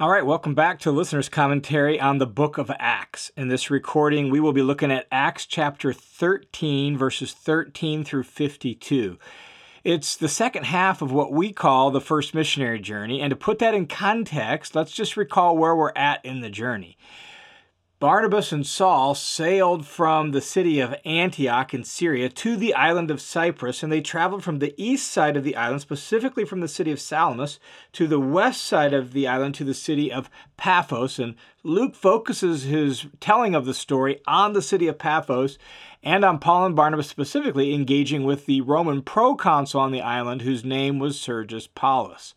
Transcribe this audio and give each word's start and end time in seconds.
All 0.00 0.08
right, 0.08 0.24
welcome 0.24 0.54
back 0.54 0.80
to 0.80 0.90
listener's 0.90 1.28
commentary 1.28 2.00
on 2.00 2.16
the 2.16 2.26
book 2.26 2.56
of 2.56 2.70
Acts. 2.78 3.30
In 3.36 3.48
this 3.48 3.70
recording, 3.70 4.30
we 4.30 4.40
will 4.40 4.54
be 4.54 4.62
looking 4.62 4.90
at 4.90 5.06
Acts 5.12 5.44
chapter 5.44 5.92
13, 5.92 6.96
verses 6.96 7.34
13 7.34 8.02
through 8.02 8.22
52. 8.22 9.18
It's 9.84 10.16
the 10.16 10.30
second 10.30 10.64
half 10.64 11.02
of 11.02 11.12
what 11.12 11.30
we 11.30 11.52
call 11.52 11.90
the 11.90 12.00
first 12.00 12.34
missionary 12.34 12.80
journey, 12.80 13.20
and 13.20 13.28
to 13.28 13.36
put 13.36 13.58
that 13.58 13.74
in 13.74 13.86
context, 13.86 14.74
let's 14.74 14.92
just 14.92 15.18
recall 15.18 15.58
where 15.58 15.76
we're 15.76 15.92
at 15.94 16.24
in 16.24 16.40
the 16.40 16.50
journey. 16.50 16.96
Barnabas 18.02 18.50
and 18.50 18.66
Saul 18.66 19.14
sailed 19.14 19.86
from 19.86 20.32
the 20.32 20.40
city 20.40 20.80
of 20.80 20.92
Antioch 21.04 21.72
in 21.72 21.84
Syria 21.84 22.28
to 22.30 22.56
the 22.56 22.74
island 22.74 23.12
of 23.12 23.20
Cyprus, 23.20 23.84
and 23.84 23.92
they 23.92 24.00
traveled 24.00 24.42
from 24.42 24.58
the 24.58 24.74
east 24.76 25.06
side 25.12 25.36
of 25.36 25.44
the 25.44 25.54
island, 25.54 25.82
specifically 25.82 26.44
from 26.44 26.58
the 26.58 26.66
city 26.66 26.90
of 26.90 27.00
Salamis, 27.00 27.60
to 27.92 28.08
the 28.08 28.18
west 28.18 28.62
side 28.62 28.92
of 28.92 29.12
the 29.12 29.28
island 29.28 29.54
to 29.54 29.62
the 29.62 29.72
city 29.72 30.10
of 30.10 30.28
Paphos. 30.56 31.20
And 31.20 31.36
Luke 31.62 31.94
focuses 31.94 32.64
his 32.64 33.06
telling 33.20 33.54
of 33.54 33.66
the 33.66 33.72
story 33.72 34.20
on 34.26 34.52
the 34.52 34.62
city 34.62 34.88
of 34.88 34.98
Paphos 34.98 35.56
and 36.02 36.24
on 36.24 36.40
Paul 36.40 36.66
and 36.66 36.74
Barnabas 36.74 37.06
specifically 37.06 37.72
engaging 37.72 38.24
with 38.24 38.46
the 38.46 38.62
Roman 38.62 39.02
proconsul 39.02 39.80
on 39.80 39.92
the 39.92 40.02
island, 40.02 40.42
whose 40.42 40.64
name 40.64 40.98
was 40.98 41.20
Sergius 41.20 41.68
Paulus. 41.68 42.34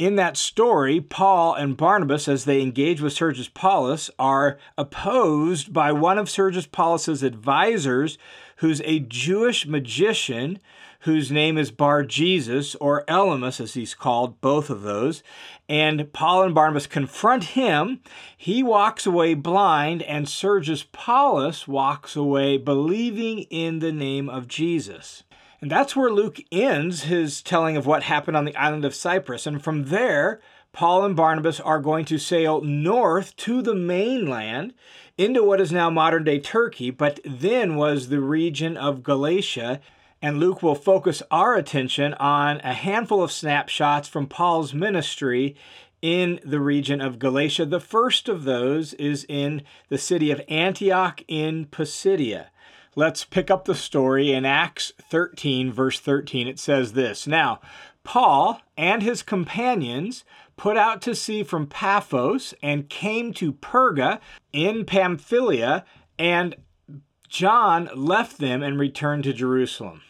In 0.00 0.16
that 0.16 0.38
story, 0.38 0.98
Paul 0.98 1.52
and 1.52 1.76
Barnabas, 1.76 2.26
as 2.26 2.46
they 2.46 2.62
engage 2.62 3.02
with 3.02 3.12
Sergius 3.12 3.50
Paulus, 3.50 4.10
are 4.18 4.56
opposed 4.78 5.74
by 5.74 5.92
one 5.92 6.16
of 6.16 6.30
Sergius 6.30 6.64
Paulus's 6.64 7.22
advisors, 7.22 8.16
who's 8.56 8.80
a 8.86 9.00
Jewish 9.00 9.66
magician 9.66 10.58
whose 11.00 11.30
name 11.30 11.58
is 11.58 11.70
Bar 11.70 12.04
Jesus, 12.04 12.74
or 12.76 13.04
Elymas 13.08 13.60
as 13.60 13.74
he's 13.74 13.94
called, 13.94 14.40
both 14.40 14.70
of 14.70 14.80
those. 14.80 15.22
And 15.68 16.10
Paul 16.14 16.44
and 16.44 16.54
Barnabas 16.54 16.86
confront 16.86 17.44
him. 17.44 18.00
He 18.34 18.62
walks 18.62 19.04
away 19.04 19.34
blind, 19.34 20.00
and 20.04 20.26
Sergius 20.26 20.82
Paulus 20.92 21.68
walks 21.68 22.16
away 22.16 22.56
believing 22.56 23.40
in 23.50 23.80
the 23.80 23.92
name 23.92 24.30
of 24.30 24.48
Jesus. 24.48 25.24
And 25.60 25.70
that's 25.70 25.94
where 25.94 26.10
Luke 26.10 26.38
ends 26.50 27.02
his 27.02 27.42
telling 27.42 27.76
of 27.76 27.86
what 27.86 28.04
happened 28.04 28.36
on 28.36 28.46
the 28.46 28.56
island 28.56 28.84
of 28.84 28.94
Cyprus. 28.94 29.46
And 29.46 29.62
from 29.62 29.86
there, 29.86 30.40
Paul 30.72 31.04
and 31.04 31.14
Barnabas 31.14 31.60
are 31.60 31.80
going 31.80 32.06
to 32.06 32.18
sail 32.18 32.62
north 32.62 33.36
to 33.38 33.60
the 33.60 33.74
mainland 33.74 34.72
into 35.18 35.44
what 35.44 35.60
is 35.60 35.70
now 35.70 35.90
modern 35.90 36.24
day 36.24 36.38
Turkey, 36.38 36.90
but 36.90 37.20
then 37.24 37.76
was 37.76 38.08
the 38.08 38.20
region 38.20 38.76
of 38.76 39.02
Galatia. 39.02 39.80
And 40.22 40.38
Luke 40.38 40.62
will 40.62 40.74
focus 40.74 41.22
our 41.30 41.56
attention 41.56 42.14
on 42.14 42.60
a 42.60 42.72
handful 42.72 43.22
of 43.22 43.32
snapshots 43.32 44.08
from 44.08 44.26
Paul's 44.26 44.72
ministry 44.72 45.56
in 46.00 46.40
the 46.42 46.60
region 46.60 47.02
of 47.02 47.18
Galatia. 47.18 47.66
The 47.66 47.80
first 47.80 48.28
of 48.28 48.44
those 48.44 48.94
is 48.94 49.26
in 49.28 49.62
the 49.90 49.98
city 49.98 50.30
of 50.30 50.40
Antioch 50.48 51.22
in 51.28 51.66
Pisidia. 51.66 52.50
Let's 52.96 53.24
pick 53.24 53.50
up 53.50 53.66
the 53.66 53.74
story 53.74 54.32
in 54.32 54.44
Acts 54.44 54.92
13, 55.00 55.72
verse 55.72 56.00
13. 56.00 56.48
It 56.48 56.58
says 56.58 56.94
this 56.94 57.26
Now, 57.26 57.60
Paul 58.02 58.60
and 58.76 59.02
his 59.02 59.22
companions 59.22 60.24
put 60.56 60.76
out 60.76 61.00
to 61.02 61.14
sea 61.14 61.44
from 61.44 61.66
Paphos 61.66 62.52
and 62.62 62.88
came 62.88 63.32
to 63.34 63.52
Perga 63.52 64.20
in 64.52 64.84
Pamphylia, 64.84 65.84
and 66.18 66.56
John 67.28 67.88
left 67.94 68.38
them 68.38 68.62
and 68.62 68.78
returned 68.78 69.24
to 69.24 69.32
Jerusalem. 69.32 70.02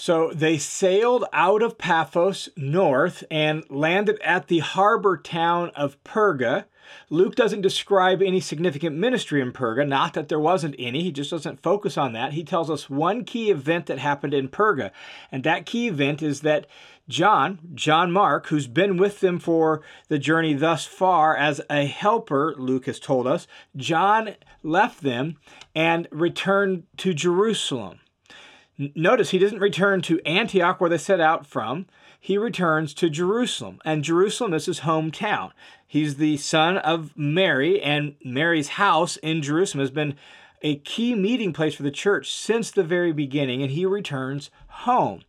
So 0.00 0.30
they 0.32 0.58
sailed 0.58 1.24
out 1.32 1.60
of 1.60 1.76
Paphos 1.76 2.48
north 2.56 3.24
and 3.32 3.64
landed 3.68 4.20
at 4.22 4.46
the 4.46 4.60
harbor 4.60 5.16
town 5.16 5.72
of 5.74 6.02
Perga. 6.04 6.66
Luke 7.10 7.34
doesn't 7.34 7.62
describe 7.62 8.22
any 8.22 8.38
significant 8.38 8.94
ministry 8.94 9.40
in 9.40 9.50
Perga, 9.50 9.86
not 9.86 10.14
that 10.14 10.28
there 10.28 10.38
wasn't 10.38 10.76
any. 10.78 11.02
He 11.02 11.10
just 11.10 11.32
doesn't 11.32 11.64
focus 11.64 11.98
on 11.98 12.12
that. 12.12 12.34
He 12.34 12.44
tells 12.44 12.70
us 12.70 12.88
one 12.88 13.24
key 13.24 13.50
event 13.50 13.86
that 13.86 13.98
happened 13.98 14.34
in 14.34 14.48
Perga, 14.48 14.92
and 15.32 15.42
that 15.42 15.66
key 15.66 15.88
event 15.88 16.22
is 16.22 16.42
that 16.42 16.68
John, 17.08 17.58
John 17.74 18.12
Mark, 18.12 18.46
who's 18.46 18.68
been 18.68 18.98
with 18.98 19.18
them 19.18 19.40
for 19.40 19.82
the 20.06 20.18
journey 20.20 20.54
thus 20.54 20.86
far 20.86 21.36
as 21.36 21.60
a 21.68 21.86
helper, 21.86 22.54
Luke 22.56 22.86
has 22.86 23.00
told 23.00 23.26
us, 23.26 23.48
John 23.76 24.36
left 24.62 25.02
them 25.02 25.38
and 25.74 26.06
returned 26.12 26.84
to 26.98 27.12
Jerusalem. 27.12 27.98
Notice 28.78 29.30
he 29.30 29.38
doesn't 29.38 29.58
return 29.58 30.02
to 30.02 30.24
Antioch 30.24 30.80
where 30.80 30.90
they 30.90 30.98
set 30.98 31.20
out 31.20 31.44
from. 31.44 31.86
He 32.20 32.38
returns 32.38 32.94
to 32.94 33.10
Jerusalem, 33.10 33.80
and 33.84 34.04
Jerusalem 34.04 34.54
is 34.54 34.66
his 34.66 34.80
hometown. 34.80 35.50
He's 35.86 36.16
the 36.16 36.36
son 36.36 36.78
of 36.78 37.16
Mary, 37.16 37.82
and 37.82 38.14
Mary's 38.24 38.68
house 38.68 39.16
in 39.16 39.42
Jerusalem 39.42 39.80
has 39.80 39.90
been 39.90 40.14
a 40.62 40.76
key 40.76 41.14
meeting 41.14 41.52
place 41.52 41.74
for 41.74 41.82
the 41.82 41.90
church 41.90 42.32
since 42.32 42.70
the 42.70 42.84
very 42.84 43.12
beginning, 43.12 43.62
and 43.62 43.72
he 43.72 43.84
returns 43.84 44.50
home. 44.68 45.22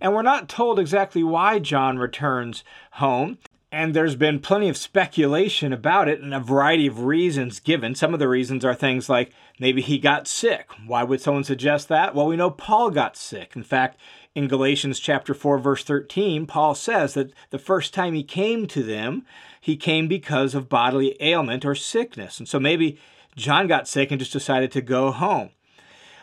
And 0.00 0.14
we're 0.14 0.22
not 0.22 0.48
told 0.48 0.78
exactly 0.78 1.22
why 1.22 1.58
John 1.58 1.98
returns 1.98 2.64
home. 2.92 3.38
And 3.72 3.94
there's 3.94 4.16
been 4.16 4.40
plenty 4.40 4.68
of 4.68 4.76
speculation 4.76 5.72
about 5.72 6.08
it 6.08 6.20
and 6.20 6.34
a 6.34 6.40
variety 6.40 6.88
of 6.88 7.04
reasons 7.04 7.60
given. 7.60 7.94
Some 7.94 8.12
of 8.12 8.18
the 8.18 8.28
reasons 8.28 8.64
are 8.64 8.74
things 8.74 9.08
like 9.08 9.30
maybe 9.60 9.80
he 9.80 9.98
got 9.98 10.26
sick. 10.26 10.70
Why 10.86 11.04
would 11.04 11.20
someone 11.20 11.44
suggest 11.44 11.86
that? 11.88 12.12
Well, 12.12 12.26
we 12.26 12.36
know 12.36 12.50
Paul 12.50 12.90
got 12.90 13.16
sick. 13.16 13.54
In 13.54 13.62
fact, 13.62 13.96
in 14.34 14.48
Galatians 14.48 14.98
chapter 14.98 15.34
4 15.34 15.58
verse 15.58 15.84
13, 15.84 16.46
Paul 16.46 16.74
says 16.74 17.14
that 17.14 17.32
the 17.50 17.60
first 17.60 17.94
time 17.94 18.14
he 18.14 18.24
came 18.24 18.66
to 18.66 18.82
them, 18.82 19.24
he 19.60 19.76
came 19.76 20.08
because 20.08 20.54
of 20.54 20.68
bodily 20.68 21.16
ailment 21.20 21.64
or 21.64 21.76
sickness. 21.76 22.40
And 22.40 22.48
so 22.48 22.58
maybe 22.58 22.98
John 23.36 23.68
got 23.68 23.86
sick 23.86 24.10
and 24.10 24.18
just 24.18 24.32
decided 24.32 24.72
to 24.72 24.80
go 24.80 25.12
home. 25.12 25.50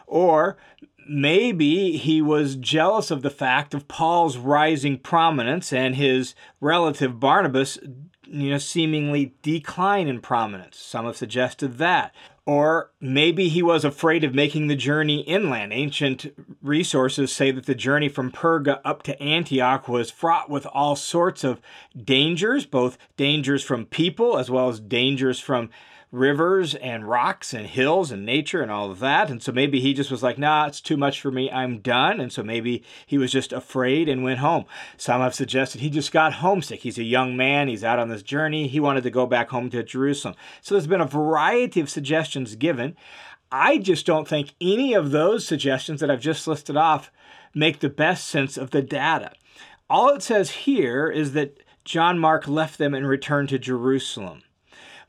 Or 0.06 0.58
maybe 1.10 1.98
he 1.98 2.22
was 2.22 2.56
jealous 2.56 3.12
of 3.12 3.22
the 3.22 3.30
fact 3.30 3.74
of 3.74 3.88
Paul's 3.88 4.38
rising 4.38 4.98
prominence 4.98 5.72
and 5.74 5.96
his 5.96 6.36
relative 6.60 7.20
Barnabas, 7.20 7.78
you 8.24 8.50
know, 8.50 8.58
seemingly 8.58 9.34
decline 9.42 10.08
in 10.08 10.22
prominence. 10.22 10.78
Some 10.78 11.06
have 11.06 11.18
suggested 11.18 11.78
that. 11.78 12.14
Or 12.46 12.92
maybe 13.02 13.50
he 13.50 13.62
was 13.62 13.84
afraid 13.84 14.24
of 14.24 14.34
making 14.34 14.68
the 14.68 14.76
journey 14.78 15.20
inland. 15.20 15.74
Ancient 15.74 16.34
resources 16.62 17.34
say 17.34 17.52
that 17.52 17.66
the 17.66 17.76
journey 17.76 18.08
from 18.08 18.32
Perga 18.32 18.80
up 18.86 19.04
to 19.04 19.22
Antioch 19.22 19.90
was 19.90 20.10
fraught 20.10 20.50
with 20.50 20.66
all 20.68 20.96
sorts 20.96 21.44
of 21.44 21.60
dangers, 22.02 22.66
both 22.66 22.98
dangers 23.18 23.64
from 23.64 23.86
people 23.86 24.38
as 24.38 24.50
well 24.50 24.70
as 24.70 24.80
dangers 24.80 25.42
from 25.42 25.70
rivers 26.12 26.74
and 26.76 27.08
rocks 27.08 27.54
and 27.54 27.68
hills 27.68 28.12
and 28.12 28.26
nature 28.26 28.62
and 28.62 28.72
all 28.72 28.90
of 28.90 29.00
that. 29.00 29.30
And 29.30 29.44
so 29.44 29.52
maybe 29.52 29.82
he 29.82 29.94
just 29.94 30.10
was 30.10 30.24
like, 30.24 30.38
nah, 30.38 30.66
it's 30.66 30.80
too 30.80 30.96
much 30.96 31.20
for 31.20 31.32
me. 31.32 31.52
I'm 31.52 31.80
done. 31.80 32.20
And 32.20 32.32
so 32.32 32.44
maybe 32.44 32.84
he 33.06 33.18
was 33.18 33.32
just 33.32 33.52
afraid 33.52 34.08
and 34.08 34.24
went 34.24 34.40
home. 34.40 34.66
Some 34.96 35.22
have 35.22 35.36
suggested 35.36 35.82
he 35.82 35.90
just 35.90 36.12
got 36.12 36.34
homesick. 36.36 36.82
He's 36.82 36.98
a 36.98 37.04
young 37.04 37.36
man. 37.36 37.68
He's 37.68 37.84
out 37.84 38.00
on 38.00 38.08
this 38.08 38.24
journey. 38.24 38.68
He 38.68 38.80
wanted 38.80 39.04
to 39.04 39.10
go 39.10 39.26
back 39.26 39.50
home 39.50 39.70
to 39.72 39.84
Jerusalem. 39.84 40.36
So 40.62 40.76
there's 40.76 40.88
been 40.88 41.02
a 41.02 41.06
variety 41.06 41.82
of 41.82 41.90
suggestions 41.90 42.56
given. 42.56 42.96
I 43.52 43.78
just 43.78 44.06
don't 44.06 44.28
think 44.28 44.56
any 44.60 44.94
of 44.94 45.12
those 45.12 45.46
suggestions 45.46 46.00
that 46.00 46.12
I've 46.12 46.22
just 46.22 46.48
listed 46.48 46.78
off 46.78 47.12
make 47.54 47.80
the 47.80 47.90
best 47.90 48.28
sense 48.28 48.58
of 48.58 48.72
the 48.72 48.82
data. 48.82 49.32
All 49.90 50.10
it 50.10 50.22
says 50.22 50.52
here 50.52 51.10
is 51.10 51.34
that 51.34 51.64
John 51.86 52.20
Mark 52.20 52.48
left 52.48 52.78
them 52.78 52.94
and 52.94 53.08
returned 53.08 53.50
to 53.50 53.60
Jerusalem. 53.60 54.44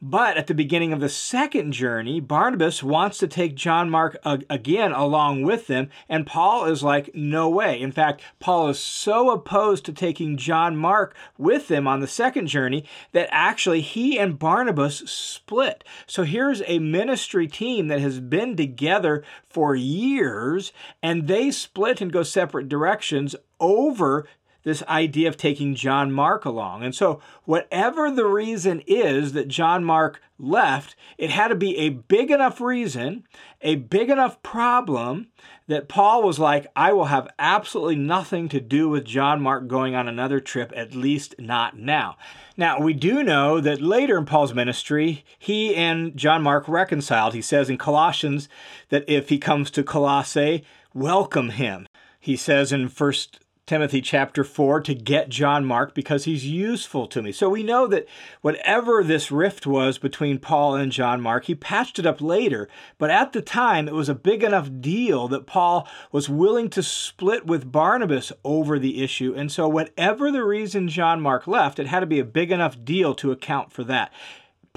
But 0.01 0.37
at 0.37 0.47
the 0.47 0.55
beginning 0.55 0.93
of 0.93 1.01
the 1.01 1.09
second 1.09 1.73
journey, 1.73 2.21
Barnabas 2.21 2.85
wants 2.85 3.19
to 3.19 3.27
take 3.27 3.57
John 3.57 3.91
Mark 3.91 4.17
again 4.25 4.93
along 4.93 5.43
with 5.43 5.67
them, 5.67 5.91
and 6.09 6.25
Paul 6.25 6.67
is 6.67 6.85
like, 6.85 7.11
no 7.15 7.49
way. 7.49 7.81
In 7.81 7.91
fact, 7.91 8.23
Paul 8.39 8.69
is 8.69 8.79
so 8.79 9.31
opposed 9.31 9.85
to 9.87 9.93
taking 9.93 10.37
John 10.37 10.77
Mark 10.77 11.17
with 11.37 11.67
them 11.67 11.89
on 11.89 11.99
the 11.99 12.07
second 12.07 12.47
journey 12.47 12.85
that 13.11 13.29
actually 13.33 13.81
he 13.81 14.17
and 14.21 14.39
Barnabas 14.39 14.99
split. 15.11 15.83
So 16.07 16.23
here's 16.23 16.63
a 16.67 16.79
ministry 16.79 17.49
team 17.49 17.89
that 17.89 18.01
has 18.01 18.21
been 18.21 18.55
together 18.55 19.25
for 19.49 19.75
years, 19.75 20.73
and 21.03 21.27
they 21.27 21.51
split 21.51 22.01
and 22.01 22.13
go 22.13 22.23
separate 22.23 22.69
directions 22.69 23.35
over 23.59 24.29
this 24.69 24.83
idea 24.85 25.29
of 25.29 25.39
taking 25.39 25.75
John 25.75 26.13
Mark 26.13 26.45
along. 26.45 26.83
And 26.85 26.95
so, 26.95 27.21
whatever 27.45 28.11
the 28.11 28.27
reason 28.27 28.83
is 28.87 29.33
that 29.33 29.49
John 29.49 29.83
Mark 29.83 30.21
left, 30.39 30.95
it 31.17 31.31
had 31.31 31.49
to 31.49 31.55
be 31.55 31.79
a 31.79 31.89
big 31.89 32.31
enough 32.31 32.61
reason, 32.61 33.25
a 33.63 33.77
big 33.77 34.11
enough 34.11 34.43
problem 34.43 35.29
that 35.69 35.89
Paul 35.89 36.23
was 36.23 36.39
like, 36.39 36.67
I 36.77 36.93
will 36.93 37.07
have 37.07 37.29
absolutely 37.39 37.97
nothing 37.97 38.51
to 38.51 38.61
do 38.61 38.91
with 38.91 39.07
John 39.07 39.41
Mark 39.41 39.69
going 39.69 39.95
on 39.95 40.07
another 40.07 40.39
trip, 40.39 40.71
at 40.77 40.95
least 40.95 41.35
not 41.39 41.79
now. 41.79 42.19
Now, 42.57 42.79
we 42.79 42.93
do 42.93 43.23
know 43.23 43.61
that 43.61 43.81
later 43.81 44.19
in 44.19 44.27
Paul's 44.27 44.53
ministry, 44.53 45.25
he 45.39 45.75
and 45.75 46.15
John 46.15 46.43
Mark 46.43 46.69
reconciled. 46.69 47.33
He 47.33 47.43
says 47.43 47.71
in 47.71 47.79
Colossians 47.79 48.51
that 48.91 49.05
if 49.09 49.31
he 49.31 49.39
comes 49.39 49.71
to 49.71 49.83
Colossae, 49.83 50.63
welcome 50.93 51.51
him. 51.51 51.89
He 52.21 52.37
says 52.37 52.71
in 52.71 52.89
First 52.89 53.41
Timothy 53.69 54.01
chapter 54.01 54.45
4 54.45 54.81
to 54.81 54.95
get 54.95 55.29
John 55.29 55.63
Mark 55.63 55.93
because 55.93 56.25
he's 56.25 56.47
useful 56.47 57.07
to 57.09 57.21
me. 57.21 57.33
So 57.33 57.51
we 57.51 57.63
know 57.63 57.87
that 57.89 58.09
whatever 58.41 59.05
this 59.05 59.31
rift 59.31 59.67
was 59.67 59.99
between 59.99 60.39
Paul 60.39 60.75
and 60.75 60.91
John 60.91 61.21
Mark, 61.21 61.45
he 61.45 61.55
patched 61.55 61.99
it 61.99 62.07
up 62.07 62.23
later, 62.23 62.67
but 62.97 63.11
at 63.11 63.35
the 63.35 63.43
time 63.43 63.87
it 63.87 63.93
was 63.93 64.09
a 64.09 64.15
big 64.15 64.43
enough 64.43 64.71
deal 64.81 65.29
that 65.29 65.47
Paul 65.47 65.87
was 66.11 66.31
willing 66.31 66.71
to 66.71 66.83
split 66.83 67.45
with 67.45 67.71
Barnabas 67.71 68.33
over 68.43 68.79
the 68.79 69.03
issue. 69.03 69.35
And 69.37 69.53
so, 69.53 69.69
whatever 69.69 70.33
the 70.33 70.45
reason 70.45 70.89
John 70.89 71.21
Mark 71.21 71.47
left, 71.47 71.79
it 71.79 71.89
had 71.89 72.01
to 72.01 72.07
be 72.07 72.21
a 72.21 72.25
big 72.25 72.51
enough 72.51 72.83
deal 72.83 73.15
to 73.17 73.33
account 73.33 73.71
for 73.71 73.85
that. 73.85 74.11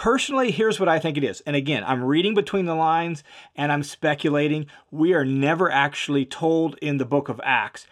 Personally, 0.01 0.51
here's 0.51 0.79
what 0.79 0.89
I 0.89 0.97
think 0.97 1.15
it 1.15 1.23
is. 1.23 1.41
And 1.41 1.55
again, 1.55 1.83
I'm 1.85 2.03
reading 2.03 2.33
between 2.33 2.65
the 2.65 2.73
lines 2.73 3.23
and 3.55 3.71
I'm 3.71 3.83
speculating. 3.83 4.65
We 4.89 5.13
are 5.13 5.23
never 5.23 5.69
actually 5.69 6.25
told 6.25 6.75
in 6.81 6.97
the 6.97 7.05
book 7.05 7.29
of 7.29 7.39
Acts. 7.43 7.85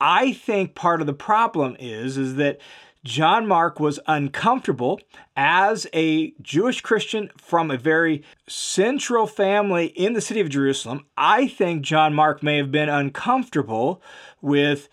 I 0.00 0.32
think 0.32 0.74
part 0.74 1.00
of 1.00 1.06
the 1.06 1.12
problem 1.12 1.76
is 1.78 2.16
is 2.16 2.36
that 2.36 2.58
John 3.04 3.46
Mark 3.46 3.78
was 3.78 4.00
uncomfortable 4.08 5.00
as 5.36 5.86
a 5.92 6.32
Jewish 6.42 6.80
Christian 6.80 7.30
from 7.40 7.70
a 7.70 7.78
very 7.78 8.24
central 8.48 9.28
family 9.28 9.86
in 9.86 10.12
the 10.12 10.20
city 10.20 10.40
of 10.40 10.48
Jerusalem. 10.48 11.06
I 11.16 11.46
think 11.46 11.82
John 11.82 12.14
Mark 12.14 12.42
may 12.42 12.56
have 12.56 12.72
been 12.72 12.88
uncomfortable 12.88 14.02
with 14.42 14.88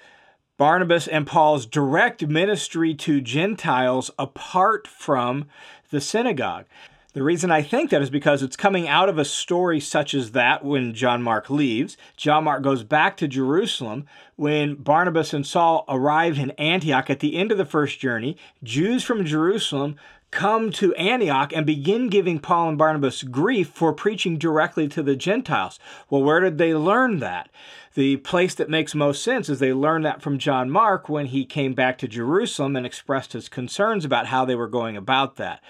Barnabas 0.57 1.07
and 1.07 1.25
Paul's 1.25 1.65
direct 1.65 2.27
ministry 2.27 2.93
to 2.95 3.19
Gentiles 3.19 4.11
apart 4.19 4.87
from 4.87 5.47
the 5.89 5.99
synagogue. 5.99 6.65
The 7.13 7.21
reason 7.21 7.51
I 7.51 7.61
think 7.61 7.91
that 7.91 8.01
is 8.01 8.09
because 8.09 8.41
it's 8.41 8.55
coming 8.55 8.87
out 8.87 9.07
of 9.07 9.19
a 9.19 9.25
story 9.25 9.79
such 9.79 10.15
as 10.15 10.31
that 10.31 10.65
when 10.65 10.95
John 10.95 11.21
Mark 11.21 11.47
leaves. 11.47 11.95
John 12.17 12.45
Mark 12.45 12.63
goes 12.63 12.83
back 12.83 13.17
to 13.17 13.27
Jerusalem. 13.27 14.07
When 14.35 14.73
Barnabas 14.73 15.31
and 15.31 15.45
Saul 15.45 15.85
arrive 15.87 16.39
in 16.39 16.51
Antioch 16.51 17.11
at 17.11 17.19
the 17.19 17.35
end 17.35 17.51
of 17.51 17.59
the 17.59 17.65
first 17.65 17.99
journey, 17.99 18.35
Jews 18.63 19.03
from 19.03 19.25
Jerusalem 19.25 19.95
come 20.31 20.71
to 20.71 20.95
Antioch 20.95 21.53
and 21.53 21.67
begin 21.67 22.09
giving 22.09 22.39
Paul 22.39 22.69
and 22.69 22.77
Barnabas 22.79 23.21
grief 23.21 23.69
for 23.69 23.93
preaching 23.93 24.39
directly 24.39 24.87
to 24.87 25.03
the 25.03 25.15
Gentiles. 25.15 25.77
Well, 26.09 26.23
where 26.23 26.39
did 26.39 26.57
they 26.57 26.73
learn 26.73 27.19
that? 27.19 27.49
The 27.93 28.17
place 28.17 28.55
that 28.55 28.71
makes 28.71 28.95
most 28.95 29.23
sense 29.23 29.49
is 29.49 29.59
they 29.59 29.71
learned 29.71 30.03
that 30.05 30.23
from 30.23 30.39
John 30.39 30.71
Mark 30.71 31.07
when 31.07 31.27
he 31.27 31.45
came 31.45 31.75
back 31.75 31.99
to 31.99 32.07
Jerusalem 32.07 32.75
and 32.75 32.87
expressed 32.87 33.33
his 33.33 33.49
concerns 33.49 34.03
about 34.03 34.25
how 34.25 34.45
they 34.45 34.55
were 34.55 34.67
going 34.67 34.97
about 34.97 35.35
that. 35.35 35.61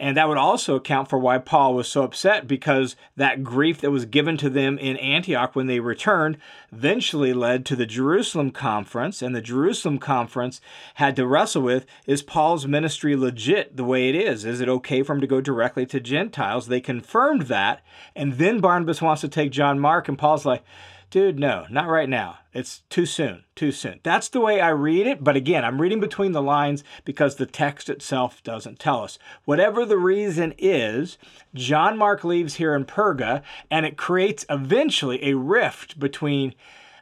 And 0.00 0.16
that 0.16 0.28
would 0.28 0.38
also 0.38 0.76
account 0.76 1.08
for 1.08 1.18
why 1.18 1.38
Paul 1.38 1.74
was 1.74 1.88
so 1.88 2.04
upset 2.04 2.46
because 2.46 2.94
that 3.16 3.42
grief 3.42 3.80
that 3.80 3.90
was 3.90 4.04
given 4.04 4.36
to 4.36 4.48
them 4.48 4.78
in 4.78 4.96
Antioch 4.98 5.56
when 5.56 5.66
they 5.66 5.80
returned 5.80 6.38
eventually 6.72 7.32
led 7.32 7.66
to 7.66 7.76
the 7.76 7.86
Jerusalem 7.86 8.52
conference. 8.52 9.22
And 9.22 9.34
the 9.34 9.40
Jerusalem 9.40 9.98
conference 9.98 10.60
had 10.94 11.16
to 11.16 11.26
wrestle 11.26 11.62
with 11.62 11.84
is 12.06 12.22
Paul's 12.22 12.66
ministry 12.66 13.16
legit 13.16 13.76
the 13.76 13.84
way 13.84 14.08
it 14.08 14.14
is? 14.14 14.44
Is 14.44 14.60
it 14.60 14.68
okay 14.68 15.02
for 15.02 15.14
him 15.14 15.20
to 15.20 15.26
go 15.26 15.40
directly 15.40 15.84
to 15.86 15.98
Gentiles? 15.98 16.68
They 16.68 16.80
confirmed 16.80 17.42
that. 17.42 17.80
And 18.14 18.34
then 18.34 18.60
Barnabas 18.60 19.02
wants 19.02 19.22
to 19.22 19.28
take 19.28 19.50
John 19.50 19.80
Mark, 19.80 20.08
and 20.08 20.18
Paul's 20.18 20.46
like, 20.46 20.62
dude, 21.10 21.38
no, 21.38 21.66
not 21.70 21.88
right 21.88 22.08
now. 22.08 22.38
It's 22.52 22.82
too 22.90 23.06
soon, 23.06 23.44
too 23.54 23.72
soon. 23.72 24.00
That's 24.02 24.28
the 24.28 24.40
way 24.40 24.60
I 24.60 24.70
read 24.70 25.06
it. 25.06 25.22
But 25.22 25.36
again, 25.36 25.64
I'm 25.64 25.80
reading 25.80 26.00
between 26.00 26.32
the 26.32 26.42
lines 26.42 26.82
because 27.04 27.36
the 27.36 27.46
text 27.46 27.88
itself 27.88 28.42
doesn't 28.42 28.78
tell 28.78 29.02
us. 29.02 29.18
Whatever 29.44 29.84
the 29.84 29.98
reason 29.98 30.54
is, 30.58 31.18
John 31.54 31.96
Mark 31.96 32.24
leaves 32.24 32.56
here 32.56 32.74
in 32.74 32.84
Perga, 32.84 33.42
and 33.70 33.86
it 33.86 33.96
creates 33.96 34.44
eventually 34.50 35.24
a 35.24 35.36
rift 35.36 35.98
between 35.98 36.54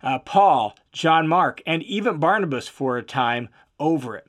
uh, 0.02 0.18
Paul, 0.20 0.76
John 0.92 1.26
Mark, 1.26 1.62
and 1.66 1.82
even 1.82 2.18
Barnabas 2.18 2.68
for 2.68 2.96
a 2.96 3.02
time 3.02 3.48
over 3.78 4.16
it. 4.16 4.28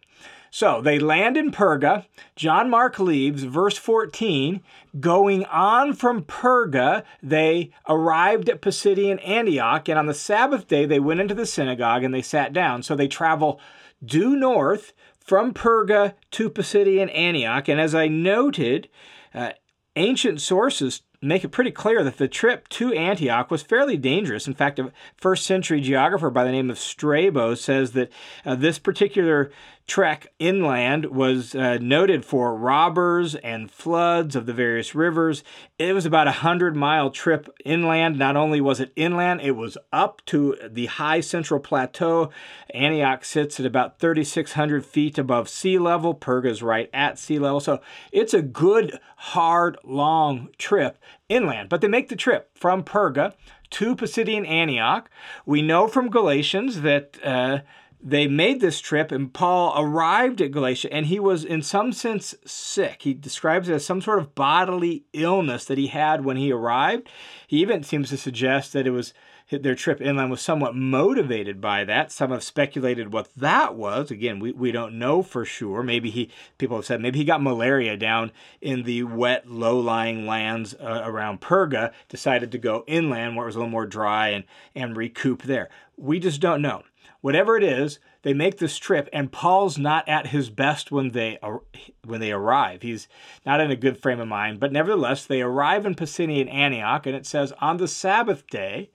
So 0.52 0.82
they 0.82 1.00
land 1.00 1.38
in 1.38 1.52
Perga. 1.52 2.06
John 2.36 2.70
Mark 2.70 3.00
leaves. 3.00 3.44
Verse 3.44 3.78
14 3.78 4.62
going 5.00 5.46
on 5.46 5.94
from 5.94 6.24
Perga, 6.24 7.04
they 7.22 7.72
arrived 7.88 8.50
at 8.50 8.62
Pisidian 8.62 9.20
Antioch, 9.28 9.88
and 9.88 10.00
on 10.00 10.08
the 10.08 10.14
Sabbath 10.14 10.68
day 10.68 10.86
they 10.86 11.00
went 11.00 11.20
into 11.20 11.36
the 11.36 11.46
synagogue 11.46 12.04
and 12.04 12.14
they 12.14 12.22
sat 12.22 12.54
down. 12.54 12.84
So 12.84 12.96
they 12.96 13.08
travel 13.08 13.60
due 14.04 14.36
north 14.36 14.94
from 15.20 15.54
Perga 15.54 16.14
to 16.32 16.50
Pisidian 16.50 17.14
Antioch. 17.16 17.68
And 17.68 17.82
as 17.82 17.94
I 17.94 18.08
noted, 18.08 18.90
uh, 19.34 19.52
ancient 19.96 20.42
sources 20.42 21.02
make 21.22 21.44
it 21.44 21.50
pretty 21.50 21.72
clear 21.72 22.04
that 22.04 22.18
the 22.18 22.28
trip 22.28 22.68
to 22.70 22.94
Antioch 22.94 23.50
was 23.50 23.64
fairly 23.64 23.98
dangerous. 23.98 24.48
In 24.48 24.54
fact, 24.54 24.80
a 24.80 24.92
first 25.18 25.46
century 25.46 25.82
geographer 25.82 26.30
by 26.30 26.44
the 26.44 26.52
name 26.52 26.70
of 26.70 26.78
Strabo 26.78 27.56
says 27.56 27.94
that 27.94 28.12
uh, 28.46 28.56
this 28.56 28.78
particular 28.78 29.52
trek 29.88 30.28
inland 30.38 31.06
was 31.06 31.56
uh, 31.56 31.78
noted 31.80 32.26
for 32.26 32.54
robbers 32.54 33.36
and 33.36 33.72
floods 33.72 34.36
of 34.36 34.46
the 34.46 34.54
various 34.54 34.94
rivers. 34.94 35.46
It 35.80 35.94
was 35.94 36.06
about 36.06 36.28
a 36.28 36.34
hundred 36.34 36.76
mile 36.76 37.10
trip 37.10 37.50
inland. 37.64 38.20
Not 38.20 38.36
only 38.36 38.60
was 38.60 38.82
it 38.82 38.92
inland, 38.98 39.40
it 39.42 39.52
was 39.52 39.78
up 39.94 40.22
to 40.26 40.58
the 40.70 40.88
high 40.88 41.22
central 41.22 41.62
plateau. 41.62 42.30
Antioch 42.74 43.24
sits 43.24 43.62
at 43.62 43.66
about 43.66 44.00
3,600 44.00 44.86
feet 44.86 45.18
above 45.18 45.48
sea 45.48 45.80
level. 45.80 46.14
Perga's 46.14 46.62
right 46.62 46.90
at 46.94 47.18
sea 47.18 47.40
level. 47.40 47.62
So 47.62 47.80
it's 48.12 48.34
a 48.34 48.42
good, 48.42 49.00
hard, 49.16 49.78
long 49.86 50.50
trip 50.58 50.98
inland. 51.30 51.70
But 51.70 51.80
they 51.80 51.88
make 51.88 52.10
the 52.10 52.18
trip 52.18 52.50
from 52.54 52.84
Perga 52.84 53.34
to 53.70 53.96
Pisidian 53.96 54.46
Antioch. 54.46 55.10
We 55.46 55.62
know 55.62 55.88
from 55.88 56.10
Galatians 56.10 56.82
that. 56.82 57.18
Uh, 57.24 57.60
they 58.02 58.28
made 58.28 58.62
this 58.62 58.80
trip, 58.80 59.12
and 59.12 59.34
Paul 59.34 59.74
arrived 59.76 60.42
at 60.42 60.52
Galatia, 60.52 60.94
and 60.94 61.08
he 61.08 61.20
was, 61.20 61.44
in 61.44 61.62
some 61.62 61.92
sense, 61.92 62.36
sick. 62.46 63.02
He 63.02 63.14
describes 63.14 63.70
it 63.70 63.74
as 63.74 63.86
some 63.86 64.02
sort 64.02 64.20
of 64.20 64.36
bodily 64.36 65.06
illness 65.14 65.66
that 65.66 65.78
he 65.78 65.88
had 65.88 66.24
when 66.24 66.38
he 66.38 66.52
arrived. 66.52 67.10
He 67.48 67.58
even 67.58 67.84
seems 67.84 68.10
to 68.10 68.18
suggest 68.18 68.74
that 68.74 68.86
it 68.86 68.92
was 68.92 69.14
their 69.50 69.76
trip 69.76 70.02
inland 70.02 70.30
was 70.30 70.42
somewhat 70.42 70.76
motivated 70.76 71.62
by 71.62 71.86
that. 71.86 72.12
Some 72.12 72.32
have 72.32 72.44
speculated 72.44 73.14
what 73.14 73.34
that 73.36 73.76
was. 73.76 74.12
Again, 74.12 74.40
we, 74.40 74.52
we 74.52 74.74
don't 74.74 75.00
know 75.00 75.22
for 75.24 75.46
sure. 75.46 75.82
Maybe 75.84 76.10
he, 76.10 76.30
people 76.58 76.76
have 76.76 76.86
said, 76.86 77.02
maybe 77.02 77.20
he 77.20 77.26
got 77.26 77.42
malaria 77.42 77.96
down 77.96 78.32
in 78.60 78.84
the 78.84 79.04
wet, 79.04 79.50
low 79.50 79.80
lying 79.80 80.28
lands 80.28 80.76
uh, 80.76 81.02
around 81.06 81.40
Perga, 81.40 81.94
decided 82.10 82.52
to 82.52 82.58
go 82.58 82.84
inland 82.88 83.36
where 83.36 83.46
it 83.46 83.48
was 83.48 83.56
a 83.56 83.60
little 83.60 83.72
more 83.72 83.86
dry 83.86 84.30
and, 84.30 84.44
and 84.76 84.98
recoup 84.98 85.44
there. 85.44 85.70
We 85.96 86.20
just 86.20 86.42
don't 86.42 86.62
know 86.62 86.84
whatever 87.22 87.58
it 87.58 87.64
is, 87.64 88.00
they 88.22 88.34
make 88.34 88.58
this 88.58 88.78
trip, 88.78 89.10
and 89.14 89.32
Paul's 89.32 89.78
not 89.78 90.08
at 90.08 90.28
his 90.28 90.50
best 90.50 90.92
when 90.92 91.12
they 91.12 91.40
when 92.04 92.20
they 92.20 92.32
arrive. 92.32 92.82
He's 92.82 93.08
not 93.46 93.62
in 93.62 93.72
a 93.72 93.76
good 93.76 93.98
frame 93.98 94.20
of 94.20 94.28
mind, 94.28 94.60
but 94.60 94.72
nevertheless, 94.72 95.26
they 95.26 95.42
arrive 95.42 95.86
in 95.86 95.96
Pisidian 95.96 96.52
Antioch, 96.52 97.06
and 97.06 97.16
it 97.16 97.26
says 97.26 97.54
on 97.62 97.78
the 97.78 97.88
Sabbath 97.88 98.48
day, 98.48 98.90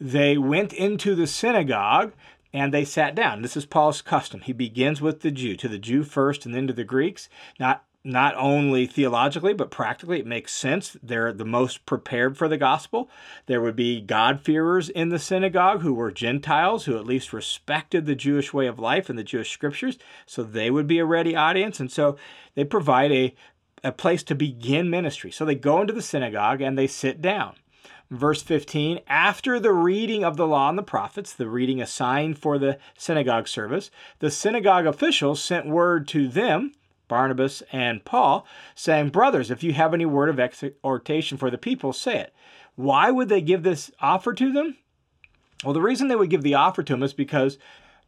they 0.00 0.36
went 0.36 0.72
into 0.72 1.14
the 1.14 1.26
synagogue 1.26 2.12
and 2.52 2.72
they 2.72 2.84
sat 2.84 3.14
down. 3.14 3.42
This 3.42 3.56
is 3.56 3.64
Paul's 3.64 4.02
custom. 4.02 4.40
He 4.40 4.52
begins 4.52 5.00
with 5.00 5.20
the 5.20 5.30
Jew, 5.30 5.56
to 5.56 5.68
the 5.68 5.78
Jew 5.78 6.02
first, 6.02 6.44
and 6.44 6.54
then 6.54 6.66
to 6.66 6.72
the 6.72 6.84
Greeks. 6.84 7.28
Not 7.58 7.84
not 8.04 8.34
only 8.36 8.86
theologically, 8.86 9.54
but 9.54 9.70
practically, 9.70 10.18
it 10.18 10.26
makes 10.26 10.52
sense. 10.52 10.96
They're 11.02 11.32
the 11.32 11.44
most 11.44 11.86
prepared 11.86 12.36
for 12.36 12.48
the 12.48 12.56
gospel. 12.56 13.08
There 13.46 13.60
would 13.60 13.76
be 13.76 14.00
God-fearers 14.00 14.88
in 14.88 15.10
the 15.10 15.20
synagogue 15.20 15.82
who 15.82 15.94
were 15.94 16.10
Gentiles, 16.10 16.84
who 16.84 16.98
at 16.98 17.06
least 17.06 17.32
respected 17.32 18.04
the 18.04 18.16
Jewish 18.16 18.52
way 18.52 18.66
of 18.66 18.80
life 18.80 19.08
and 19.08 19.18
the 19.18 19.24
Jewish 19.24 19.52
scriptures, 19.52 19.98
so 20.26 20.42
they 20.42 20.70
would 20.70 20.88
be 20.88 20.98
a 20.98 21.04
ready 21.04 21.36
audience. 21.36 21.78
And 21.78 21.92
so 21.92 22.16
they 22.54 22.64
provide 22.64 23.12
a, 23.12 23.34
a 23.84 23.92
place 23.92 24.24
to 24.24 24.34
begin 24.34 24.90
ministry. 24.90 25.30
So 25.30 25.44
they 25.44 25.54
go 25.54 25.80
into 25.80 25.92
the 25.92 26.02
synagogue 26.02 26.60
and 26.60 26.76
they 26.76 26.88
sit 26.88 27.22
down. 27.22 27.54
Verse 28.10 28.42
15, 28.42 29.00
after 29.06 29.58
the 29.58 29.72
reading 29.72 30.22
of 30.22 30.36
the 30.36 30.46
law 30.46 30.68
and 30.68 30.76
the 30.76 30.82
prophets, 30.82 31.32
the 31.32 31.48
reading 31.48 31.80
assigned 31.80 32.38
for 32.38 32.58
the 32.58 32.78
synagogue 32.98 33.48
service, 33.48 33.90
the 34.18 34.30
synagogue 34.30 34.86
officials 34.86 35.42
sent 35.42 35.66
word 35.66 36.06
to 36.08 36.28
them 36.28 36.72
Barnabas, 37.12 37.62
and 37.72 38.02
Paul, 38.06 38.46
saying, 38.74 39.10
Brothers, 39.10 39.50
if 39.50 39.62
you 39.62 39.74
have 39.74 39.92
any 39.92 40.06
word 40.06 40.30
of 40.30 40.40
exhortation 40.40 41.36
for 41.36 41.50
the 41.50 41.58
people, 41.58 41.92
say 41.92 42.20
it. 42.20 42.34
Why 42.74 43.10
would 43.10 43.28
they 43.28 43.42
give 43.42 43.64
this 43.64 43.90
offer 44.00 44.32
to 44.32 44.50
them? 44.50 44.78
Well, 45.62 45.74
the 45.74 45.82
reason 45.82 46.08
they 46.08 46.16
would 46.16 46.30
give 46.30 46.40
the 46.40 46.54
offer 46.54 46.82
to 46.82 46.94
them 46.94 47.02
is 47.02 47.12
because 47.12 47.58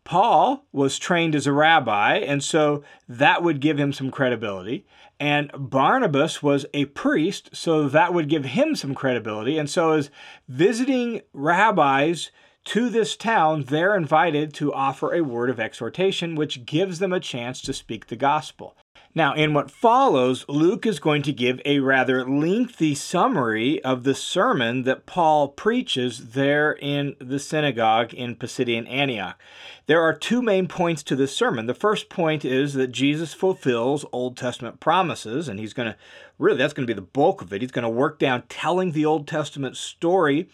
Paul 0.05 0.65
was 0.73 0.99
trained 0.99 1.35
as 1.35 1.47
a 1.47 1.53
rabbi, 1.53 2.17
and 2.17 2.43
so 2.43 2.83
that 3.07 3.43
would 3.43 3.61
give 3.61 3.79
him 3.79 3.93
some 3.93 4.11
credibility. 4.11 4.87
And 5.21 5.51
Barnabas 5.55 6.43
was 6.43 6.65
a 6.73 6.87
priest, 6.87 7.51
so 7.53 7.87
that 7.91 8.15
would 8.15 8.31
give 8.31 8.47
him 8.47 8.75
some 8.75 8.95
credibility. 8.95 9.59
And 9.59 9.69
so, 9.69 9.93
as 9.93 10.09
visiting 10.49 11.21
rabbis 11.35 12.31
to 12.65 12.89
this 12.89 13.17
town, 13.17 13.65
they're 13.65 13.95
invited 13.95 14.55
to 14.55 14.73
offer 14.73 15.13
a 15.13 15.23
word 15.23 15.51
of 15.51 15.61
exhortation, 15.61 16.37
which 16.37 16.65
gives 16.65 17.01
them 17.01 17.13
a 17.13 17.21
chance 17.21 17.61
to 17.61 17.75
speak 17.75 18.07
the 18.07 18.17
gospel. 18.17 18.75
Now, 19.17 19.33
in 19.33 19.55
what 19.55 19.71
follows, 19.71 20.45
Luke 20.49 20.85
is 20.85 20.99
going 20.99 21.23
to 21.23 21.33
give 21.33 21.61
a 21.65 21.79
rather 21.79 22.29
lengthy 22.29 22.97
summary 22.97 23.83
of 23.85 24.03
the 24.03 24.15
sermon 24.15 24.83
that 24.83 25.07
Paul 25.07 25.49
preaches 25.49 26.31
there 26.31 26.73
in 26.73 27.15
the 27.21 27.39
synagogue 27.39 28.13
in 28.13 28.35
Pisidian 28.35 28.91
Antioch. 28.91 29.41
There 29.87 30.03
are 30.03 30.15
two 30.15 30.43
main 30.43 30.67
points 30.67 31.05
to 31.05 31.15
this 31.15 31.37
sermon. 31.37 31.67
The 31.67 31.75
first 31.75 32.09
point 32.09 32.45
is 32.45 32.75
that 32.75 32.89
Jesus 32.89 33.33
fulfills 33.33 34.05
Old 34.11 34.37
Testament 34.37 34.81
promises, 34.81 35.47
and 35.49 35.61
he's 35.61 35.75
going 35.75 35.93
to 35.93 35.97
really, 36.37 36.59
that's 36.59 36.75
going 36.75 36.87
to 36.87 36.93
be 36.93 37.01
the 37.01 37.07
bulk 37.07 37.41
of 37.41 37.53
it. 37.53 37.63
He's 37.63 37.71
going 37.71 37.85
to 37.85 37.89
work 37.89 38.19
down 38.19 38.43
telling 38.49 38.93
the 38.93 39.07
Old 39.07 39.29
Testament 39.29 39.77
story 39.77 40.49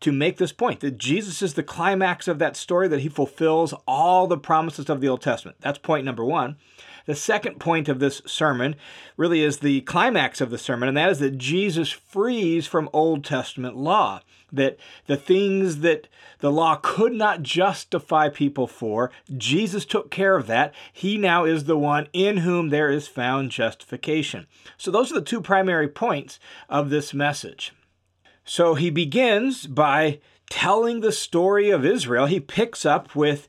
to 0.00 0.12
make 0.12 0.38
this 0.38 0.52
point 0.52 0.80
that 0.80 0.96
Jesus 0.96 1.42
is 1.42 1.54
the 1.54 1.62
climax 1.62 2.26
of 2.26 2.38
that 2.38 2.56
story, 2.56 2.88
that 2.88 3.00
he 3.00 3.08
fulfills 3.10 3.74
all 3.86 4.26
the 4.26 4.38
promises 4.38 4.88
of 4.88 5.02
the 5.02 5.08
Old 5.08 5.20
Testament. 5.20 5.58
That's 5.60 5.78
point 5.78 6.06
number 6.06 6.24
one. 6.24 6.56
The 7.08 7.14
second 7.14 7.58
point 7.58 7.88
of 7.88 8.00
this 8.00 8.20
sermon 8.26 8.76
really 9.16 9.42
is 9.42 9.60
the 9.60 9.80
climax 9.80 10.42
of 10.42 10.50
the 10.50 10.58
sermon, 10.58 10.90
and 10.90 10.96
that 10.98 11.08
is 11.08 11.20
that 11.20 11.38
Jesus 11.38 11.90
frees 11.90 12.66
from 12.66 12.90
Old 12.92 13.24
Testament 13.24 13.78
law. 13.78 14.20
That 14.52 14.76
the 15.06 15.16
things 15.16 15.78
that 15.78 16.06
the 16.40 16.52
law 16.52 16.78
could 16.82 17.14
not 17.14 17.42
justify 17.42 18.28
people 18.28 18.66
for, 18.66 19.10
Jesus 19.34 19.86
took 19.86 20.10
care 20.10 20.36
of 20.36 20.46
that. 20.48 20.74
He 20.92 21.16
now 21.16 21.46
is 21.46 21.64
the 21.64 21.78
one 21.78 22.08
in 22.12 22.38
whom 22.38 22.68
there 22.68 22.90
is 22.90 23.08
found 23.08 23.52
justification. 23.52 24.46
So, 24.76 24.90
those 24.90 25.10
are 25.10 25.14
the 25.14 25.22
two 25.22 25.40
primary 25.40 25.88
points 25.88 26.38
of 26.68 26.90
this 26.90 27.14
message. 27.14 27.72
So, 28.44 28.74
he 28.74 28.90
begins 28.90 29.66
by 29.66 30.20
telling 30.50 31.00
the 31.00 31.12
story 31.12 31.70
of 31.70 31.86
Israel. 31.86 32.26
He 32.26 32.38
picks 32.38 32.84
up 32.84 33.16
with 33.16 33.48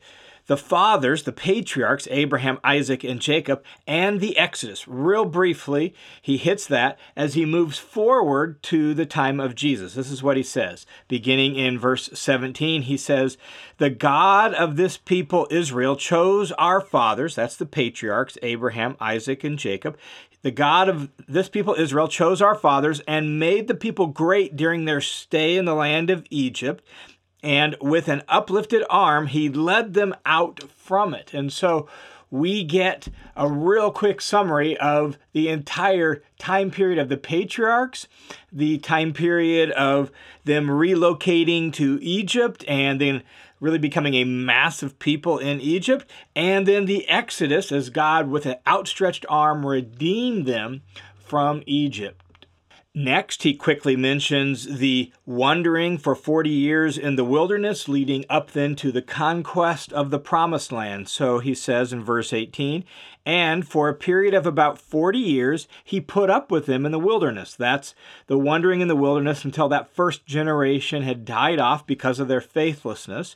the 0.49 0.57
fathers, 0.57 1.23
the 1.23 1.31
patriarchs, 1.31 2.07
Abraham, 2.09 2.57
Isaac, 2.63 3.03
and 3.03 3.21
Jacob, 3.21 3.63
and 3.85 4.19
the 4.19 4.35
Exodus. 4.35 4.87
Real 4.87 5.23
briefly, 5.23 5.93
he 6.23 6.37
hits 6.37 6.65
that 6.65 6.97
as 7.15 7.35
he 7.35 7.45
moves 7.45 7.77
forward 7.77 8.61
to 8.63 8.95
the 8.95 9.05
time 9.05 9.39
of 9.39 9.53
Jesus. 9.53 9.93
This 9.93 10.09
is 10.09 10.23
what 10.23 10.37
he 10.37 10.41
says. 10.43 10.87
Beginning 11.07 11.55
in 11.55 11.77
verse 11.77 12.09
17, 12.15 12.81
he 12.81 12.97
says, 12.97 13.37
The 13.77 13.91
God 13.91 14.55
of 14.55 14.75
this 14.75 14.97
people, 14.97 15.47
Israel, 15.51 15.95
chose 15.95 16.51
our 16.53 16.81
fathers, 16.81 17.35
that's 17.35 17.55
the 17.55 17.67
patriarchs, 17.67 18.35
Abraham, 18.41 18.97
Isaac, 18.99 19.43
and 19.43 19.59
Jacob. 19.59 19.99
The 20.41 20.49
God 20.49 20.89
of 20.89 21.11
this 21.27 21.47
people, 21.47 21.75
Israel, 21.75 22.07
chose 22.07 22.41
our 22.41 22.55
fathers 22.55 23.01
and 23.01 23.39
made 23.39 23.67
the 23.67 23.75
people 23.75 24.07
great 24.07 24.55
during 24.55 24.85
their 24.85 25.01
stay 25.01 25.57
in 25.57 25.65
the 25.65 25.75
land 25.75 26.09
of 26.09 26.25
Egypt 26.31 26.83
and 27.41 27.75
with 27.81 28.07
an 28.07 28.23
uplifted 28.27 28.83
arm, 28.89 29.27
he 29.27 29.49
led 29.49 29.93
them 29.93 30.15
out 30.25 30.63
from 30.71 31.13
it. 31.13 31.33
And 31.33 31.51
so 31.51 31.87
we 32.31 32.63
get 32.63 33.07
a 33.35 33.49
real 33.49 33.91
quick 33.91 34.21
summary 34.21 34.77
of 34.77 35.17
the 35.33 35.49
entire 35.49 36.21
time 36.37 36.69
period 36.69 36.99
of 36.99 37.09
the 37.09 37.17
patriarchs, 37.17 38.07
the 38.51 38.77
time 38.77 39.13
period 39.13 39.71
of 39.71 40.11
them 40.45 40.67
relocating 40.67 41.73
to 41.73 41.97
Egypt 42.01 42.63
and 42.67 43.01
then 43.01 43.23
really 43.59 43.77
becoming 43.77 44.13
a 44.13 44.23
massive 44.23 44.97
people 44.99 45.37
in 45.37 45.59
Egypt, 45.59 46.09
and 46.35 46.65
then 46.65 46.85
the 46.85 47.07
Exodus 47.09 47.71
as 47.71 47.89
God, 47.89 48.29
with 48.29 48.45
an 48.45 48.55
outstretched 48.65 49.25
arm, 49.27 49.65
redeemed 49.65 50.45
them 50.45 50.81
from 51.17 51.61
Egypt. 51.65 52.23
Next, 52.95 53.43
he 53.43 53.53
quickly 53.53 53.95
mentions 53.95 54.79
the 54.79 55.11
wandering 55.23 55.99
for 55.99 56.15
40 56.15 56.49
years 56.49 56.97
in 56.97 57.17
the 57.17 57.23
wilderness, 57.23 57.87
leading 57.87 58.25
up 58.31 58.49
then 58.49 58.75
to 58.77 58.91
the 58.91 59.03
conquest 59.03 59.93
of 59.93 60.09
the 60.09 60.17
promised 60.17 60.71
land. 60.71 61.07
So 61.07 61.37
he 61.37 61.53
says 61.53 61.93
in 61.93 62.03
verse 62.03 62.33
18, 62.33 62.83
and 63.27 63.67
for 63.67 63.89
a 63.89 63.93
period 63.93 64.33
of 64.33 64.47
about 64.47 64.79
40 64.79 65.19
years, 65.19 65.67
he 65.83 66.01
put 66.01 66.31
up 66.31 66.49
with 66.49 66.65
them 66.65 66.83
in 66.83 66.91
the 66.91 66.97
wilderness. 66.97 67.53
That's 67.53 67.93
the 68.25 68.39
wandering 68.39 68.81
in 68.81 68.87
the 68.87 68.95
wilderness 68.95 69.45
until 69.45 69.69
that 69.69 69.93
first 69.93 70.25
generation 70.25 71.03
had 71.03 71.25
died 71.25 71.59
off 71.59 71.85
because 71.85 72.19
of 72.19 72.27
their 72.27 72.41
faithlessness. 72.41 73.35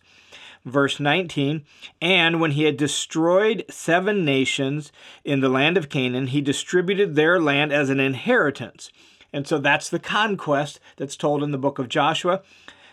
Verse 0.66 1.00
19, 1.00 1.64
and 2.02 2.42
when 2.42 2.52
he 2.52 2.64
had 2.64 2.78
destroyed 2.78 3.66
seven 3.70 4.26
nations 4.26 4.92
in 5.24 5.42
the 5.42 5.50
land 5.50 5.78
of 5.78 5.90
Canaan, 5.90 6.28
he 6.28 6.42
distributed 6.42 7.16
their 7.16 7.40
land 7.40 7.72
as 7.72 7.92
an 7.92 8.00
inheritance 8.00 8.90
and 9.34 9.48
so 9.48 9.58
that's 9.58 9.90
the 9.90 10.00
conquest 10.00 10.80
that's 10.96 11.18
told 11.18 11.44
in 11.44 11.52
the 11.52 11.58
book 11.58 11.80
of 11.80 11.90
Joshua. 11.90 12.42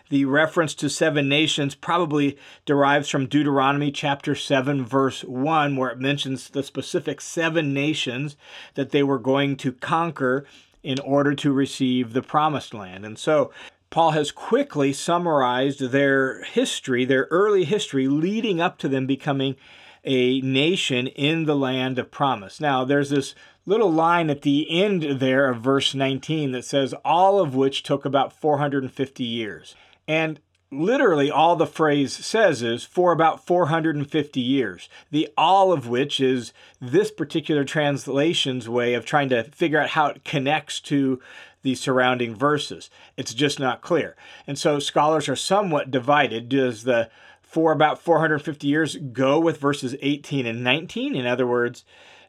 The 0.09 0.25
reference 0.25 0.73
to 0.75 0.89
seven 0.89 1.29
nations 1.29 1.73
probably 1.73 2.37
derives 2.65 3.07
from 3.07 3.27
Deuteronomy 3.27 3.91
chapter 3.91 4.35
7, 4.35 4.83
verse 4.83 5.23
1, 5.23 5.77
where 5.77 5.89
it 5.89 5.99
mentions 5.99 6.49
the 6.49 6.63
specific 6.63 7.21
seven 7.21 7.73
nations 7.73 8.35
that 8.73 8.89
they 8.89 9.03
were 9.03 9.19
going 9.19 9.55
to 9.57 9.71
conquer 9.71 10.45
in 10.83 10.99
order 10.99 11.33
to 11.35 11.53
receive 11.53 12.11
the 12.11 12.21
promised 12.21 12.73
land. 12.73 13.05
And 13.05 13.17
so 13.17 13.53
Paul 13.89 14.11
has 14.11 14.31
quickly 14.31 14.91
summarized 14.91 15.79
their 15.79 16.43
history, 16.43 17.05
their 17.05 17.27
early 17.31 17.63
history, 17.63 18.07
leading 18.07 18.59
up 18.59 18.77
to 18.79 18.89
them 18.89 19.05
becoming 19.05 19.55
a 20.03 20.41
nation 20.41 21.07
in 21.07 21.45
the 21.45 21.55
land 21.55 21.99
of 21.99 22.11
promise. 22.11 22.59
Now, 22.59 22.83
there's 22.83 23.09
this 23.09 23.35
little 23.65 23.91
line 23.91 24.29
at 24.29 24.41
the 24.41 24.67
end 24.81 25.19
there 25.19 25.49
of 25.49 25.61
verse 25.61 25.93
19 25.93 26.51
that 26.51 26.65
says, 26.65 26.93
all 27.05 27.39
of 27.39 27.55
which 27.55 27.83
took 27.83 28.05
about 28.05 28.33
450 28.33 29.23
years. 29.23 29.75
And 30.07 30.39
literally 30.71 31.29
all 31.29 31.55
the 31.55 31.67
phrase 31.67 32.13
says 32.13 32.63
is 32.63 32.83
for 32.83 33.11
about 33.11 33.45
450 33.45 34.39
years. 34.39 34.89
The 35.11 35.29
all 35.37 35.71
of 35.73 35.87
which 35.87 36.19
is 36.19 36.53
this 36.79 37.11
particular 37.11 37.63
translation's 37.63 38.69
way 38.69 38.93
of 38.93 39.05
trying 39.05 39.29
to 39.29 39.43
figure 39.43 39.79
out 39.79 39.89
how 39.89 40.07
it 40.07 40.23
connects 40.23 40.79
to 40.81 41.21
the 41.61 41.75
surrounding 41.75 42.33
verses. 42.33 42.89
It's 43.17 43.33
just 43.33 43.59
not 43.59 43.81
clear. 43.81 44.15
And 44.47 44.57
so 44.57 44.79
scholars 44.79 45.29
are 45.29 45.35
somewhat 45.35 45.91
divided. 45.91 46.49
Does 46.49 46.83
the 46.83 47.09
for 47.51 47.73
about 47.73 47.99
450 47.99 48.65
years 48.65 48.95
go 48.95 49.37
with 49.37 49.59
verses 49.59 49.93
18 50.01 50.45
and 50.45 50.63
19? 50.63 51.15
In 51.15 51.25
other 51.25 51.45
words, 51.45 51.83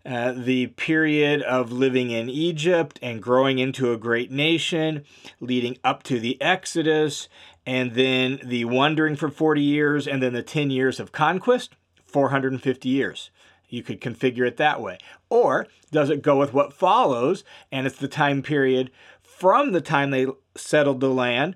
uh, 0.04 0.32
the 0.32 0.66
period 0.66 1.42
of 1.42 1.70
living 1.70 2.10
in 2.10 2.28
Egypt 2.28 2.98
and 3.00 3.22
growing 3.22 3.60
into 3.60 3.92
a 3.92 3.96
great 3.96 4.32
nation, 4.32 5.04
leading 5.38 5.78
up 5.84 6.02
to 6.02 6.18
the 6.18 6.42
Exodus, 6.42 7.28
and 7.64 7.94
then 7.94 8.40
the 8.42 8.64
wandering 8.64 9.14
for 9.14 9.28
40 9.28 9.62
years, 9.62 10.08
and 10.08 10.20
then 10.20 10.32
the 10.32 10.42
10 10.42 10.72
years 10.72 10.98
of 10.98 11.12
conquest, 11.12 11.76
450 12.04 12.88
years. 12.88 13.30
You 13.68 13.84
could 13.84 14.00
configure 14.00 14.46
it 14.46 14.56
that 14.56 14.80
way. 14.80 14.98
Or 15.30 15.68
does 15.92 16.10
it 16.10 16.22
go 16.22 16.36
with 16.36 16.52
what 16.52 16.72
follows, 16.72 17.44
and 17.70 17.86
it's 17.86 17.96
the 17.96 18.08
time 18.08 18.42
period 18.42 18.90
from 19.22 19.70
the 19.70 19.80
time 19.80 20.10
they 20.10 20.26
settled 20.56 20.98
the 20.98 21.10
land 21.10 21.54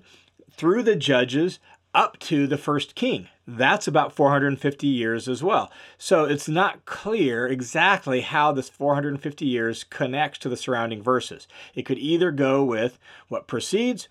through 0.49 0.83
the 0.83 0.95
judges 0.95 1.59
up 1.93 2.17
to 2.19 2.47
the 2.47 2.57
first 2.57 2.95
king? 2.95 3.27
That's 3.47 3.87
about 3.87 4.13
450 4.13 4.87
years 4.87 5.29
as 5.29 5.41
well. 5.41 5.71
So 5.97 6.25
it's 6.25 6.49
not 6.49 6.85
clear 6.85 7.47
exactly 7.47 8.21
how 8.21 8.51
this 8.51 8.67
450 8.67 9.45
years 9.45 9.85
connects 9.85 10.39
to 10.39 10.49
the 10.49 10.57
surrounding 10.57 11.01
verses. 11.01 11.47
It 11.73 11.83
could 11.83 11.97
either 11.97 12.31
go 12.31 12.63
with 12.63 12.99
what 13.29 13.47
precedes 13.47 14.09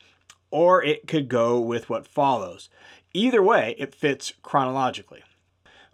or 0.50 0.82
it 0.82 1.06
could 1.06 1.28
go 1.28 1.60
with 1.60 1.90
what 1.90 2.08
follows. 2.08 2.70
Either 3.12 3.42
way, 3.42 3.74
it 3.78 3.94
fits 3.94 4.32
chronologically. 4.42 5.22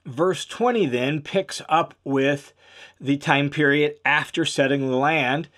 Verse 0.05 0.45
20 0.45 0.87
then 0.87 1.21
picks 1.21 1.61
up 1.69 1.95
with 2.05 2.53
the 3.01 3.17
time 3.17 3.51
period 3.51 3.97
after 4.05 4.45
setting 4.45 4.89
the 4.89 4.97
land 4.97 5.49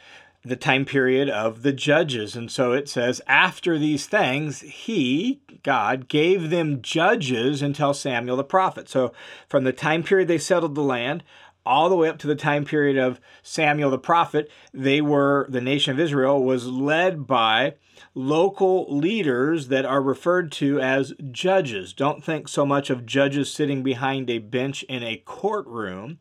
the 0.45 0.57
time 0.57 0.85
period 0.85 1.31
of 1.31 1.63
the 1.63 1.73
judges. 1.73 2.37
And 2.37 2.51
so 2.51 2.73
it 2.73 2.89
says, 2.89 3.23
after 3.27 3.79
these 3.79 4.07
things, 4.07 4.61
he, 4.61 5.41
God, 5.63 6.09
gave 6.09 6.51
them 6.51 6.83
judges 6.83 7.63
until 7.63 7.95
Samuel 7.95 8.37
the 8.37 8.45
prophet. 8.45 8.89
So 8.89 9.13
from 9.49 9.65
the 9.65 9.73
time 9.73 10.03
period 10.03 10.29
they 10.29 10.39
settled 10.39 10.75
the 10.75 10.83
land, 10.83 11.25
all 11.67 11.89
the 11.89 11.97
way 11.97 12.09
up 12.09 12.19
to 12.19 12.27
the 12.27 12.35
time 12.35 12.65
period 12.65 12.99
of 12.99 13.21
Samuel 13.43 13.91
the 13.91 13.99
prophet, 13.99 14.51
they 14.73 15.01
were, 15.01 15.47
the 15.49 15.63
nation 15.63 15.93
of 15.93 16.01
Israel 16.01 16.43
was 16.43 16.67
led 16.67 17.27
by 17.27 17.75
local 18.15 18.87
leaders 18.95 19.69
that 19.69 19.85
are 19.87 20.03
referred 20.03 20.53
to 20.53 20.79
as 20.81 21.15
judges. 21.31 21.95
Don't 21.95 22.23
think 22.23 22.49
so 22.49 22.67
much 22.67 22.91
of 22.91 23.07
judges 23.07 23.51
sitting 23.51 23.83
behind 23.83 24.29
a 24.29 24.39
bench 24.39 24.83
in 24.85 25.03
a 25.03 25.23
courtroom. 25.25 26.19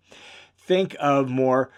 Think 0.57 0.95
of 0.99 1.29
more 1.29 1.71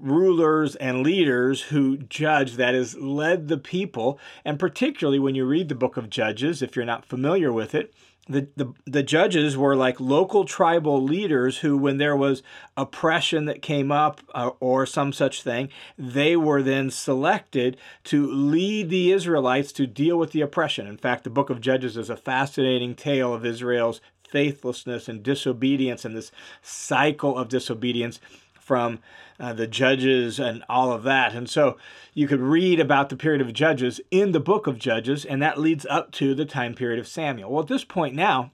rulers 0.00 0.76
and 0.76 1.02
leaders 1.02 1.62
who 1.62 1.96
judge, 1.96 2.54
that 2.54 2.74
is, 2.74 2.96
led 2.96 3.48
the 3.48 3.58
people. 3.58 4.18
And 4.44 4.58
particularly 4.58 5.18
when 5.18 5.34
you 5.34 5.44
read 5.44 5.68
the 5.68 5.74
book 5.74 5.96
of 5.96 6.10
Judges, 6.10 6.62
if 6.62 6.76
you're 6.76 6.84
not 6.84 7.04
familiar 7.04 7.52
with 7.52 7.74
it, 7.74 7.92
the, 8.28 8.46
the, 8.56 8.72
the 8.84 9.02
judges 9.02 9.56
were 9.56 9.74
like 9.74 9.98
local 9.98 10.44
tribal 10.44 11.02
leaders 11.02 11.58
who, 11.58 11.78
when 11.78 11.96
there 11.96 12.16
was 12.16 12.42
oppression 12.76 13.46
that 13.46 13.62
came 13.62 13.90
up 13.90 14.20
uh, 14.34 14.50
or 14.60 14.84
some 14.84 15.12
such 15.12 15.42
thing, 15.42 15.70
they 15.96 16.36
were 16.36 16.62
then 16.62 16.90
selected 16.90 17.78
to 18.04 18.30
lead 18.30 18.90
the 18.90 19.12
Israelites 19.12 19.72
to 19.72 19.86
deal 19.86 20.18
with 20.18 20.32
the 20.32 20.42
oppression. 20.42 20.86
In 20.86 20.98
fact, 20.98 21.24
the 21.24 21.30
book 21.30 21.48
of 21.48 21.62
Judges 21.62 21.96
is 21.96 22.10
a 22.10 22.16
fascinating 22.16 22.94
tale 22.94 23.32
of 23.32 23.46
Israel's 23.46 24.00
faithlessness 24.28 25.08
and 25.08 25.22
disobedience 25.22 26.04
and 26.04 26.14
this 26.14 26.30
cycle 26.60 27.38
of 27.38 27.48
disobedience 27.48 28.20
from 28.68 28.98
uh, 29.40 29.54
the 29.54 29.66
judges 29.66 30.38
and 30.38 30.62
all 30.68 30.92
of 30.92 31.02
that. 31.04 31.34
And 31.34 31.48
so 31.48 31.78
you 32.12 32.28
could 32.28 32.40
read 32.40 32.78
about 32.78 33.08
the 33.08 33.16
period 33.16 33.40
of 33.40 33.54
Judges 33.54 33.98
in 34.10 34.32
the 34.32 34.40
book 34.40 34.66
of 34.66 34.78
Judges, 34.78 35.24
and 35.24 35.40
that 35.40 35.58
leads 35.58 35.86
up 35.86 36.12
to 36.12 36.34
the 36.34 36.44
time 36.44 36.74
period 36.74 37.00
of 37.00 37.08
Samuel. 37.08 37.50
Well, 37.50 37.62
at 37.62 37.68
this 37.68 37.84
point 37.84 38.14
now, 38.14 38.50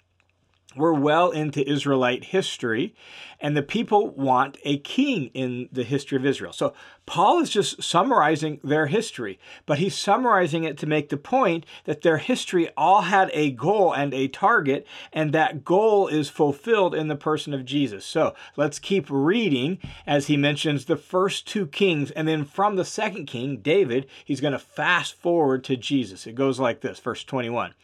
we're 0.76 0.92
well 0.92 1.30
into 1.30 1.68
Israelite 1.68 2.26
history, 2.26 2.94
and 3.44 3.54
the 3.54 3.62
people 3.62 4.08
want 4.08 4.56
a 4.64 4.78
king 4.78 5.26
in 5.34 5.68
the 5.70 5.84
history 5.84 6.16
of 6.16 6.24
Israel. 6.24 6.54
So 6.54 6.72
Paul 7.04 7.40
is 7.40 7.50
just 7.50 7.82
summarizing 7.82 8.58
their 8.64 8.86
history, 8.86 9.38
but 9.66 9.78
he's 9.78 9.94
summarizing 9.94 10.64
it 10.64 10.78
to 10.78 10.86
make 10.86 11.10
the 11.10 11.18
point 11.18 11.66
that 11.84 12.00
their 12.00 12.16
history 12.16 12.70
all 12.74 13.02
had 13.02 13.30
a 13.34 13.50
goal 13.50 13.92
and 13.92 14.14
a 14.14 14.28
target, 14.28 14.86
and 15.12 15.34
that 15.34 15.62
goal 15.62 16.08
is 16.08 16.30
fulfilled 16.30 16.94
in 16.94 17.08
the 17.08 17.16
person 17.16 17.52
of 17.52 17.66
Jesus. 17.66 18.06
So 18.06 18.34
let's 18.56 18.78
keep 18.78 19.10
reading 19.10 19.78
as 20.06 20.28
he 20.28 20.38
mentions 20.38 20.86
the 20.86 20.96
first 20.96 21.46
two 21.46 21.66
kings, 21.66 22.10
and 22.12 22.26
then 22.26 22.46
from 22.46 22.76
the 22.76 22.84
second 22.86 23.26
king, 23.26 23.58
David, 23.58 24.06
he's 24.24 24.40
going 24.40 24.52
to 24.52 24.58
fast 24.58 25.20
forward 25.20 25.64
to 25.64 25.76
Jesus. 25.76 26.26
It 26.26 26.34
goes 26.34 26.58
like 26.58 26.80
this, 26.80 26.98
verse 26.98 27.22
21. 27.22 27.74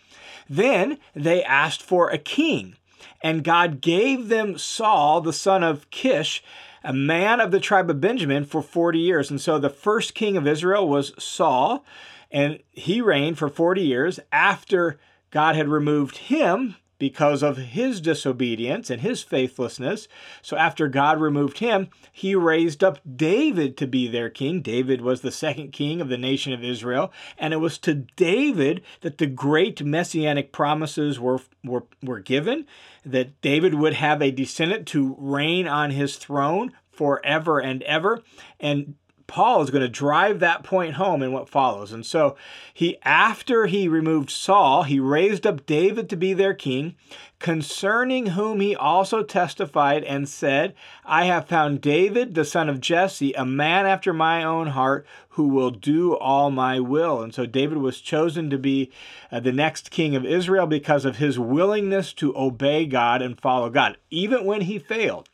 Then 0.48 0.96
they 1.14 1.44
asked 1.44 1.82
for 1.82 2.08
a 2.08 2.16
king. 2.16 2.76
And 3.23 3.45
God 3.45 3.80
gave 3.80 4.28
them 4.28 4.59
Saul, 4.59 5.21
the 5.21 5.33
son 5.33 5.62
of 5.62 5.90
Kish, 5.90 6.42
a 6.83 6.92
man 6.92 7.40
of 7.40 7.50
the 7.50 7.61
tribe 7.61 7.90
of 7.90 8.00
Benjamin, 8.00 8.45
for 8.45 8.62
40 8.62 8.99
years. 8.99 9.30
And 9.30 9.40
so 9.40 9.59
the 9.59 9.69
first 9.71 10.14
king 10.14 10.37
of 10.37 10.47
Israel 10.47 10.88
was 10.88 11.12
Saul, 11.23 11.85
and 12.30 12.61
he 12.71 13.00
reigned 13.00 13.38
for 13.38 13.49
40 13.49 13.83
years 13.83 14.21
after 14.33 14.99
God 15.30 15.57
had 15.57 15.69
removed 15.69 16.16
him 16.16 16.76
because 17.00 17.42
of 17.42 17.57
his 17.57 18.00
disobedience 18.00 18.90
and 18.90 19.00
his 19.00 19.25
faithlessness. 19.25 20.07
So 20.42 20.57
after 20.57 20.87
God 20.87 21.21
removed 21.21 21.59
him, 21.59 21.88
he 22.12 22.37
raised 22.37 22.85
up 22.85 23.00
David 23.16 23.76
to 23.78 23.88
be 23.88 24.07
their 24.07 24.30
king. 24.30 24.61
David 24.61 25.00
was 25.00 25.23
the 25.23 25.33
second 25.33 25.73
king 25.73 26.00
of 26.00 26.09
the 26.09 26.19
nation 26.19 26.52
of 26.52 26.62
Israel, 26.62 27.11
and 27.37 27.52
it 27.52 27.57
was 27.57 27.78
to 27.78 28.07
David 28.14 28.83
that 29.00 29.19
the 29.19 29.26
great 29.26 29.83
messianic 29.83 30.52
promises 30.52 31.19
were 31.19 31.40
were, 31.64 31.85
were 32.02 32.21
given 32.21 32.66
that 33.04 33.40
David 33.40 33.75
would 33.75 33.95
have 33.95 34.23
a 34.23 34.30
descendant 34.30 34.87
to 34.88 35.16
reign 35.19 35.66
on 35.66 35.90
his 35.90 36.16
throne 36.16 36.73
forever 36.92 37.59
and 37.59 37.83
ever. 37.85 38.23
And 38.59 38.95
Paul 39.30 39.62
is 39.62 39.70
going 39.70 39.82
to 39.82 39.88
drive 39.88 40.40
that 40.40 40.64
point 40.64 40.94
home 40.94 41.22
in 41.22 41.30
what 41.30 41.49
follows. 41.49 41.92
And 41.92 42.04
so 42.04 42.34
he 42.75 42.99
after 43.04 43.66
he 43.66 43.87
removed 43.87 44.28
Saul, 44.28 44.82
he 44.82 44.99
raised 44.99 45.46
up 45.46 45.64
David 45.66 46.10
to 46.10 46.16
be 46.16 46.32
their 46.32 46.52
king, 46.52 46.96
concerning 47.38 48.26
whom 48.26 48.60
he 48.60 48.75
also 48.75 49.22
testified 49.22 50.02
and 50.02 50.28
said, 50.28 50.75
I 51.04 51.26
have 51.26 51.46
found 51.46 51.80
David 51.80 52.34
the 52.34 52.44
son 52.44 52.68
of 52.68 52.80
Jesse, 52.80 53.32
a 53.34 53.44
man 53.44 53.87
after 53.87 54.12
my 54.12 54.42
own 54.42 54.66
heart, 54.66 55.06
who 55.28 55.46
will 55.46 55.70
do 55.70 56.16
all 56.16 56.50
my 56.50 56.80
will. 56.80 57.22
And 57.22 57.32
so 57.32 57.46
David 57.46 57.78
was 57.78 58.00
chosen 58.00 58.50
to 58.50 58.58
be 58.58 58.90
uh, 59.30 59.38
the 59.38 59.52
next 59.52 59.92
king 59.92 60.16
of 60.16 60.26
Israel 60.26 60.66
because 60.66 61.04
of 61.04 61.18
his 61.18 61.38
willingness 61.38 62.12
to 62.14 62.37
obey 62.37 62.84
God 62.84 63.22
and 63.22 63.40
follow 63.40 63.70
God, 63.70 63.96
even 64.10 64.44
when 64.44 64.62
he 64.62 64.80
failed 64.80 65.28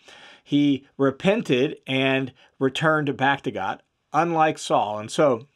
he 0.47 0.87
repented 0.97 1.77
and 1.89 2.33
returned 2.61 3.17
back 3.17 3.43
to 3.43 3.51
God 3.51 3.83
unlike 4.17 4.59
Saul. 4.59 4.99
And 4.99 5.11
so 5.11 5.47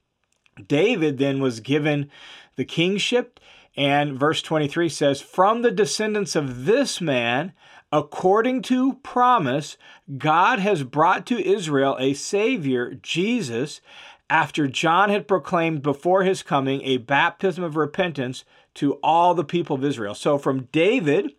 David 0.69 1.19
then 1.19 1.41
was 1.41 1.61
given 1.61 2.11
the 2.57 2.65
kingship. 2.65 3.41
And 3.77 4.19
verse 4.19 4.43
23 4.43 4.89
says, 4.89 5.21
From 5.21 5.63
the 5.63 5.71
descendants 5.71 6.37
of 6.37 6.67
this 6.67 7.01
man, 7.01 7.53
according 7.91 8.63
to 8.63 8.95
promise, 8.95 9.77
God 10.19 10.59
has 10.59 10.83
brought 10.83 11.27
to 11.27 11.45
Israel 11.45 11.97
a 11.99 12.15
Savior, 12.15 12.95
Jesus, 12.95 13.81
after 14.29 14.69
John 14.69 15.09
had 15.09 15.27
proclaimed 15.27 15.83
before 15.83 16.23
his 16.23 16.43
coming 16.43 16.83
a 16.83 16.99
baptism 16.99 17.65
of 17.65 17.77
repentance 17.77 18.45
to 18.75 18.95
all 19.03 19.35
the 19.35 19.45
people 19.45 19.77
of 19.77 19.85
Israel. 19.85 20.15
So 20.15 20.39
from 20.39 20.69
David, 20.71 21.33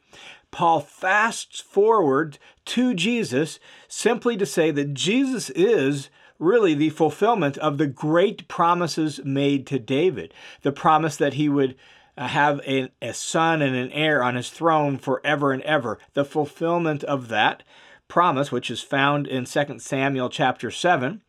Paul 0.52 0.82
fasts 0.82 1.62
forward 1.62 2.38
to 2.66 2.94
Jesus 2.94 3.60
simply 3.88 4.36
to 4.36 4.46
say 4.46 4.72
that 4.72 4.94
Jesus 4.94 5.50
is 5.52 6.10
really 6.42 6.74
the 6.74 6.90
fulfillment 6.90 7.58
of 7.60 7.78
the 7.78 7.88
great 7.88 8.48
promises 8.48 9.22
made 9.24 9.66
to 9.68 9.80
David. 9.80 10.34
The 10.64 10.72
promise 10.72 11.16
that 11.18 11.36
he 11.36 11.48
would 11.48 11.76
uh, 12.18 12.28
have 12.28 12.60
a, 12.68 12.90
a 13.02 13.14
son 13.14 13.62
and 13.62 13.76
an 13.76 13.92
heir 13.92 14.24
on 14.24 14.36
his 14.36 14.50
throne 14.50 14.98
forever 14.98 15.54
and 15.54 15.62
ever. 15.64 16.00
The 16.14 16.26
fulfillment 16.26 17.04
of 17.04 17.28
that 17.30 17.64
promise, 18.08 18.52
which 18.52 18.70
is 18.70 18.82
found 18.82 19.28
in 19.28 19.46
2 19.46 19.80
Samuel 19.80 20.30
chapter 20.30 20.72
7, 20.72 21.22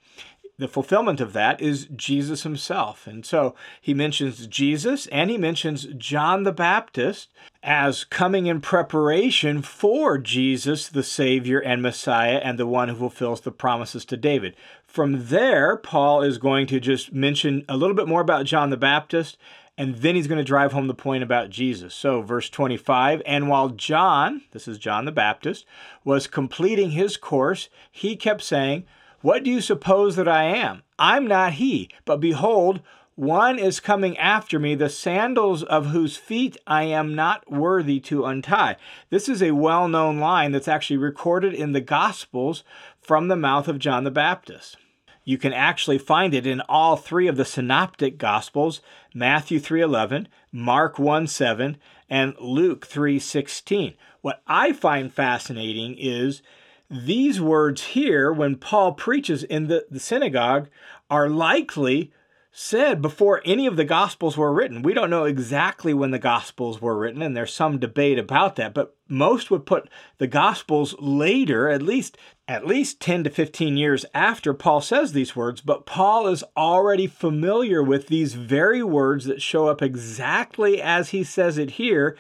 the 0.59 0.69
fulfillment 0.69 1.21
of 1.21 1.33
that 1.33 1.61
is 1.61 1.89
Jesus 1.97 2.43
himself. 2.43 3.07
And 3.07 3.25
so 3.25 3.55
he 3.81 3.95
mentions 3.95 4.47
Jesus 4.47 5.07
and 5.09 5.31
he 5.31 5.39
mentions 5.39 5.87
John 5.97 6.45
the 6.45 6.53
Baptist 6.53 7.33
as 7.63 8.05
coming 8.05 8.47
in 8.47 8.61
preparation 8.61 9.63
for 9.63 10.19
Jesus, 10.19 10.89
the 10.89 11.03
Savior 11.03 11.59
and 11.59 11.83
Messiah, 11.83 12.41
and 12.45 12.59
the 12.59 12.67
one 12.67 12.89
who 12.91 12.97
fulfills 12.97 13.41
the 13.41 13.51
promises 13.51 14.05
to 14.05 14.17
David. 14.17 14.55
From 14.93 15.29
there, 15.29 15.79
Paul 15.79 16.21
is 16.21 16.37
going 16.37 16.67
to 16.67 16.79
just 16.79 17.15
mention 17.15 17.65
a 17.67 17.79
little 17.79 17.97
bit 17.97 18.07
more 18.07 18.21
about 18.21 18.45
John 18.45 18.69
the 18.69 18.77
Baptist 18.77 19.39
and 19.79 19.95
then 19.97 20.17
he's 20.17 20.27
going 20.27 20.37
to 20.37 20.45
drive 20.45 20.73
home 20.73 20.87
the 20.87 20.93
point 20.93 21.23
about 21.23 21.49
Jesus. 21.49 21.95
So, 21.95 22.21
verse 22.21 22.51
25, 22.51 23.23
and 23.25 23.49
while 23.49 23.71
John, 23.71 24.43
this 24.51 24.69
is 24.69 24.77
John 24.77 25.07
the 25.07 25.11
Baptist, 25.11 25.65
was 26.05 26.27
completing 26.27 26.91
his 26.91 27.17
course, 27.17 27.71
he 27.91 28.17
kept 28.17 28.43
saying, 28.43 28.85
what 29.23 29.43
do 29.43 29.51
you 29.51 29.63
suppose 29.63 30.15
that 30.17 30.29
I 30.29 30.45
am? 30.45 30.83
I'm 30.99 31.27
not 31.27 31.55
he, 31.55 31.89
but 32.05 32.21
behold, 32.21 32.83
one 33.15 33.59
is 33.59 33.81
coming 33.81 34.19
after 34.19 34.59
me, 34.59 34.75
the 34.75 34.91
sandals 34.91 35.63
of 35.63 35.87
whose 35.87 36.19
feet 36.19 36.59
I 36.67 36.83
am 36.83 37.15
not 37.15 37.51
worthy 37.51 37.99
to 38.01 38.27
untie. 38.27 38.77
This 39.09 39.27
is 39.27 39.43
a 39.43 39.53
well 39.53 39.89
known 39.89 40.19
line 40.19 40.53
that's 40.53 40.69
actually 40.69 40.99
recorded 40.99 41.55
in 41.55 41.73
the 41.73 41.81
Gospels 41.81 42.63
from 43.01 43.29
the 43.29 43.37
mouth 43.37 43.69
of 43.69 43.79
John 43.79 44.05
the 44.05 44.11
Baptist. 44.11 44.77
You 45.25 45.39
can 45.39 45.53
actually 45.53 45.99
find 45.99 46.35
it 46.35 46.47
in 46.47 46.61
all 46.63 46.97
three 46.97 47.29
of 47.29 47.37
the 47.37 47.45
synoptic 47.45 48.19
gospels, 48.19 48.81
Matthew 49.15 49.61
3:11, 49.61 50.27
Mark 50.51 50.97
1:7, 50.97 51.77
and 52.11 52.35
Luke 52.41 52.87
3:16. 52.87 53.95
What 54.21 54.43
I 54.47 54.73
find 54.73 55.13
fascinating 55.13 55.97
is 55.99 56.43
these 56.91 57.41
words 57.41 57.83
here, 57.83 58.33
when 58.33 58.57
Paul 58.57 58.93
preaches 58.93 59.45
in 59.45 59.69
the, 59.69 59.87
the 59.91 60.01
synagogue, 60.01 60.69
are 61.09 61.29
likely 61.29 62.13
said 62.55 63.01
before 63.01 63.41
any 63.47 63.67
of 63.67 63.77
the 63.77 63.85
Gospels 63.85 64.37
were 64.37 64.53
written. 64.53 64.83
We 64.83 64.93
don't 64.93 65.09
know 65.09 65.25
exactly 65.25 65.95
when 65.95 66.11
the 66.11 66.19
Gospels 66.19 66.83
were 66.83 66.99
written, 66.99 67.23
and 67.23 67.35
there's 67.35 67.53
some 67.53 67.79
debate 67.79 68.19
about 68.19 68.57
that, 68.57 68.75
but 68.75 68.95
most 69.09 69.51
would 69.51 69.65
put 69.65 69.89
the 70.19 70.27
Gospels 70.27 70.95
later, 71.01 71.71
at 71.71 71.81
least 71.81 72.19
at 72.47 72.67
least 72.67 73.01
10 73.01 73.25
to 73.25 73.31
15 73.31 73.79
years 73.79 74.05
after 74.13 74.53
Paul 74.53 74.83
says 74.83 75.13
these 75.13 75.35
words, 75.35 75.63
but 75.63 75.87
Paul 75.87 76.29
is 76.29 76.45
already 76.55 77.07
familiar 77.07 77.83
with 77.83 78.09
these 78.09 78.35
very 78.35 78.83
words 78.83 79.25
that 79.25 79.41
show 79.41 79.69
up 79.69 79.81
exactly 79.81 80.83
as 80.83 81.11
he 81.11 81.25
says 81.25 81.57
it 81.57 81.73
here 81.73 82.17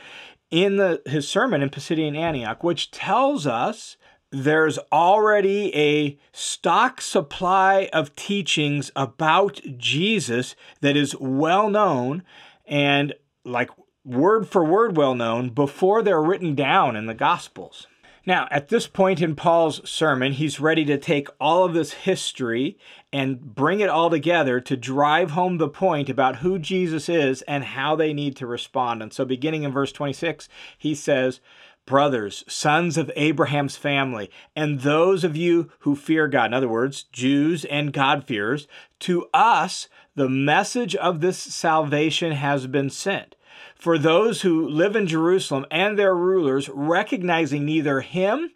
in 0.51 0.77
the, 0.77 1.03
his 1.05 1.29
sermon 1.29 1.61
in 1.61 1.68
Pisidian 1.68 2.16
Antioch, 2.16 2.64
which 2.64 2.90
tells 2.90 3.47
us 3.47 3.99
there's 4.33 4.79
already 4.90 5.75
a 5.77 6.18
stock 6.33 7.03
supply 7.03 7.90
of 7.92 8.16
teachings 8.16 8.90
about 8.97 9.61
Jesus 9.77 10.57
that 10.81 10.97
is 10.97 11.14
well 11.21 11.68
known 11.68 12.23
and 12.66 13.12
like 13.45 13.71
word 14.05 14.49
for 14.49 14.64
word 14.64 14.97
well 14.97 15.14
known 15.14 15.51
before 15.51 16.03
they're 16.03 16.23
written 16.23 16.55
down 16.55 16.97
in 16.97 17.07
the 17.07 17.14
Gospels. 17.14 17.87
Now, 18.25 18.47
at 18.53 18.68
this 18.68 18.87
point 18.87 19.21
in 19.21 19.35
Paul's 19.35 19.88
sermon, 19.88 20.33
he's 20.33 20.61
ready 20.61 20.85
to 20.85 20.97
take 20.97 21.29
all 21.40 21.64
of 21.64 21.75
this 21.75 21.92
history 21.92 22.79
and 23.12 23.55
bring 23.55 23.81
it 23.81 23.88
all 23.88 24.11
together 24.11 24.61
to 24.61 24.77
drive 24.77 25.33
home 25.33 25.59
the 25.59 25.68
point 25.68 26.09
about 26.09 26.37
who 26.37 26.59
Jesus 26.59 27.09
is 27.09 27.42
and 27.42 27.64
how 27.64 27.97
they 27.97 28.12
need 28.12 28.37
to 28.37 28.47
respond. 28.47 29.03
And 29.03 29.12
so, 29.12 29.25
beginning 29.25 29.64
in 29.64 29.73
verse 29.73 29.90
26, 29.90 30.49
he 30.79 30.95
says, 30.95 31.40
brothers, 31.85 32.45
sons 32.49 32.97
of 32.97 33.11
Abraham's 33.16 33.77
family, 33.77 34.31
and 34.55 34.81
those 34.81 35.25
of 35.25 35.37
you 35.37 35.71
who 35.81 35.97
fear 35.97 36.29
God, 36.29 36.47
in 36.47 36.55
other 36.55 36.68
words, 36.68 37.05
Jews 37.05 37.64
and 37.64 37.92
God-fearers, 37.92 38.68
to 39.01 39.27
us 39.35 39.88
the 40.14 40.29
message 40.29 40.95
of 40.95 41.21
this 41.21 41.38
salvation 41.38 42.33
has 42.33 42.66
been 42.66 42.90
sent. 42.90 43.35
For 43.75 43.99
those 43.99 44.42
who 44.42 44.68
live 44.68 44.95
in 44.95 45.07
Jerusalem 45.07 45.66
and 45.71 45.99
their 45.99 46.14
rulers, 46.14 46.68
recognizing 46.68 47.64
neither 47.64 48.01
him 48.01 48.51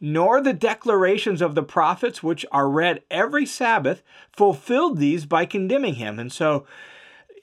nor 0.00 0.40
the 0.40 0.52
declarations 0.52 1.40
of 1.40 1.54
the 1.54 1.62
prophets, 1.62 2.22
which 2.22 2.44
are 2.50 2.68
read 2.68 3.02
every 3.08 3.46
Sabbath, 3.46 4.02
fulfilled 4.32 4.98
these 4.98 5.24
by 5.26 5.46
condemning 5.46 5.94
him. 5.94 6.18
And 6.18 6.32
so 6.32 6.66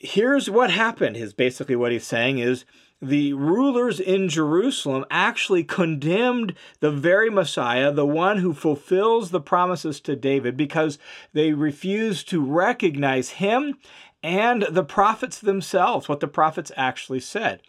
here's 0.02 0.50
what 0.50 0.70
happened, 0.70 1.16
is 1.16 1.34
basically 1.34 1.78
what 1.78 1.94
he's 1.94 2.06
saying 2.06 2.40
is 2.40 2.66
the 3.02 3.34
rulers 3.34 4.00
in 4.00 4.28
Jerusalem 4.28 5.06
actually 5.10 5.64
condemned 5.64 6.54
the 6.80 6.92
very 6.92 7.30
Messiah, 7.30 7.92
the 7.92 8.06
one 8.06 8.40
who 8.40 8.54
fulfills 8.54 9.32
the 9.32 9.42
promises 9.42 10.00
to 10.02 10.16
David, 10.16 10.58
because 10.58 11.00
they 11.34 11.54
refused 11.54 12.28
to 12.30 12.44
recognize 12.44 13.30
him 13.32 13.78
and 14.22 14.64
the 14.70 14.84
prophets 14.84 15.40
themselves, 15.40 16.10
what 16.10 16.20
the 16.20 16.28
prophets 16.28 16.72
actually 16.76 17.22
said. 17.22 17.62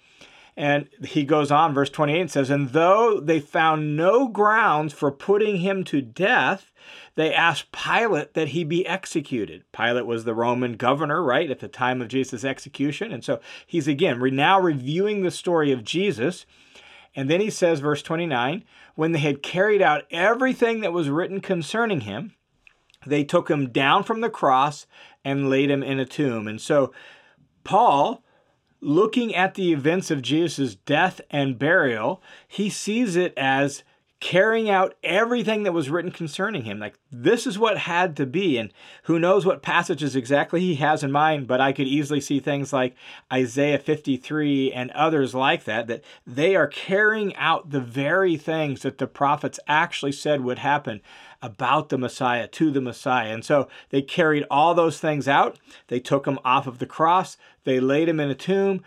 And 0.57 0.89
he 1.05 1.25
goes 1.25 1.51
on, 1.51 1.73
verse 1.75 1.91
28 1.91 2.21
and 2.21 2.31
says, 2.31 2.51
And 2.51 2.71
though 2.71 3.21
they 3.21 3.41
found 3.41 3.97
no 3.97 4.29
grounds 4.29 4.93
for 4.93 5.11
putting 5.11 5.59
him 5.59 5.85
to 5.85 6.03
death, 6.03 6.73
they 7.15 7.33
asked 7.33 7.73
Pilate 7.73 8.35
that 8.35 8.49
he 8.49 8.65
be 8.65 8.87
executed. 8.87 9.65
Pilate 9.73 10.07
was 10.07 10.25
the 10.25 10.35
Roman 10.35 10.75
governor, 10.75 11.23
right, 11.23 11.51
at 11.51 11.61
the 11.61 11.69
time 11.69 12.01
of 12.03 12.09
Jesus' 12.09 12.45
execution. 12.45 13.13
And 13.13 13.25
so 13.25 13.41
he's 13.67 13.89
again 13.89 14.21
now 14.35 14.61
reviewing 14.61 15.23
the 15.23 15.31
story 15.31 15.73
of 15.73 15.85
Jesus. 15.85 16.47
And 17.15 17.29
then 17.29 17.41
he 17.41 17.51
says, 17.51 17.81
verse 17.81 18.03
29, 18.03 18.65
when 18.95 19.13
they 19.13 19.19
had 19.19 19.43
carried 19.43 19.83
out 19.83 20.05
everything 20.11 20.81
that 20.81 20.93
was 20.93 21.09
written 21.09 21.41
concerning 21.41 22.03
him, 22.03 22.35
they 23.07 23.25
took 23.25 23.51
him 23.51 23.71
down 23.71 24.05
from 24.05 24.21
the 24.21 24.31
cross 24.31 24.87
and 25.25 25.51
laid 25.51 25.71
him 25.71 25.83
in 25.83 25.99
a 25.99 26.05
tomb. 26.05 26.47
And 26.47 26.61
so 26.61 26.93
Paul 27.65 28.23
looking 28.81 29.35
at 29.35 29.55
the 29.55 29.73
events 29.73 30.11
of 30.11 30.23
Jesus' 30.23 30.75
death 30.75 31.21
and 31.31 31.59
burial, 31.59 32.23
he 32.49 32.71
sees 32.71 33.17
it 33.17 33.35
as 33.37 33.85
carrying 34.21 34.69
out 34.69 34.95
everything 35.03 35.63
that 35.63 35.73
was 35.73 35.89
written 35.89 36.11
concerning 36.11 36.65
him. 36.65 36.79
Like, 36.79 36.99
this 37.11 37.47
is 37.47 37.59
what 37.59 37.79
had 37.79 38.17
to 38.19 38.27
be. 38.27 38.59
And 38.59 38.71
who 39.05 39.19
knows 39.19 39.47
what 39.47 39.63
passages 39.63 40.15
exactly 40.15 40.61
he 40.61 40.75
has 40.77 41.03
in 41.03 41.11
mind, 41.11 41.47
but 41.47 41.61
I 41.61 41.73
could 41.73 41.87
easily 41.87 42.21
see 42.21 42.39
things 42.39 42.71
like 42.71 42.95
Isaiah 43.33 43.79
53 43.79 44.73
and 44.73 44.91
others 44.91 45.35
like 45.35 45.65
that, 45.65 45.87
that 45.87 46.05
they 46.27 46.55
are 46.55 46.67
carrying 46.67 47.35
out 47.37 47.71
the 47.71 47.81
very 47.81 48.37
things 48.37 48.83
that 48.83 48.99
the 48.99 49.07
prophets 49.07 49.59
actually 49.67 50.13
said 50.13 50.43
would 50.43 50.59
happen 50.59 51.01
about 51.43 51.89
the 51.89 51.99
Messiah, 51.99 52.47
to 52.49 52.71
the 52.71 52.81
Messiah. 52.81 53.33
And 53.33 53.45
so 53.45 53.69
they 53.91 54.03
carried 54.03 54.45
all 54.51 54.75
those 54.75 54.99
things 54.99 55.27
out. 55.29 55.59
They 55.89 56.01
took 56.01 56.27
him 56.27 56.39
off 56.45 56.67
of 56.67 56.79
the 56.79 56.87
cross, 56.87 57.37
they 57.65 57.81
laid 57.81 58.09
him 58.09 58.21
in 58.21 58.31
a 58.31 58.35
tomb. 58.35 58.83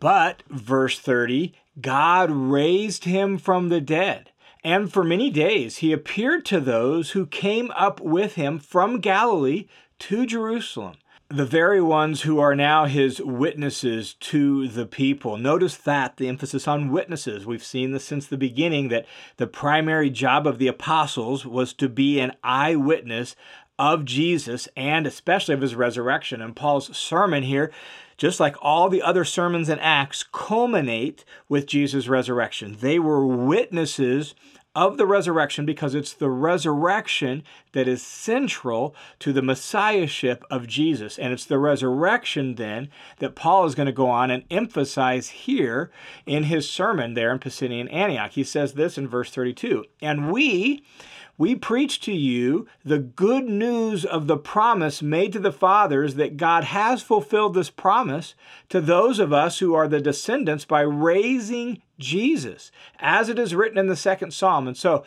But, 0.00 0.42
verse 0.48 0.98
30, 0.98 1.54
God 1.80 2.30
raised 2.30 3.04
him 3.04 3.38
from 3.38 3.68
the 3.68 3.80
dead. 3.80 4.30
And 4.62 4.92
for 4.92 5.04
many 5.04 5.30
days 5.30 5.78
he 5.78 5.92
appeared 5.92 6.44
to 6.46 6.60
those 6.60 7.10
who 7.10 7.26
came 7.26 7.70
up 7.72 8.00
with 8.00 8.34
him 8.34 8.58
from 8.58 9.00
Galilee 9.00 9.66
to 10.00 10.26
Jerusalem 10.26 10.94
the 11.34 11.44
very 11.44 11.80
ones 11.80 12.22
who 12.22 12.38
are 12.38 12.54
now 12.54 12.84
his 12.84 13.20
witnesses 13.20 14.14
to 14.14 14.68
the 14.68 14.86
people. 14.86 15.36
Notice 15.36 15.76
that 15.78 16.16
the 16.16 16.28
emphasis 16.28 16.68
on 16.68 16.92
witnesses. 16.92 17.44
We've 17.44 17.64
seen 17.64 17.90
this 17.90 18.04
since 18.04 18.28
the 18.28 18.36
beginning 18.36 18.86
that 18.88 19.04
the 19.36 19.48
primary 19.48 20.10
job 20.10 20.46
of 20.46 20.58
the 20.58 20.68
apostles 20.68 21.44
was 21.44 21.72
to 21.74 21.88
be 21.88 22.20
an 22.20 22.36
eyewitness 22.44 23.34
of 23.80 24.04
Jesus 24.04 24.68
and 24.76 25.08
especially 25.08 25.54
of 25.54 25.60
his 25.60 25.74
resurrection. 25.74 26.40
And 26.40 26.54
Paul's 26.54 26.96
sermon 26.96 27.42
here, 27.42 27.72
just 28.16 28.38
like 28.38 28.54
all 28.62 28.88
the 28.88 29.02
other 29.02 29.24
sermons 29.24 29.68
in 29.68 29.80
Acts, 29.80 30.22
culminate 30.22 31.24
with 31.48 31.66
Jesus' 31.66 32.06
resurrection. 32.06 32.76
They 32.78 33.00
were 33.00 33.26
witnesses 33.26 34.36
of 34.74 34.96
the 34.96 35.06
resurrection 35.06 35.64
because 35.64 35.94
it's 35.94 36.12
the 36.12 36.30
resurrection 36.30 37.42
that 37.72 37.86
is 37.86 38.02
central 38.02 38.94
to 39.20 39.32
the 39.32 39.42
messiahship 39.42 40.44
of 40.50 40.66
Jesus. 40.66 41.18
And 41.18 41.32
it's 41.32 41.44
the 41.44 41.58
resurrection 41.58 42.56
then 42.56 42.88
that 43.18 43.34
Paul 43.34 43.66
is 43.66 43.74
going 43.74 43.86
to 43.86 43.92
go 43.92 44.08
on 44.08 44.30
and 44.30 44.44
emphasize 44.50 45.28
here 45.28 45.90
in 46.26 46.44
his 46.44 46.68
sermon 46.68 47.14
there 47.14 47.30
in 47.32 47.38
Pisidian 47.38 47.92
Antioch. 47.92 48.32
He 48.32 48.44
says 48.44 48.74
this 48.74 48.98
in 48.98 49.06
verse 49.06 49.30
32 49.30 49.84
And 50.00 50.32
we, 50.32 50.84
we 51.36 51.54
preach 51.54 52.00
to 52.00 52.12
you 52.12 52.66
the 52.84 52.98
good 52.98 53.44
news 53.44 54.04
of 54.04 54.26
the 54.26 54.36
promise 54.36 55.02
made 55.02 55.32
to 55.32 55.40
the 55.40 55.52
fathers 55.52 56.14
that 56.14 56.36
God 56.36 56.64
has 56.64 57.02
fulfilled 57.02 57.54
this 57.54 57.70
promise 57.70 58.34
to 58.68 58.80
those 58.80 59.18
of 59.18 59.32
us 59.32 59.58
who 59.58 59.74
are 59.74 59.88
the 59.88 60.00
descendants 60.00 60.64
by 60.64 60.80
raising 60.82 61.82
Jesus, 61.98 62.70
as 63.00 63.28
it 63.28 63.38
is 63.38 63.54
written 63.54 63.78
in 63.78 63.88
the 63.88 63.96
second 63.96 64.32
psalm. 64.32 64.68
And 64.68 64.76
so, 64.76 65.04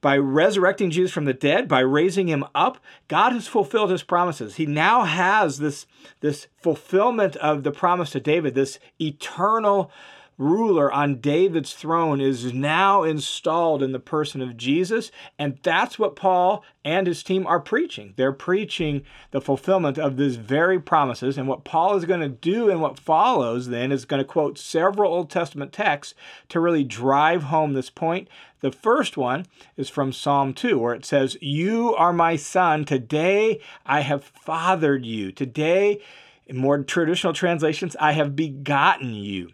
by 0.00 0.18
resurrecting 0.18 0.90
Jesus 0.90 1.12
from 1.12 1.24
the 1.24 1.32
dead, 1.32 1.66
by 1.66 1.80
raising 1.80 2.28
him 2.28 2.44
up, 2.54 2.76
God 3.08 3.32
has 3.32 3.48
fulfilled 3.48 3.90
his 3.90 4.02
promises. 4.02 4.56
He 4.56 4.66
now 4.66 5.04
has 5.04 5.60
this, 5.60 5.86
this 6.20 6.46
fulfillment 6.58 7.36
of 7.36 7.62
the 7.62 7.72
promise 7.72 8.10
to 8.10 8.20
David, 8.20 8.54
this 8.54 8.78
eternal 9.00 9.90
ruler 10.38 10.92
on 10.92 11.20
David's 11.20 11.72
throne 11.72 12.20
is 12.20 12.52
now 12.52 13.02
installed 13.02 13.82
in 13.82 13.92
the 13.92 14.00
person 14.00 14.40
of 14.40 14.56
Jesus. 14.56 15.10
And 15.38 15.58
that's 15.62 15.98
what 15.98 16.16
Paul 16.16 16.64
and 16.84 17.06
his 17.06 17.22
team 17.22 17.46
are 17.46 17.60
preaching. 17.60 18.14
They're 18.16 18.32
preaching 18.32 19.02
the 19.30 19.40
fulfillment 19.40 19.98
of 19.98 20.16
these 20.16 20.36
very 20.36 20.80
promises. 20.80 21.38
And 21.38 21.48
what 21.48 21.64
Paul 21.64 21.96
is 21.96 22.04
going 22.04 22.20
to 22.20 22.28
do 22.28 22.68
and 22.68 22.80
what 22.80 22.98
follows 22.98 23.68
then 23.68 23.92
is 23.92 24.04
going 24.04 24.20
to 24.20 24.28
quote 24.28 24.58
several 24.58 25.12
Old 25.12 25.30
Testament 25.30 25.72
texts 25.72 26.14
to 26.48 26.60
really 26.60 26.84
drive 26.84 27.44
home 27.44 27.72
this 27.72 27.90
point. 27.90 28.28
The 28.60 28.72
first 28.72 29.16
one 29.16 29.46
is 29.76 29.90
from 29.90 30.12
Psalm 30.12 30.54
2, 30.54 30.78
where 30.78 30.94
it 30.94 31.04
says, 31.04 31.36
You 31.40 31.94
are 31.96 32.12
my 32.12 32.36
son. 32.36 32.84
Today 32.84 33.60
I 33.84 34.00
have 34.00 34.24
fathered 34.24 35.04
you. 35.04 35.32
Today, 35.32 36.00
in 36.46 36.56
more 36.56 36.82
traditional 36.82 37.32
translations, 37.32 37.94
I 38.00 38.12
have 38.12 38.34
begotten 38.34 39.14
you. 39.14 39.50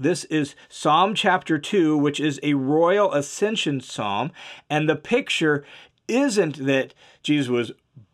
This 0.00 0.22
is 0.26 0.54
Psalm 0.68 1.16
chapter 1.16 1.58
2, 1.58 1.98
which 1.98 2.20
is 2.20 2.38
a 2.44 2.54
royal 2.54 3.12
ascension 3.12 3.80
psalm. 3.80 4.30
And 4.70 4.88
the 4.88 4.94
picture 4.94 5.64
isn't 6.06 6.64
that 6.66 6.94
Jesus 7.24 7.48
was 7.48 7.72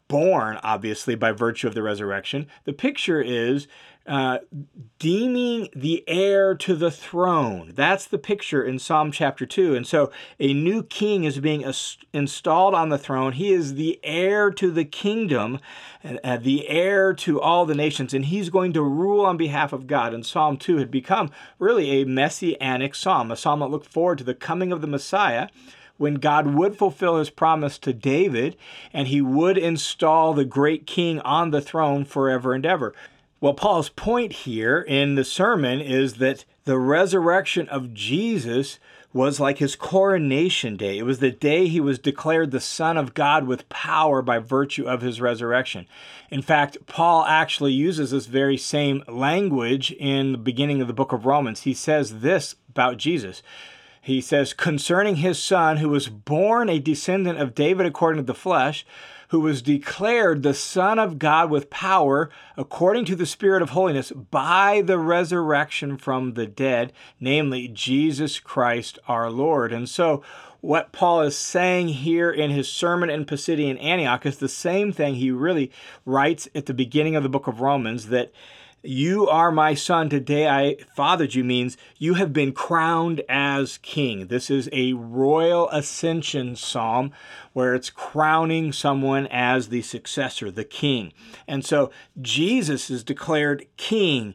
born, 0.09 0.59
obviously, 0.62 1.14
by 1.14 1.33
virtue 1.33 1.66
of 1.66 1.75
the 1.75 1.83
resurrection. 1.83 2.47
The 2.64 2.73
picture 2.73 3.20
is 3.20 3.68
uh, 4.06 4.38
deeming 4.98 5.68
the 5.74 6.04
heir 6.06 6.54
to 6.54 6.74
the 6.74 6.90
throne. 6.90 7.72
That's 7.74 8.06
the 8.06 8.18
picture 8.18 8.62
in 8.62 8.78
Psalm 8.78 9.10
chapter 9.10 9.46
2. 9.46 9.74
And 9.74 9.86
so 9.86 10.10
a 10.38 10.52
new 10.52 10.82
king 10.82 11.24
is 11.24 11.38
being 11.38 11.64
installed 12.12 12.74
on 12.74 12.90
the 12.90 12.98
throne. 12.98 13.32
He 13.32 13.52
is 13.52 13.74
the 13.74 13.98
heir 14.02 14.50
to 14.52 14.70
the 14.70 14.84
kingdom, 14.84 15.58
uh, 16.04 16.36
the 16.36 16.68
heir 16.68 17.14
to 17.14 17.40
all 17.40 17.64
the 17.64 17.74
nations, 17.74 18.12
and 18.12 18.26
he's 18.26 18.50
going 18.50 18.74
to 18.74 18.82
rule 18.82 19.24
on 19.24 19.38
behalf 19.38 19.72
of 19.72 19.86
God. 19.86 20.12
And 20.12 20.26
Psalm 20.26 20.58
2 20.58 20.76
had 20.76 20.90
become 20.90 21.30
really 21.58 22.02
a 22.02 22.04
messianic 22.04 22.94
psalm, 22.94 23.30
a 23.30 23.36
psalm 23.36 23.60
that 23.60 23.70
looked 23.70 23.90
forward 23.90 24.18
to 24.18 24.24
the 24.24 24.34
coming 24.34 24.70
of 24.70 24.82
the 24.82 24.86
Messiah 24.86 25.48
when 25.96 26.14
God 26.14 26.54
would 26.54 26.76
fulfill 26.76 27.18
his 27.18 27.30
promise 27.30 27.78
to 27.78 27.92
David 27.92 28.56
and 28.92 29.08
he 29.08 29.20
would 29.20 29.56
install 29.56 30.34
the 30.34 30.44
great 30.44 30.86
king 30.86 31.20
on 31.20 31.50
the 31.50 31.60
throne 31.60 32.04
forever 32.04 32.52
and 32.52 32.66
ever. 32.66 32.94
Well, 33.44 33.52
Paul's 33.52 33.90
point 33.90 34.33
here 34.33 34.80
in 34.80 35.16
the 35.16 35.22
sermon 35.22 35.78
is 35.78 36.14
that 36.14 36.46
the 36.64 36.78
resurrection 36.78 37.68
of 37.68 37.92
Jesus 37.92 38.78
was 39.12 39.38
like 39.38 39.59
his 39.59 39.76
coronation 39.76 40.78
day. 40.78 40.96
It 40.96 41.02
was 41.02 41.18
the 41.18 41.30
day 41.30 41.66
he 41.66 41.78
was 41.78 41.98
declared 41.98 42.52
the 42.52 42.59
Son 42.59 42.96
of 42.96 43.12
God 43.12 43.46
with 43.46 43.68
power 43.68 44.22
by 44.22 44.38
virtue 44.38 44.87
of 44.87 45.02
his 45.02 45.20
resurrection. 45.20 45.85
In 46.30 46.40
fact, 46.40 46.78
Paul 46.87 47.26
actually 47.26 47.74
uses 47.74 48.12
this 48.12 48.24
very 48.24 48.57
same 48.57 49.04
language 49.09 49.92
in 49.92 50.33
the 50.33 50.38
beginning 50.38 50.80
of 50.80 50.87
the 50.87 50.94
book 50.94 51.12
of 51.12 51.26
Romans. 51.26 51.64
He 51.64 51.74
says 51.74 52.20
this 52.20 52.57
about 52.70 52.96
Jesus. 52.96 53.42
He 54.00 54.22
says, 54.22 54.54
concerning 54.54 55.16
his 55.16 55.38
Son, 55.38 55.76
who 55.76 55.90
was 55.90 56.09
born 56.09 56.70
a 56.70 56.78
descendant 56.78 57.38
of 57.38 57.54
David 57.54 57.85
according 57.85 58.22
to 58.22 58.26
the 58.26 58.33
flesh, 58.33 58.87
who 59.28 59.40
was 59.40 59.62
declared 59.62 60.42
the 60.42 60.54
Son 60.54 60.98
of 60.98 61.18
God 61.18 61.50
with 61.50 61.70
power 61.70 62.30
according 62.56 63.04
to 63.06 63.16
the 63.16 63.26
Spirit 63.26 63.62
of 63.62 63.70
holiness 63.70 64.10
by 64.12 64.82
the 64.82 64.98
resurrection 64.98 65.96
from 65.96 66.34
the 66.34 66.46
dead, 66.46 66.92
namely 67.20 67.68
Jesus 67.68 68.38
Christ 68.38 68.98
our 69.08 69.30
Lord. 69.30 69.72
And 69.72 69.88
so, 69.88 70.22
what 70.60 70.92
Paul 70.92 71.20
is 71.20 71.37
saying 71.37 71.88
here 71.88 72.30
in 72.30 72.50
his 72.50 72.72
sermon 72.72 73.10
in 73.10 73.26
Pisidian 73.26 73.78
Antioch 73.82 74.24
is 74.24 74.38
the 74.38 74.48
same 74.48 74.92
thing 74.92 75.16
he 75.16 75.30
really 75.30 75.70
writes 76.06 76.48
at 76.54 76.64
the 76.64 76.72
beginning 76.72 77.16
of 77.16 77.22
the 77.22 77.28
book 77.28 77.46
of 77.46 77.60
Romans 77.60 78.06
that 78.06 78.32
you 78.85 79.29
are 79.29 79.51
my 79.51 79.75
son, 79.75 80.09
today 80.09 80.49
I 80.49 80.77
fathered 80.94 81.35
you 81.35 81.42
means 81.42 81.77
you 81.99 82.14
have 82.14 82.33
been 82.33 82.53
crowned 82.53 83.23
as 83.29 83.79
king. 83.79 84.27
This 84.27 84.51
is 84.51 84.68
a 84.73 84.92
royal 84.92 85.68
ascension 85.70 86.57
psalm 86.57 87.12
where 87.53 87.75
it's 87.75 87.90
crowning 87.90 88.73
someone 88.73 89.27
as 89.29 89.68
the 89.68 89.83
successor, 89.83 90.51
the 90.51 90.64
king. 90.64 91.12
And 91.49 91.64
so 91.64 91.90
Jesus 92.20 92.90
is 92.90 93.03
declared 93.03 93.66
king 93.77 94.35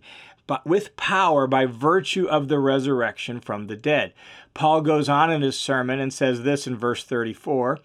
but 0.49 0.65
with 0.65 0.97
power 0.97 1.45
by 1.45 1.67
virtue 1.67 2.25
of 2.25 2.47
the 2.47 2.57
resurrection 2.57 3.39
from 3.39 3.67
the 3.67 3.75
dead. 3.75 4.13
Paul 4.55 4.81
goes 4.81 5.07
on 5.07 5.31
in 5.31 5.43
his 5.43 5.59
sermon 5.59 5.99
and 5.99 6.11
says 6.11 6.41
this 6.41 6.65
in 6.65 6.75
verse 6.75 7.03
34 7.03 7.77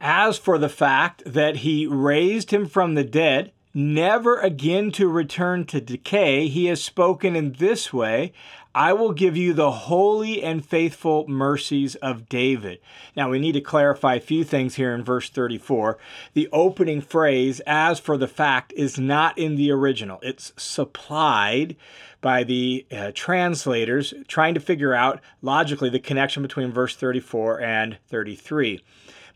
As 0.00 0.38
for 0.38 0.56
the 0.56 0.70
fact 0.70 1.22
that 1.26 1.56
he 1.56 1.86
raised 1.86 2.50
him 2.50 2.66
from 2.66 2.94
the 2.94 3.04
dead, 3.04 3.52
never 3.74 4.38
again 4.38 4.90
to 4.92 5.08
return 5.08 5.64
to 5.66 5.80
decay, 5.80 6.48
he 6.48 6.66
has 6.66 6.82
spoken 6.82 7.36
in 7.36 7.52
this 7.52 7.92
way 7.92 8.32
I 8.78 8.92
will 8.92 9.12
give 9.12 9.36
you 9.36 9.54
the 9.54 9.72
holy 9.72 10.40
and 10.40 10.64
faithful 10.64 11.26
mercies 11.26 11.96
of 11.96 12.28
David. 12.28 12.78
Now, 13.16 13.28
we 13.28 13.40
need 13.40 13.52
to 13.52 13.60
clarify 13.60 14.14
a 14.14 14.20
few 14.20 14.44
things 14.44 14.76
here 14.76 14.94
in 14.94 15.02
verse 15.02 15.30
34. 15.30 15.98
The 16.34 16.48
opening 16.52 17.00
phrase, 17.00 17.60
as 17.66 17.98
for 17.98 18.16
the 18.16 18.28
fact, 18.28 18.72
is 18.76 18.96
not 18.96 19.36
in 19.36 19.56
the 19.56 19.72
original, 19.72 20.20
it's 20.22 20.52
supplied 20.56 21.74
by 22.20 22.44
the 22.44 22.86
uh, 22.92 23.10
translators 23.16 24.14
trying 24.28 24.54
to 24.54 24.60
figure 24.60 24.94
out 24.94 25.20
logically 25.42 25.88
the 25.88 25.98
connection 25.98 26.42
between 26.42 26.70
verse 26.70 26.94
34 26.94 27.60
and 27.60 27.98
33. 28.06 28.80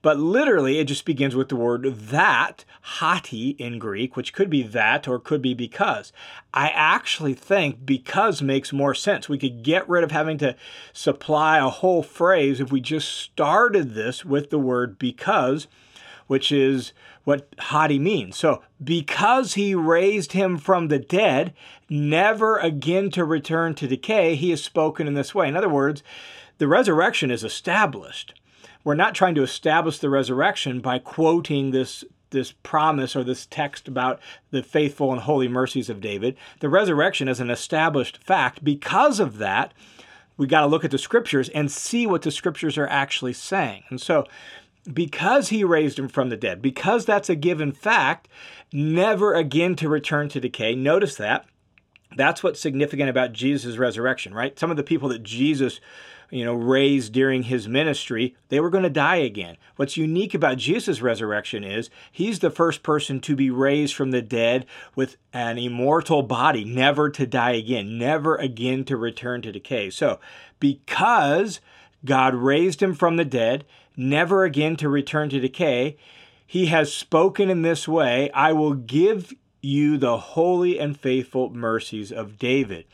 But 0.03 0.19
literally, 0.19 0.81
it 0.81 0.89
just 0.89 1.05
begins 1.05 1.37
with 1.37 1.49
the 1.49 1.57
word 1.57 1.85
that, 1.85 2.65
hoti 2.83 3.51
in 3.51 3.79
Greek, 3.79 4.17
which 4.17 4.33
could 4.33 4.51
be 4.51 4.65
that 4.65 5.07
or 5.07 5.21
could 5.21 5.41
be 5.41 5.55
because. 5.55 6.13
I 6.53 6.71
actually 6.71 7.35
think 7.35 7.87
because 7.87 8.43
makes 8.43 8.73
more 8.73 8.95
sense. 8.95 9.29
We 9.29 9.39
could 9.39 9.63
get 9.63 9.89
rid 9.89 10.03
of 10.03 10.11
having 10.11 10.39
to 10.39 10.57
supply 10.93 11.59
a 11.59 11.69
whole 11.69 12.03
phrase 12.03 12.59
if 12.59 12.73
we 12.73 12.81
just 12.81 13.09
started 13.09 13.95
this 13.95 14.25
with 14.25 14.51
the 14.51 14.59
word 14.59 14.99
because, 14.99 15.69
which 16.27 16.51
is 16.51 16.93
what 17.23 17.55
hoti 17.61 18.01
means. 18.01 18.37
So, 18.37 18.61
because 18.83 19.55
he 19.55 19.73
raised 19.73 20.33
him 20.33 20.59
from 20.59 20.89
the 20.89 20.99
dead, 20.99 21.55
never 21.89 22.59
again 22.59 23.11
to 23.13 23.25
return 23.25 23.77
to 23.77 23.87
decay, 23.87 24.35
he 24.35 24.51
has 24.51 24.65
spoken 24.65 25.07
in 25.07 25.15
this 25.15 25.33
way. 25.33 25.47
In 25.47 25.57
other 25.57 25.69
words, 25.69 26.03
the 26.59 26.67
resurrection 26.67 27.31
is 27.31 27.45
established 27.45 28.35
we're 28.85 28.95
not 28.95 29.15
trying 29.15 29.35
to 29.37 29.43
establish 29.43 29.99
the 29.99 30.11
resurrection 30.11 30.81
by 30.81 30.99
quoting 30.99 31.71
this 31.71 32.05
this 32.31 32.53
promise 32.63 33.15
or 33.15 33.23
this 33.23 33.47
text 33.47 33.87
about 33.87 34.19
the 34.51 34.63
faithful 34.63 35.13
and 35.13 35.21
holy 35.21 35.49
mercies 35.49 35.91
of 35.91 36.01
David. 36.01 36.35
The 36.61 36.69
resurrection 36.71 37.29
is 37.29 37.41
an 37.41 37.51
established 37.51 38.25
fact. 38.25 38.65
Because 38.65 39.21
of 39.21 39.37
that, 39.37 39.73
we 40.37 40.47
got 40.47 40.63
to 40.63 40.67
look 40.67 40.85
at 40.85 40.91
the 40.91 40.99
scriptures 40.99 41.49
and 41.51 41.71
see 41.71 42.07
what 42.07 42.23
the 42.23 42.31
scriptures 42.31 42.79
are 42.79 42.89
actually 42.89 43.35
saying. 43.35 43.85
And 43.91 44.01
so, 44.01 44.27
because 44.93 45.51
he 45.51 45.63
raised 45.63 45.99
him 45.99 46.09
from 46.09 46.31
the 46.31 46.37
dead, 46.37 46.61
because 46.61 47.05
that's 47.05 47.29
a 47.29 47.37
given 47.37 47.71
fact, 47.71 48.29
never 48.73 49.35
again 49.35 49.77
to 49.77 49.89
return 49.89 50.29
to 50.31 50.41
decay. 50.41 50.75
Notice 50.75 51.15
that. 51.17 51.47
That's 52.17 52.43
what's 52.43 52.61
significant 52.61 53.09
about 53.09 53.33
Jesus' 53.33 53.77
resurrection, 53.77 54.35
right? 54.35 54.59
Some 54.59 54.71
of 54.71 54.77
the 54.77 54.83
people 54.83 55.09
that 55.11 55.23
Jesus 55.23 55.81
you 56.33 56.47
know, 56.47 56.55
raised 56.55 57.13
during 57.13 57.43
his 57.43 57.69
ministry, 57.69 58.35
they 58.49 58.59
were 58.59 58.71
going 58.71 58.83
to 58.83 58.91
die 58.91 59.17
again. 59.17 59.59
What's 59.77 59.99
unique 59.99 60.33
about 60.33 60.57
Jesus' 60.57 61.03
resurrection 61.03 61.63
is 61.63 61.91
he's 62.11 62.39
the 62.39 62.51
first 62.51 62.83
person 62.83 63.21
to 63.21 63.37
be 63.37 63.51
raised 63.51 63.95
from 63.95 64.13
the 64.13 64.23
dead 64.23 64.65
with 64.97 65.19
an 65.35 65.59
immortal 65.59 66.23
body, 66.23 66.65
never 66.65 67.11
to 67.11 67.27
die 67.27 67.53
again, 67.53 67.99
never 67.99 68.37
again 68.37 68.87
to 68.87 68.97
return 68.97 69.43
to 69.43 69.53
decay. 69.53 69.91
So, 69.91 70.21
because 70.59 71.61
God 72.03 72.35
raised 72.35 72.83
him 72.83 72.95
from 72.95 73.17
the 73.17 73.27
dead, 73.27 73.67
never 73.95 74.45
again 74.45 74.77
to 74.77 74.89
return 74.89 75.29
to 75.29 75.39
decay, 75.39 75.99
he 76.47 76.67
has 76.67 76.95
spoken 76.95 77.51
in 77.51 77.61
this 77.61 77.87
way 77.87 78.31
I 78.31 78.53
will 78.53 78.75
give 78.75 79.35
you 79.61 79.99
the 79.99 80.17
holy 80.17 80.79
and 80.79 80.99
faithful 80.99 81.51
mercies 81.51 82.11
of 82.11 82.39
David. 82.39 82.87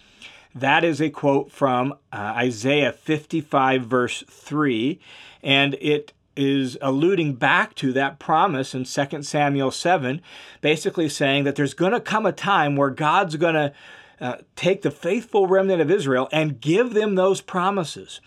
That 0.60 0.82
is 0.82 1.00
a 1.00 1.10
quote 1.10 1.52
from 1.52 1.92
uh, 2.12 2.16
Isaiah 2.36 2.92
55, 2.92 3.82
verse 3.82 4.24
3, 4.28 4.98
and 5.42 5.74
it 5.80 6.12
is 6.36 6.76
alluding 6.82 7.34
back 7.34 7.76
to 7.76 7.92
that 7.92 8.18
promise 8.18 8.74
in 8.74 8.84
2 8.84 9.22
Samuel 9.22 9.70
7, 9.70 10.20
basically 10.60 11.08
saying 11.08 11.44
that 11.44 11.54
there's 11.54 11.74
going 11.74 11.92
to 11.92 12.00
come 12.00 12.26
a 12.26 12.32
time 12.32 12.74
where 12.74 12.90
God's 12.90 13.36
going 13.36 13.54
to 13.54 13.72
uh, 14.20 14.36
take 14.56 14.82
the 14.82 14.90
faithful 14.90 15.46
remnant 15.46 15.80
of 15.80 15.92
Israel 15.92 16.28
and 16.32 16.60
give 16.60 16.92
them 16.92 17.14
those 17.14 17.40
promises 17.40 18.20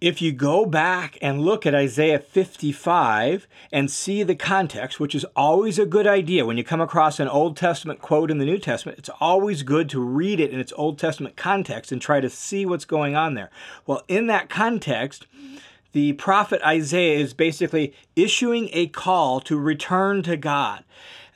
if 0.00 0.22
you 0.22 0.30
go 0.32 0.64
back 0.64 1.18
and 1.20 1.40
look 1.40 1.66
at 1.66 1.74
Isaiah 1.74 2.20
55 2.20 3.48
and 3.72 3.90
see 3.90 4.22
the 4.22 4.36
context, 4.36 5.00
which 5.00 5.14
is 5.14 5.26
always 5.34 5.78
a 5.78 5.86
good 5.86 6.06
idea 6.06 6.46
when 6.46 6.56
you 6.56 6.62
come 6.62 6.80
across 6.80 7.18
an 7.18 7.26
Old 7.26 7.56
Testament 7.56 8.00
quote 8.00 8.30
in 8.30 8.38
the 8.38 8.44
New 8.44 8.58
Testament, 8.58 8.98
it's 8.98 9.10
always 9.20 9.62
good 9.64 9.88
to 9.90 10.00
read 10.00 10.38
it 10.38 10.52
in 10.52 10.60
its 10.60 10.72
Old 10.76 10.98
Testament 10.98 11.36
context 11.36 11.90
and 11.90 12.00
try 12.00 12.20
to 12.20 12.30
see 12.30 12.64
what's 12.64 12.84
going 12.84 13.16
on 13.16 13.34
there. 13.34 13.50
Well, 13.86 14.04
in 14.06 14.28
that 14.28 14.48
context, 14.48 15.26
the 15.92 16.12
prophet 16.12 16.62
Isaiah 16.62 17.18
is 17.18 17.34
basically 17.34 17.92
issuing 18.14 18.68
a 18.72 18.86
call 18.88 19.40
to 19.40 19.58
return 19.58 20.22
to 20.24 20.36
God. 20.36 20.84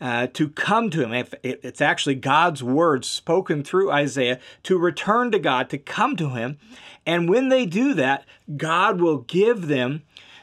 Uh, 0.02 0.26
to 0.26 0.48
come 0.48 0.90
to 0.90 1.06
him. 1.06 1.26
It's 1.44 1.80
actually 1.80 2.16
God's 2.16 2.60
words 2.60 3.06
spoken 3.06 3.62
through 3.62 3.92
Isaiah 3.92 4.40
to 4.64 4.76
return 4.76 5.30
to 5.30 5.38
God, 5.38 5.70
to 5.70 5.78
come 5.78 6.16
to 6.16 6.30
him. 6.30 6.58
And 7.06 7.28
when 7.28 7.50
they 7.50 7.66
do 7.66 7.94
that, 7.94 8.24
God 8.56 9.00
will 9.00 9.18
give 9.18 9.68
them 9.68 10.02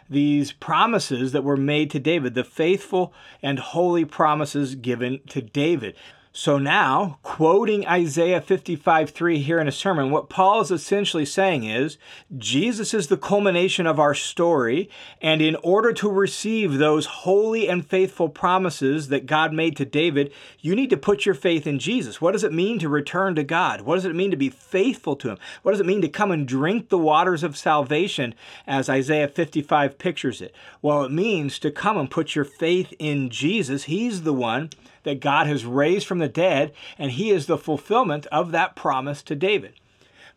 these 0.10 0.54
promises 0.54 1.34
that 1.34 1.44
were 1.44 1.58
made 1.58 1.92
to 1.92 2.00
David, 2.00 2.36
the 2.36 2.46
faithful 2.46 3.14
and 3.44 3.60
holy 3.60 4.06
promises 4.06 4.76
given 4.76 5.20
to 5.28 5.42
David. 5.42 5.94
So 6.32 6.60
now, 6.60 7.18
quoting 7.24 7.88
Isaiah 7.88 8.40
55 8.40 9.10
3 9.10 9.40
here 9.40 9.60
in 9.60 9.68
a 9.68 9.72
sermon, 9.72 10.12
what 10.12 10.30
Paul 10.30 10.62
is 10.62 10.70
essentially 10.70 11.26
saying 11.26 11.64
is 11.64 11.98
Jesus 12.38 12.94
is 12.94 13.08
the 13.08 13.18
culmination 13.18 13.88
of 13.88 14.00
our 14.00 14.14
story, 14.14 14.92
and 15.24 15.42
in 15.42 15.56
order 15.64 15.92
to 15.94 16.08
receive 16.08 16.78
those 16.78 17.08
holy 17.08 17.68
and 17.68 17.84
faithful 17.84 18.30
promises 18.30 19.08
that 19.08 19.26
God 19.26 19.54
made 19.54 19.76
to 19.78 19.86
David, 19.86 20.32
you 20.60 20.76
need 20.76 20.92
to 20.92 20.98
put 20.98 21.26
your 21.26 21.34
faith 21.34 21.66
in 21.66 21.80
Jesus. 21.80 22.22
What 22.22 22.34
does 22.34 22.44
it 22.44 22.54
mean 22.54 22.78
to 22.78 22.90
return 22.90 23.34
to 23.34 23.44
God? 23.44 23.82
What 23.82 23.96
does 23.96 24.06
it 24.06 24.16
mean 24.16 24.30
to 24.30 24.38
be 24.38 24.50
faithful 24.50 25.16
to 25.16 25.30
Him? 25.30 25.40
What 25.64 25.72
does 25.72 25.82
it 25.82 25.88
mean 25.88 26.02
to 26.04 26.10
come 26.10 26.30
and 26.30 26.48
drink 26.48 26.90
the 26.90 27.00
waters 27.00 27.42
of 27.42 27.58
salvation 27.58 28.36
as 28.68 28.88
Isaiah 28.88 29.28
55 29.28 29.98
pictures 29.98 30.44
it? 30.44 30.54
Well, 30.84 31.04
it 31.04 31.12
means 31.12 31.58
to 31.58 31.72
come 31.72 31.98
and 31.98 32.10
put 32.10 32.36
your 32.36 32.46
faith 32.46 32.94
in 33.00 33.32
Jesus. 33.32 33.86
He's 33.86 34.22
the 34.22 34.34
one 34.34 34.70
that 35.04 35.20
God 35.20 35.48
has 35.48 35.66
raised 35.66 36.08
from 36.08 36.20
the 36.20 36.28
dead, 36.28 36.74
and 36.98 37.12
he 37.12 37.32
is 37.32 37.46
the 37.46 37.58
fulfillment 37.58 38.26
of 38.28 38.52
that 38.52 38.76
promise 38.76 39.22
to 39.24 39.36
David. 39.36 39.74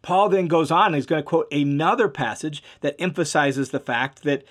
Paul 0.02 0.28
then 0.28 0.48
goes 0.48 0.70
on, 0.70 0.86
and 0.86 0.94
he's 0.96 1.06
going 1.06 1.22
to 1.22 1.28
quote 1.28 1.52
another 1.52 2.08
passage 2.08 2.62
that 2.80 3.00
emphasizes 3.00 3.70
the 3.70 3.80
fact 3.80 4.22
that 4.24 4.44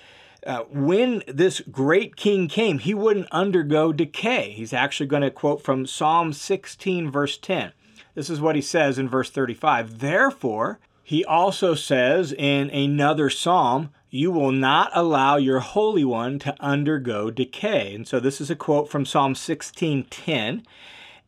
uh, 0.46 0.64
when 0.70 1.22
this 1.28 1.60
great 1.60 2.16
king 2.16 2.48
came, 2.48 2.78
he 2.78 2.94
wouldn't 2.94 3.30
undergo 3.30 3.92
decay. 3.92 4.50
He's 4.50 4.72
actually 4.72 5.06
going 5.06 5.22
to 5.22 5.30
quote 5.30 5.62
from 5.62 5.86
Psalm 5.86 6.32
16, 6.32 7.10
verse 7.10 7.38
10. 7.38 7.72
This 8.14 8.28
is 8.28 8.40
what 8.40 8.56
he 8.56 8.62
says 8.62 8.98
in 8.98 9.08
verse 9.08 9.30
35. 9.30 10.00
Therefore, 10.00 10.80
he 11.02 11.24
also 11.24 11.74
says 11.74 12.32
in 12.32 12.70
another 12.70 13.28
psalm, 13.28 13.90
you 14.10 14.30
will 14.30 14.52
not 14.52 14.90
allow 14.94 15.36
your 15.36 15.60
Holy 15.60 16.04
One 16.04 16.38
to 16.40 16.54
undergo 16.60 17.30
decay. 17.30 17.94
And 17.94 18.06
so 18.06 18.20
this 18.20 18.40
is 18.40 18.50
a 18.50 18.56
quote 18.56 18.90
from 18.90 19.06
Psalm 19.06 19.34
16:10, 19.34 20.64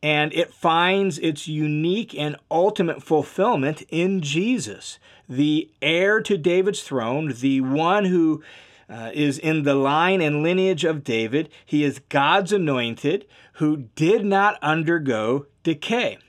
and 0.03 0.33
it 0.33 0.53
finds 0.53 1.17
its 1.17 1.47
unique 1.47 2.17
and 2.17 2.35
ultimate 2.51 3.01
fulfillment 3.01 3.81
in 3.89 4.21
Jesus, 4.21 4.99
the 5.27 5.69
heir 5.81 6.21
to 6.21 6.37
David's 6.37 6.83
throne, 6.83 7.33
the 7.39 7.59
one 7.61 8.05
who 8.05 8.43
uh, 8.87 9.09
is 9.15 9.39
in 9.39 9.63
the 9.63 9.73
line 9.73 10.21
and 10.21 10.43
lineage 10.43 10.83
of 10.83 11.03
David. 11.03 11.49
He 11.65 11.83
is 11.83 11.99
God's 12.09 12.53
anointed 12.53 13.25
who 13.53 13.87
did 13.95 14.23
not 14.23 14.59
undergo 14.61 15.47
decay. 15.63 16.19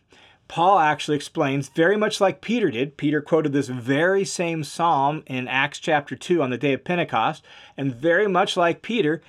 Paul 0.48 0.78
actually 0.78 1.16
explains, 1.16 1.68
very 1.68 1.96
much 1.96 2.20
like 2.20 2.40
Peter 2.40 2.70
did. 2.70 2.96
Peter 2.96 3.20
quoted 3.20 3.52
this 3.52 3.68
very 3.68 4.24
same 4.24 4.62
psalm 4.62 5.22
in 5.26 5.48
Acts 5.48 5.80
chapter 5.80 6.14
2 6.14 6.40
on 6.40 6.50
the 6.50 6.58
day 6.58 6.72
of 6.72 6.84
Pentecost. 6.84 7.44
And 7.76 7.94
very 7.94 8.28
much 8.28 8.56
like 8.56 8.82
Peter, 8.82 9.22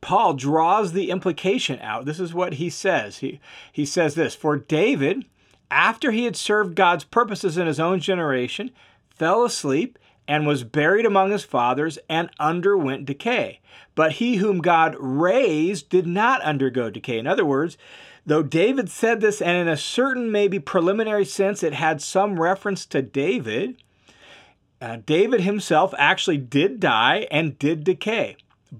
Paul 0.00 0.34
draws 0.34 0.92
the 0.92 1.10
implication 1.10 1.78
out. 1.80 2.04
This 2.04 2.20
is 2.20 2.32
what 2.32 2.54
he 2.54 2.70
says. 2.70 3.18
He, 3.18 3.40
he 3.72 3.84
says 3.84 4.14
this 4.14 4.34
For 4.34 4.56
David, 4.56 5.24
after 5.70 6.12
he 6.12 6.24
had 6.24 6.36
served 6.36 6.76
God's 6.76 7.04
purposes 7.04 7.58
in 7.58 7.66
his 7.66 7.80
own 7.80 8.00
generation, 8.00 8.70
fell 9.10 9.44
asleep 9.44 9.98
and 10.26 10.46
was 10.46 10.62
buried 10.62 11.04
among 11.04 11.32
his 11.32 11.44
fathers 11.44 11.98
and 12.08 12.30
underwent 12.38 13.04
decay. 13.04 13.60
But 13.96 14.12
he 14.12 14.36
whom 14.36 14.60
God 14.60 14.94
raised 14.98 15.88
did 15.88 16.06
not 16.06 16.40
undergo 16.42 16.88
decay. 16.88 17.18
In 17.18 17.26
other 17.26 17.44
words, 17.44 17.76
Though 18.26 18.42
David 18.42 18.90
said 18.90 19.20
this, 19.20 19.40
and 19.40 19.56
in 19.56 19.68
a 19.68 19.76
certain, 19.76 20.30
maybe 20.30 20.58
preliminary 20.58 21.24
sense, 21.24 21.62
it 21.62 21.74
had 21.74 22.02
some 22.02 22.38
reference 22.38 22.84
to 22.86 23.02
David, 23.02 23.82
uh, 24.80 24.98
David 25.04 25.42
himself 25.42 25.94
actually 25.98 26.38
did 26.38 26.80
die 26.80 27.26
and 27.30 27.58
did 27.58 27.84
decay. 27.84 28.36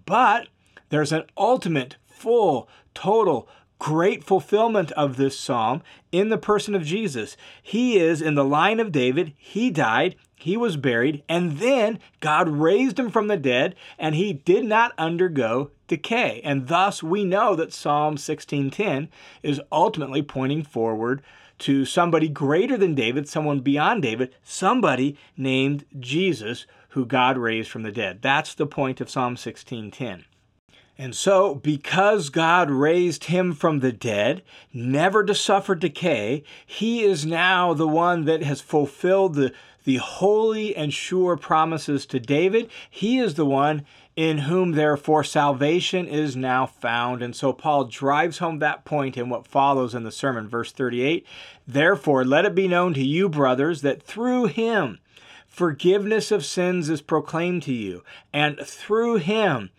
But 0.06 0.48
there's 0.88 1.12
an 1.12 1.24
ultimate, 1.36 1.96
full, 2.06 2.68
total, 2.94 3.48
great 3.78 4.22
fulfillment 4.22 4.92
of 4.92 5.16
this 5.16 5.38
psalm 5.38 5.82
in 6.12 6.28
the 6.28 6.38
person 6.38 6.74
of 6.74 6.84
Jesus. 6.84 7.36
He 7.62 7.98
is 7.98 8.22
in 8.22 8.34
the 8.34 8.44
line 8.44 8.78
of 8.78 8.92
David. 8.92 9.32
He 9.36 9.70
died, 9.70 10.16
he 10.42 10.56
was 10.56 10.76
buried, 10.76 11.22
and 11.28 11.58
then 11.58 11.98
God 12.20 12.48
raised 12.48 12.98
him 12.98 13.10
from 13.10 13.28
the 13.28 13.36
dead, 13.36 13.74
and 13.98 14.14
he 14.14 14.32
did 14.32 14.64
not 14.64 14.92
undergo 14.96 15.70
decay. 15.86 16.40
And 16.44 16.68
thus 16.68 17.02
we 17.02 17.24
know 17.24 17.54
that 17.56 17.72
Psalm 17.72 18.16
16:10 18.16 19.08
is 19.42 19.60
ultimately 19.70 20.22
pointing 20.22 20.62
forward 20.62 21.22
to 21.60 21.84
somebody 21.84 22.28
greater 22.28 22.76
than 22.76 22.94
David, 22.94 23.28
someone 23.28 23.60
beyond 23.60 24.02
David, 24.02 24.34
somebody 24.42 25.16
named 25.36 25.84
Jesus 25.98 26.66
who 26.90 27.04
God 27.04 27.36
raised 27.36 27.70
from 27.70 27.82
the 27.82 27.92
dead. 27.92 28.22
That's 28.22 28.54
the 28.54 28.66
point 28.66 29.00
of 29.00 29.10
Psalm 29.10 29.36
16:10. 29.36 30.24
And 31.00 31.14
so, 31.14 31.54
because 31.54 32.28
God 32.28 32.70
raised 32.70 33.24
him 33.24 33.54
from 33.54 33.80
the 33.80 33.90
dead, 33.90 34.42
never 34.70 35.24
to 35.24 35.34
suffer 35.34 35.74
decay, 35.74 36.42
he 36.66 37.02
is 37.02 37.24
now 37.24 37.72
the 37.72 37.88
one 37.88 38.26
that 38.26 38.42
has 38.42 38.60
fulfilled 38.60 39.34
the, 39.34 39.52
the 39.84 39.96
holy 39.96 40.74
and 40.76 40.92
sure 40.92 41.36
promises 41.36 42.06
to 42.06 42.20
David. 42.20 42.70
He 42.88 43.18
is 43.18 43.34
the 43.34 43.46
one 43.46 43.84
in 44.16 44.38
whom, 44.38 44.72
therefore, 44.72 45.24
salvation 45.24 46.06
is 46.06 46.36
now 46.36 46.66
found. 46.66 47.22
And 47.22 47.34
so, 47.34 47.52
Paul 47.52 47.84
drives 47.84 48.38
home 48.38 48.58
that 48.58 48.84
point 48.84 49.16
in 49.16 49.28
what 49.28 49.46
follows 49.46 49.94
in 49.94 50.02
the 50.02 50.12
sermon, 50.12 50.48
verse 50.48 50.72
38. 50.72 51.26
Therefore, 51.66 52.24
let 52.24 52.44
it 52.44 52.54
be 52.54 52.68
known 52.68 52.92
to 52.94 53.02
you, 53.02 53.28
brothers, 53.28 53.82
that 53.82 54.02
through 54.02 54.46
him, 54.46 54.98
forgiveness 55.46 56.30
of 56.30 56.44
sins 56.44 56.88
is 56.88 57.00
proclaimed 57.00 57.62
to 57.62 57.72
you, 57.72 58.02
and 58.32 58.58
through 58.58 59.16
him, 59.16 59.70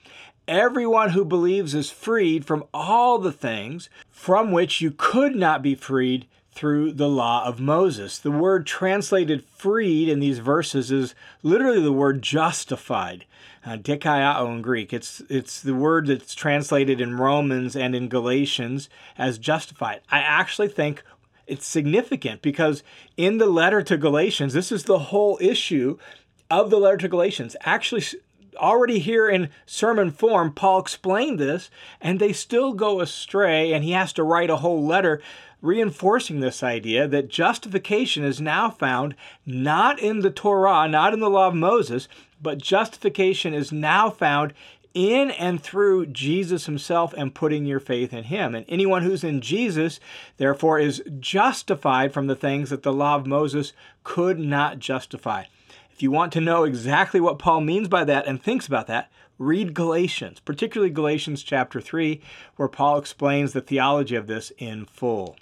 everyone 0.48 1.12
who 1.12 1.24
believes 1.24 1.74
is 1.74 1.92
freed 1.92 2.46
from 2.46 2.64
all 2.74 3.20
the 3.20 3.32
things 3.32 3.90
from 4.10 4.52
which 4.52 4.82
you 4.82 4.92
could 4.92 5.36
not 5.36 5.62
be 5.62 5.76
freed 5.76 6.28
through 6.54 6.92
the 6.92 7.10
law 7.10 7.46
of 7.46 7.60
Moses. 7.60 8.18
The 8.18 8.32
word 8.32 8.66
translated 8.66 9.46
freed 9.46 10.10
in 10.10 10.20
these 10.20 10.40
verses 10.40 10.92
is 10.92 11.16
literally 11.44 11.82
the 11.82 11.94
word 11.94 12.22
justified, 12.22 13.26
uh, 13.66 13.78
in 13.78 14.62
Greek. 14.62 14.94
It's, 14.94 15.22
it's 15.30 15.62
the 15.62 15.76
word 15.76 16.08
that's 16.08 16.36
translated 16.36 17.00
in 17.00 17.18
Romans 17.18 17.76
and 17.76 17.96
in 17.96 18.10
Galatians 18.10 18.90
as 19.18 19.38
justified. 19.38 20.02
I 20.10 20.20
actually 20.20 20.68
think 20.68 21.04
it's 21.48 21.66
significant 21.66 22.42
because 22.42 22.84
in 23.18 23.38
the 23.38 23.48
letter 23.48 23.82
to 23.84 23.98
Galatians, 23.98 24.54
this 24.54 24.72
is 24.72 24.84
the 24.84 25.00
whole 25.00 25.38
issue 25.42 25.98
of 26.50 26.70
the 26.70 26.78
letter 26.78 26.98
to 26.98 27.08
Galatians. 27.08 27.56
Actually, 27.62 28.04
already 28.58 29.00
here 29.00 29.28
in 29.28 29.50
sermon 29.66 30.12
form, 30.12 30.54
Paul 30.54 30.80
explained 30.80 31.40
this, 31.40 31.70
and 32.00 32.20
they 32.20 32.34
still 32.34 32.74
go 32.74 33.02
astray, 33.02 33.74
and 33.74 33.84
he 33.84 33.92
has 33.92 34.14
to 34.14 34.24
write 34.24 34.50
a 34.50 34.58
whole 34.58 34.86
letter 34.86 35.22
reinforcing 35.62 36.40
this 36.40 36.64
idea 36.64 37.08
that 37.08 37.30
justification 37.30 38.24
is 38.24 38.42
now 38.42 38.70
found 38.70 39.16
not 39.46 40.00
in 40.00 40.20
the 40.20 40.32
Torah, 40.32 40.88
not 40.88 41.14
in 41.14 41.20
the 41.20 41.30
law 41.30 41.48
of 41.48 41.56
Moses, 41.56 42.08
but 42.42 42.58
justification 42.58 43.54
is 43.54 43.72
now 43.72 44.10
found 44.10 44.54
in 44.94 45.32
and 45.32 45.62
through 45.62 46.06
Jesus 46.08 46.66
himself 46.66 47.14
and 47.16 47.34
putting 47.34 47.66
your 47.66 47.80
faith 47.80 48.14
in 48.14 48.26
him. 48.26 48.56
And 48.56 48.66
anyone 48.68 49.04
who's 49.04 49.24
in 49.24 49.42
Jesus, 49.42 50.00
therefore, 50.38 50.80
is 50.80 51.04
justified 51.20 52.14
from 52.14 52.28
the 52.28 52.36
things 52.36 52.70
that 52.70 52.84
the 52.84 52.94
law 52.94 53.16
of 53.16 53.28
Moses 53.28 53.74
could 54.04 54.40
not 54.40 54.80
justify. 54.80 55.46
If 55.94 56.02
you 56.02 56.12
want 56.12 56.34
to 56.34 56.42
know 56.42 56.64
exactly 56.64 57.22
what 57.22 57.40
Paul 57.40 57.62
means 57.62 57.88
by 57.88 58.04
that 58.06 58.28
and 58.28 58.42
thinks 58.42 58.68
about 58.68 58.88
that, 58.88 59.12
read 59.38 59.74
Galatians, 59.74 60.40
particularly 60.40 60.92
Galatians 60.92 61.44
chapter 61.44 61.80
3, 61.80 62.22
where 62.56 62.68
Paul 62.68 62.98
explains 62.98 63.54
the 63.54 63.62
theology 63.62 64.16
of 64.16 64.28
this 64.28 64.52
in 64.58 64.86
full. 64.86 65.38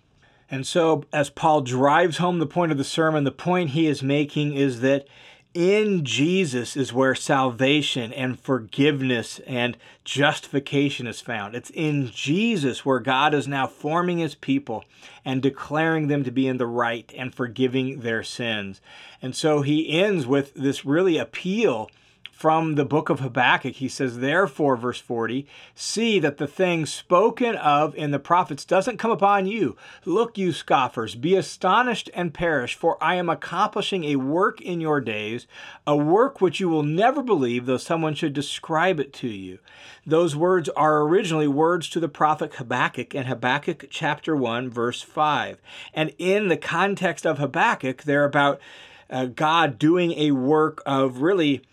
And 0.51 0.65
so, 0.65 1.03
as 1.13 1.29
Paul 1.29 1.61
drives 1.61 2.17
home 2.17 2.39
the 2.39 2.47
point 2.47 2.71
of 2.71 2.77
the 2.77 2.83
sermon, 2.83 3.23
the 3.23 3.31
point 3.31 3.71
he 3.71 3.85
is 3.87 4.01
making 4.01 4.53
is 4.55 4.81
that 4.81 5.07
in 5.53 6.05
Jesus 6.05 6.77
is 6.77 6.93
where 6.93 7.15
salvation 7.15 8.13
and 8.13 8.39
forgiveness 8.39 9.39
and 9.47 9.77
justification 10.03 11.07
is 11.07 11.21
found. 11.21 11.55
It's 11.55 11.71
in 11.71 12.09
Jesus 12.11 12.85
where 12.85 12.99
God 12.99 13.33
is 13.33 13.47
now 13.47 13.65
forming 13.65 14.19
his 14.19 14.35
people 14.35 14.85
and 15.25 15.41
declaring 15.41 16.07
them 16.07 16.23
to 16.23 16.31
be 16.31 16.47
in 16.47 16.57
the 16.57 16.67
right 16.67 17.11
and 17.17 17.33
forgiving 17.33 18.01
their 18.01 18.23
sins. 18.23 18.79
And 19.21 19.35
so 19.35 19.61
he 19.61 19.99
ends 19.99 20.27
with 20.27 20.53
this 20.53 20.85
really 20.85 21.17
appeal 21.17 21.89
from 22.39 22.75
the 22.75 22.85
book 22.85 23.09
of 23.09 23.19
Habakkuk. 23.19 23.75
He 23.75 23.89
says, 23.89 24.19
Therefore, 24.19 24.77
verse 24.77 25.01
40, 25.01 25.45
see 25.75 26.19
that 26.19 26.37
the 26.37 26.47
thing 26.47 26.85
spoken 26.85 27.53
of 27.55 27.93
in 27.95 28.11
the 28.11 28.17
prophets 28.17 28.63
doesn't 28.63 28.95
come 28.95 29.11
upon 29.11 29.45
you. 29.45 29.75
Look, 30.05 30.37
you 30.37 30.53
scoffers, 30.53 31.15
be 31.15 31.35
astonished 31.35 32.09
and 32.13 32.33
perish, 32.33 32.75
for 32.75 32.97
I 33.03 33.15
am 33.15 33.27
accomplishing 33.27 34.05
a 34.05 34.15
work 34.15 34.61
in 34.61 34.79
your 34.79 35.01
days, 35.01 35.47
a 35.85 35.97
work 35.97 36.39
which 36.39 36.61
you 36.61 36.69
will 36.69 36.81
never 36.81 37.21
believe, 37.21 37.65
though 37.65 37.75
someone 37.75 38.15
should 38.15 38.31
describe 38.31 39.01
it 39.01 39.11
to 39.15 39.27
you. 39.27 39.59
Those 40.07 40.33
words 40.33 40.69
are 40.69 41.01
originally 41.01 41.49
words 41.49 41.89
to 41.89 41.99
the 41.99 42.07
prophet 42.07 42.53
Habakkuk 42.53 43.13
in 43.13 43.25
Habakkuk 43.25 43.87
chapter 43.89 44.33
1, 44.33 44.69
verse 44.69 45.01
5. 45.01 45.61
And 45.93 46.13
in 46.17 46.47
the 46.47 46.55
context 46.55 47.25
of 47.25 47.37
Habakkuk, 47.37 48.03
they're 48.03 48.23
about 48.23 48.61
uh, 49.09 49.25
God 49.25 49.77
doing 49.77 50.13
a 50.13 50.31
work 50.31 50.81
of 50.85 51.21
really 51.21 51.63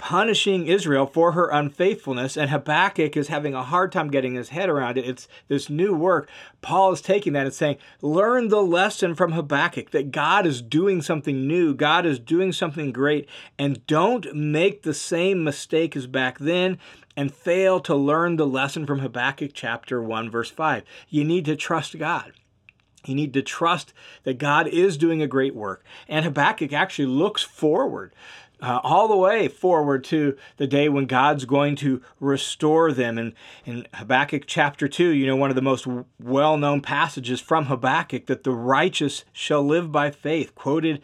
punishing 0.00 0.66
Israel 0.66 1.06
for 1.06 1.32
her 1.32 1.50
unfaithfulness, 1.50 2.34
and 2.34 2.48
Habakkuk 2.48 3.18
is 3.18 3.28
having 3.28 3.54
a 3.54 3.62
hard 3.62 3.92
time 3.92 4.10
getting 4.10 4.34
his 4.34 4.48
head 4.48 4.70
around 4.70 4.96
it. 4.96 5.06
It's 5.06 5.28
this 5.48 5.68
new 5.68 5.94
work. 5.94 6.30
Paul 6.62 6.92
is 6.92 7.02
taking 7.02 7.34
that 7.34 7.44
and 7.44 7.54
saying, 7.54 7.76
Learn 8.00 8.48
the 8.48 8.62
lesson 8.62 9.14
from 9.14 9.32
Habakkuk 9.32 9.90
that 9.90 10.10
God 10.10 10.46
is 10.46 10.62
doing 10.62 11.02
something 11.02 11.46
new, 11.46 11.74
God 11.74 12.06
is 12.06 12.18
doing 12.18 12.50
something 12.50 12.92
great, 12.92 13.28
and 13.58 13.86
don't 13.86 14.34
make 14.34 14.82
the 14.82 14.94
same 14.94 15.44
mistake 15.44 15.94
as 15.94 16.06
back 16.06 16.38
then 16.38 16.78
and 17.14 17.34
fail 17.34 17.78
to 17.80 17.94
learn 17.94 18.36
the 18.36 18.46
lesson 18.46 18.86
from 18.86 19.00
Habakkuk 19.00 19.50
chapter 19.52 20.02
1, 20.02 20.30
verse 20.30 20.50
5. 20.50 20.82
You 21.10 21.24
need 21.24 21.44
to 21.44 21.56
trust 21.56 21.98
God. 21.98 22.32
You 23.06 23.14
need 23.14 23.32
to 23.34 23.42
trust 23.42 23.94
that 24.24 24.38
God 24.38 24.68
is 24.68 24.98
doing 24.98 25.22
a 25.22 25.26
great 25.26 25.54
work. 25.54 25.84
And 26.06 26.24
Habakkuk 26.24 26.72
actually 26.72 27.06
looks 27.06 27.42
forward 27.42 28.14
uh, 28.62 28.80
all 28.82 29.08
the 29.08 29.16
way 29.16 29.48
forward 29.48 30.04
to 30.04 30.36
the 30.56 30.66
day 30.66 30.88
when 30.88 31.06
God's 31.06 31.44
going 31.44 31.76
to 31.76 32.02
restore 32.18 32.92
them. 32.92 33.18
And 33.18 33.32
in 33.64 33.86
Habakkuk 33.94 34.44
chapter 34.46 34.88
2, 34.88 35.08
you 35.10 35.26
know, 35.26 35.36
one 35.36 35.50
of 35.50 35.56
the 35.56 35.62
most 35.62 35.86
well 36.22 36.56
known 36.56 36.80
passages 36.80 37.40
from 37.40 37.66
Habakkuk 37.66 38.26
that 38.26 38.44
the 38.44 38.52
righteous 38.52 39.24
shall 39.32 39.62
live 39.62 39.90
by 39.90 40.10
faith, 40.10 40.54
quoted 40.54 41.00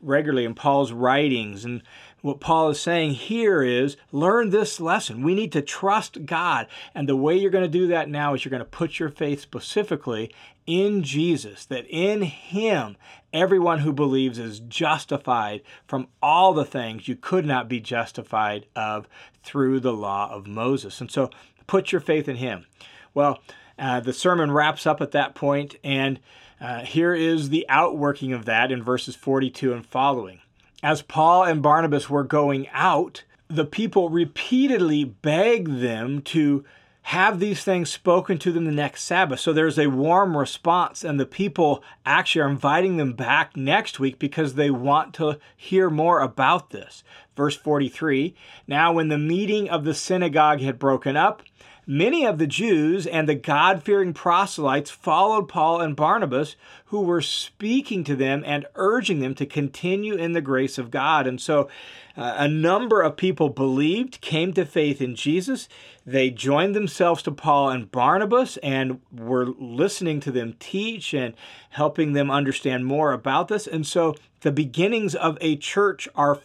regularly 0.00 0.44
in 0.44 0.54
Paul's 0.54 0.92
writings. 0.92 1.64
And 1.64 1.82
what 2.22 2.40
Paul 2.40 2.70
is 2.70 2.80
saying 2.80 3.12
here 3.12 3.62
is 3.62 3.96
learn 4.12 4.50
this 4.50 4.80
lesson. 4.80 5.22
We 5.22 5.34
need 5.34 5.52
to 5.52 5.62
trust 5.62 6.26
God. 6.26 6.66
And 6.94 7.08
the 7.08 7.16
way 7.16 7.36
you're 7.36 7.50
going 7.50 7.64
to 7.64 7.68
do 7.68 7.86
that 7.88 8.08
now 8.08 8.34
is 8.34 8.44
you're 8.44 8.50
going 8.50 8.60
to 8.60 8.64
put 8.64 8.98
your 8.98 9.08
faith 9.08 9.40
specifically 9.40 10.32
in 10.70 11.02
Jesus, 11.02 11.64
that 11.66 11.86
in 11.88 12.22
Him, 12.22 12.96
everyone 13.32 13.80
who 13.80 13.92
believes 13.92 14.38
is 14.38 14.60
justified 14.60 15.62
from 15.86 16.06
all 16.22 16.52
the 16.54 16.64
things 16.64 17.08
you 17.08 17.16
could 17.16 17.44
not 17.44 17.68
be 17.68 17.80
justified 17.80 18.66
of 18.76 19.08
through 19.42 19.80
the 19.80 19.92
law 19.92 20.30
of 20.30 20.46
Moses. 20.46 21.00
And 21.00 21.10
so 21.10 21.30
put 21.66 21.90
your 21.90 22.00
faith 22.00 22.28
in 22.28 22.36
Him. 22.36 22.66
Well, 23.14 23.40
uh, 23.78 24.00
the 24.00 24.12
sermon 24.12 24.52
wraps 24.52 24.86
up 24.86 25.00
at 25.00 25.10
that 25.10 25.34
point, 25.34 25.74
and 25.82 26.20
uh, 26.60 26.80
here 26.80 27.14
is 27.14 27.48
the 27.48 27.66
outworking 27.68 28.32
of 28.32 28.44
that 28.44 28.70
in 28.70 28.82
verses 28.82 29.16
42 29.16 29.72
and 29.72 29.84
following. 29.84 30.40
As 30.82 31.02
Paul 31.02 31.44
and 31.44 31.62
Barnabas 31.62 32.08
were 32.08 32.24
going 32.24 32.68
out, 32.68 33.24
the 33.48 33.64
people 33.64 34.08
repeatedly 34.08 35.02
begged 35.04 35.80
them 35.80 36.22
to 36.22 36.64
have 37.10 37.40
these 37.40 37.64
things 37.64 37.90
spoken 37.90 38.38
to 38.38 38.52
them 38.52 38.66
the 38.66 38.70
next 38.70 39.02
Sabbath. 39.02 39.40
So 39.40 39.52
there's 39.52 39.80
a 39.80 39.88
warm 39.88 40.36
response, 40.36 41.02
and 41.02 41.18
the 41.18 41.26
people 41.26 41.82
actually 42.06 42.42
are 42.42 42.48
inviting 42.48 42.98
them 42.98 43.14
back 43.14 43.56
next 43.56 43.98
week 43.98 44.20
because 44.20 44.54
they 44.54 44.70
want 44.70 45.12
to 45.14 45.40
hear 45.56 45.90
more 45.90 46.20
about 46.20 46.70
this. 46.70 47.02
Verse 47.34 47.56
43 47.56 48.36
Now, 48.68 48.92
when 48.92 49.08
the 49.08 49.18
meeting 49.18 49.68
of 49.68 49.82
the 49.82 49.92
synagogue 49.92 50.60
had 50.60 50.78
broken 50.78 51.16
up, 51.16 51.42
Many 51.86 52.24
of 52.24 52.38
the 52.38 52.46
Jews 52.46 53.06
and 53.06 53.28
the 53.28 53.34
God 53.34 53.82
fearing 53.82 54.12
proselytes 54.12 54.90
followed 54.90 55.48
Paul 55.48 55.80
and 55.80 55.96
Barnabas, 55.96 56.56
who 56.86 57.00
were 57.00 57.20
speaking 57.20 58.04
to 58.04 58.14
them 58.14 58.42
and 58.46 58.66
urging 58.74 59.20
them 59.20 59.34
to 59.36 59.46
continue 59.46 60.14
in 60.14 60.32
the 60.32 60.40
grace 60.40 60.78
of 60.78 60.90
God. 60.90 61.26
And 61.26 61.40
so 61.40 61.68
uh, 62.16 62.34
a 62.38 62.48
number 62.48 63.00
of 63.00 63.16
people 63.16 63.48
believed, 63.48 64.20
came 64.20 64.52
to 64.54 64.64
faith 64.64 65.00
in 65.00 65.14
Jesus. 65.14 65.68
They 66.04 66.30
joined 66.30 66.74
themselves 66.74 67.22
to 67.22 67.32
Paul 67.32 67.70
and 67.70 67.90
Barnabas 67.90 68.56
and 68.58 69.00
were 69.12 69.46
listening 69.46 70.20
to 70.20 70.30
them 70.30 70.56
teach 70.58 71.14
and 71.14 71.34
helping 71.70 72.12
them 72.12 72.30
understand 72.30 72.86
more 72.86 73.12
about 73.12 73.48
this. 73.48 73.66
And 73.66 73.86
so 73.86 74.16
the 74.40 74.52
beginnings 74.52 75.14
of 75.14 75.38
a 75.40 75.56
church 75.56 76.08
are 76.14 76.40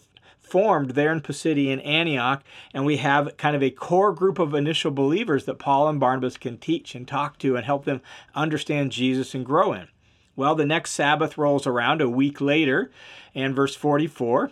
formed 0.56 0.91
there 0.91 1.12
in 1.12 1.20
Pisidian 1.20 1.86
Antioch, 1.86 2.41
and 2.74 2.86
we 2.86 2.96
have 2.96 3.36
kind 3.36 3.58
of 3.58 3.62
a 3.62 3.69
core 3.69 4.13
group 4.13 4.40
of 4.40 4.54
initial 4.54 4.90
believers 4.90 5.44
that 5.44 5.60
Paul 5.60 5.90
and 5.90 6.00
Barnabas 6.00 6.38
can 6.38 6.58
teach 6.58 6.96
and 6.96 7.06
talk 7.06 7.38
to 7.40 7.58
and 7.58 7.65
help 7.65 7.84
them 7.84 8.00
understand 8.34 8.94
Jesus 8.94 9.36
and 9.36 9.46
grow 9.46 9.73
in. 9.73 9.90
Well, 10.34 10.56
the 10.56 10.65
next 10.65 10.92
Sabbath 10.92 11.38
rolls 11.38 11.67
around 11.67 12.00
a 12.00 12.08
week 12.08 12.40
later, 12.40 12.90
and 13.36 13.54
verse 13.54 13.75
44 13.75 14.52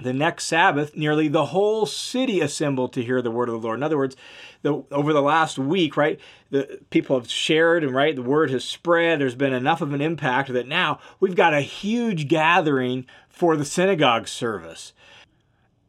the 0.00 0.12
next 0.12 0.44
Sabbath, 0.44 0.96
nearly 0.96 1.28
the 1.28 1.46
whole 1.46 1.86
city 1.86 2.40
assembled 2.40 2.92
to 2.92 3.02
hear 3.02 3.22
the 3.22 3.30
word 3.30 3.48
of 3.48 3.54
the 3.54 3.66
Lord. 3.66 3.78
In 3.78 3.82
other 3.82 3.96
words, 3.96 4.16
the, 4.62 4.84
over 4.90 5.12
the 5.12 5.22
last 5.22 5.58
week, 5.58 5.96
right, 5.96 6.20
the 6.50 6.80
people 6.90 7.18
have 7.18 7.30
shared 7.30 7.84
and 7.84 7.94
right, 7.94 8.14
the 8.14 8.22
word 8.22 8.50
has 8.50 8.64
spread. 8.64 9.20
There's 9.20 9.36
been 9.36 9.52
enough 9.52 9.80
of 9.80 9.94
an 9.94 10.00
impact 10.00 10.52
that 10.52 10.66
now 10.66 10.98
we've 11.20 11.36
got 11.36 11.54
a 11.54 11.60
huge 11.60 12.28
gathering 12.28 13.06
for 13.28 13.56
the 13.56 13.64
synagogue 13.64 14.26
service. 14.28 14.92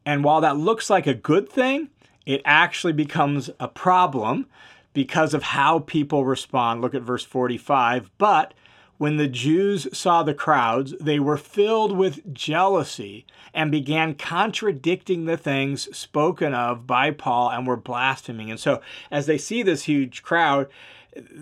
And 0.05 0.23
while 0.23 0.41
that 0.41 0.57
looks 0.57 0.89
like 0.89 1.07
a 1.07 1.13
good 1.13 1.49
thing, 1.49 1.89
it 2.25 2.41
actually 2.45 2.93
becomes 2.93 3.49
a 3.59 3.67
problem 3.67 4.47
because 4.93 5.33
of 5.33 5.43
how 5.43 5.79
people 5.79 6.25
respond. 6.25 6.81
Look 6.81 6.95
at 6.95 7.01
verse 7.01 7.23
45. 7.23 8.11
But 8.17 8.53
when 8.97 9.17
the 9.17 9.27
Jews 9.27 9.87
saw 9.97 10.23
the 10.23 10.33
crowds, 10.33 10.93
they 11.01 11.19
were 11.19 11.37
filled 11.37 11.97
with 11.97 12.33
jealousy 12.33 13.25
and 13.53 13.69
began 13.69 14.15
contradicting 14.15 15.25
the 15.25 15.37
things 15.37 15.95
spoken 15.95 16.53
of 16.53 16.87
by 16.87 17.11
Paul 17.11 17.49
and 17.49 17.67
were 17.67 17.75
blaspheming. 17.75 18.49
And 18.49 18.59
so, 18.59 18.81
as 19.11 19.25
they 19.25 19.37
see 19.37 19.63
this 19.63 19.83
huge 19.83 20.23
crowd, 20.23 20.67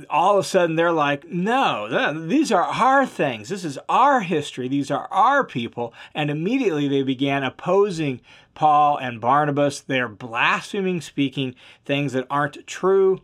all 0.09 0.37
of 0.37 0.45
a 0.45 0.47
sudden 0.47 0.75
they're 0.75 0.91
like, 0.91 1.27
no, 1.29 2.27
these 2.27 2.51
are 2.51 2.63
our 2.63 3.05
things. 3.05 3.49
This 3.49 3.63
is 3.63 3.79
our 3.89 4.21
history. 4.21 4.67
These 4.67 4.91
are 4.91 5.07
our 5.11 5.43
people. 5.43 5.93
And 6.13 6.29
immediately 6.29 6.87
they 6.87 7.03
began 7.03 7.43
opposing 7.43 8.21
Paul 8.53 8.97
and 8.97 9.19
Barnabas. 9.19 9.81
They're 9.81 10.07
blaspheming, 10.07 11.01
speaking 11.01 11.55
things 11.85 12.13
that 12.13 12.27
aren't 12.29 12.65
true. 12.67 13.21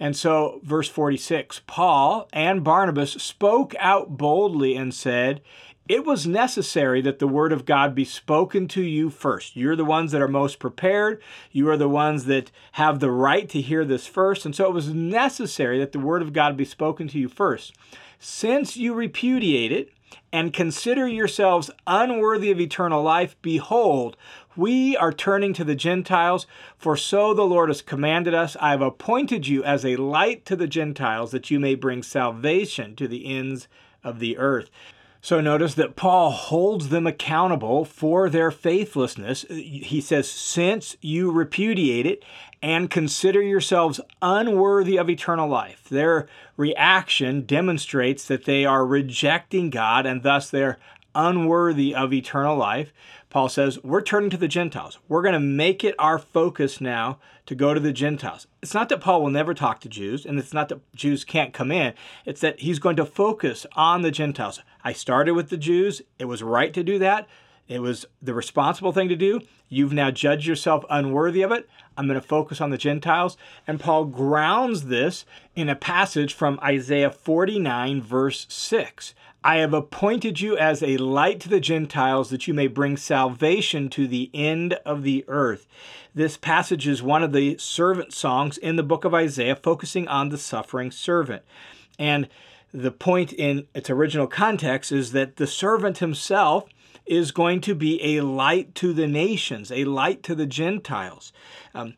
And 0.00 0.16
so, 0.16 0.60
verse 0.64 0.88
46 0.88 1.60
Paul 1.66 2.28
and 2.32 2.64
Barnabas 2.64 3.12
spoke 3.12 3.74
out 3.78 4.16
boldly 4.16 4.74
and 4.74 4.92
said, 4.92 5.40
it 5.88 6.06
was 6.06 6.26
necessary 6.26 7.00
that 7.02 7.18
the 7.18 7.26
word 7.26 7.52
of 7.52 7.64
God 7.64 7.94
be 7.94 8.04
spoken 8.04 8.68
to 8.68 8.82
you 8.82 9.10
first. 9.10 9.56
You're 9.56 9.76
the 9.76 9.84
ones 9.84 10.12
that 10.12 10.22
are 10.22 10.28
most 10.28 10.58
prepared. 10.58 11.20
You 11.50 11.68
are 11.70 11.76
the 11.76 11.88
ones 11.88 12.26
that 12.26 12.50
have 12.72 13.00
the 13.00 13.10
right 13.10 13.48
to 13.48 13.60
hear 13.60 13.84
this 13.84 14.06
first. 14.06 14.46
And 14.46 14.54
so 14.54 14.66
it 14.66 14.72
was 14.72 14.94
necessary 14.94 15.78
that 15.80 15.92
the 15.92 15.98
word 15.98 16.22
of 16.22 16.32
God 16.32 16.56
be 16.56 16.64
spoken 16.64 17.08
to 17.08 17.18
you 17.18 17.28
first. 17.28 17.74
Since 18.18 18.76
you 18.76 18.94
repudiate 18.94 19.72
it 19.72 19.92
and 20.32 20.52
consider 20.52 21.08
yourselves 21.08 21.70
unworthy 21.86 22.52
of 22.52 22.60
eternal 22.60 23.02
life, 23.02 23.34
behold, 23.42 24.16
we 24.54 24.96
are 24.96 25.12
turning 25.12 25.52
to 25.54 25.64
the 25.64 25.74
Gentiles, 25.74 26.46
for 26.76 26.96
so 26.96 27.34
the 27.34 27.42
Lord 27.42 27.70
has 27.70 27.82
commanded 27.82 28.34
us. 28.34 28.56
I 28.60 28.70
have 28.70 28.82
appointed 28.82 29.48
you 29.48 29.64
as 29.64 29.84
a 29.84 29.96
light 29.96 30.44
to 30.46 30.54
the 30.54 30.66
Gentiles, 30.66 31.32
that 31.32 31.50
you 31.50 31.58
may 31.58 31.74
bring 31.74 32.02
salvation 32.02 32.94
to 32.96 33.08
the 33.08 33.26
ends 33.26 33.66
of 34.04 34.20
the 34.20 34.38
earth. 34.38 34.70
So 35.24 35.40
notice 35.40 35.74
that 35.74 35.94
Paul 35.94 36.32
holds 36.32 36.88
them 36.88 37.06
accountable 37.06 37.84
for 37.84 38.28
their 38.28 38.50
faithlessness. 38.50 39.46
Uh, 39.48 39.54
he 39.54 40.00
says, 40.00 40.28
Since 40.28 40.96
you 41.00 41.30
repudiate 41.30 42.06
it 42.06 42.24
and 42.60 42.90
consider 42.90 43.40
yourselves 43.40 44.00
unworthy 44.20 44.98
of 44.98 45.08
eternal 45.08 45.48
life. 45.48 45.84
Their 45.88 46.26
reaction 46.56 47.46
demonstrates 47.46 48.26
that 48.26 48.46
they 48.46 48.64
are 48.64 48.84
rejecting 48.84 49.70
God 49.70 50.06
and 50.06 50.24
thus 50.24 50.50
they're 50.50 50.78
unworthy 51.14 51.94
of 51.94 52.12
eternal 52.12 52.56
life. 52.56 52.92
Paul 53.32 53.48
says, 53.48 53.82
We're 53.82 54.02
turning 54.02 54.28
to 54.28 54.36
the 54.36 54.46
Gentiles. 54.46 54.98
We're 55.08 55.22
going 55.22 55.32
to 55.32 55.40
make 55.40 55.82
it 55.84 55.94
our 55.98 56.18
focus 56.18 56.82
now 56.82 57.18
to 57.46 57.54
go 57.54 57.72
to 57.72 57.80
the 57.80 57.90
Gentiles. 57.90 58.46
It's 58.60 58.74
not 58.74 58.90
that 58.90 59.00
Paul 59.00 59.22
will 59.22 59.30
never 59.30 59.54
talk 59.54 59.80
to 59.80 59.88
Jews, 59.88 60.26
and 60.26 60.38
it's 60.38 60.52
not 60.52 60.68
that 60.68 60.80
Jews 60.94 61.24
can't 61.24 61.54
come 61.54 61.72
in. 61.72 61.94
It's 62.26 62.42
that 62.42 62.60
he's 62.60 62.78
going 62.78 62.96
to 62.96 63.06
focus 63.06 63.64
on 63.72 64.02
the 64.02 64.10
Gentiles. 64.10 64.60
I 64.84 64.92
started 64.92 65.32
with 65.32 65.48
the 65.48 65.56
Jews. 65.56 66.02
It 66.18 66.26
was 66.26 66.42
right 66.42 66.74
to 66.74 66.84
do 66.84 66.98
that. 66.98 67.26
It 67.68 67.80
was 67.80 68.06
the 68.20 68.34
responsible 68.34 68.92
thing 68.92 69.08
to 69.08 69.16
do. 69.16 69.40
You've 69.68 69.92
now 69.92 70.10
judged 70.10 70.46
yourself 70.46 70.84
unworthy 70.90 71.42
of 71.42 71.52
it. 71.52 71.68
I'm 71.96 72.06
going 72.06 72.20
to 72.20 72.26
focus 72.26 72.60
on 72.60 72.70
the 72.70 72.78
Gentiles. 72.78 73.36
And 73.66 73.80
Paul 73.80 74.04
grounds 74.06 74.86
this 74.86 75.24
in 75.54 75.68
a 75.68 75.76
passage 75.76 76.34
from 76.34 76.60
Isaiah 76.62 77.10
49, 77.10 78.02
verse 78.02 78.46
6. 78.48 79.14
I 79.44 79.56
have 79.56 79.74
appointed 79.74 80.40
you 80.40 80.56
as 80.56 80.82
a 80.82 80.98
light 80.98 81.40
to 81.40 81.48
the 81.48 81.58
Gentiles 81.58 82.30
that 82.30 82.46
you 82.46 82.54
may 82.54 82.68
bring 82.68 82.96
salvation 82.96 83.88
to 83.90 84.06
the 84.06 84.30
end 84.32 84.74
of 84.84 85.02
the 85.02 85.24
earth. 85.26 85.66
This 86.14 86.36
passage 86.36 86.86
is 86.86 87.02
one 87.02 87.22
of 87.22 87.32
the 87.32 87.56
servant 87.58 88.12
songs 88.12 88.58
in 88.58 88.76
the 88.76 88.82
book 88.82 89.04
of 89.04 89.14
Isaiah, 89.14 89.56
focusing 89.56 90.06
on 90.06 90.28
the 90.28 90.38
suffering 90.38 90.90
servant. 90.90 91.42
And 91.98 92.28
the 92.72 92.92
point 92.92 93.32
in 93.32 93.66
its 93.74 93.90
original 93.90 94.26
context 94.26 94.92
is 94.92 95.12
that 95.12 95.36
the 95.36 95.46
servant 95.46 95.98
himself 95.98 96.68
is 97.06 97.30
going 97.32 97.60
to 97.62 97.74
be 97.74 98.16
a 98.16 98.22
light 98.22 98.74
to 98.76 98.92
the 98.92 99.06
nations, 99.06 99.70
a 99.72 99.84
light 99.84 100.22
to 100.22 100.34
the 100.34 100.46
Gentiles. 100.46 101.32
Um, 101.74 101.94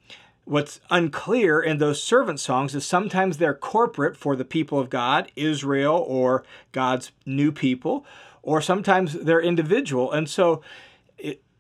What's 0.47 0.79
unclear 0.91 1.59
in 1.61 1.79
those 1.79 2.03
servant 2.03 2.39
songs 2.39 2.75
is 2.75 2.85
sometimes 2.85 3.39
they're 3.39 3.55
corporate 3.55 4.15
for 4.15 4.37
the 4.37 4.45
people 4.45 4.79
of 4.79 4.91
God, 4.91 5.33
Israel, 5.37 6.05
or 6.07 6.45
God's 6.71 7.13
new 7.25 7.51
people, 7.51 8.05
or 8.43 8.61
sometimes 8.61 9.15
they're 9.15 9.41
individual. 9.41 10.13
And 10.13 10.29
so, 10.29 10.61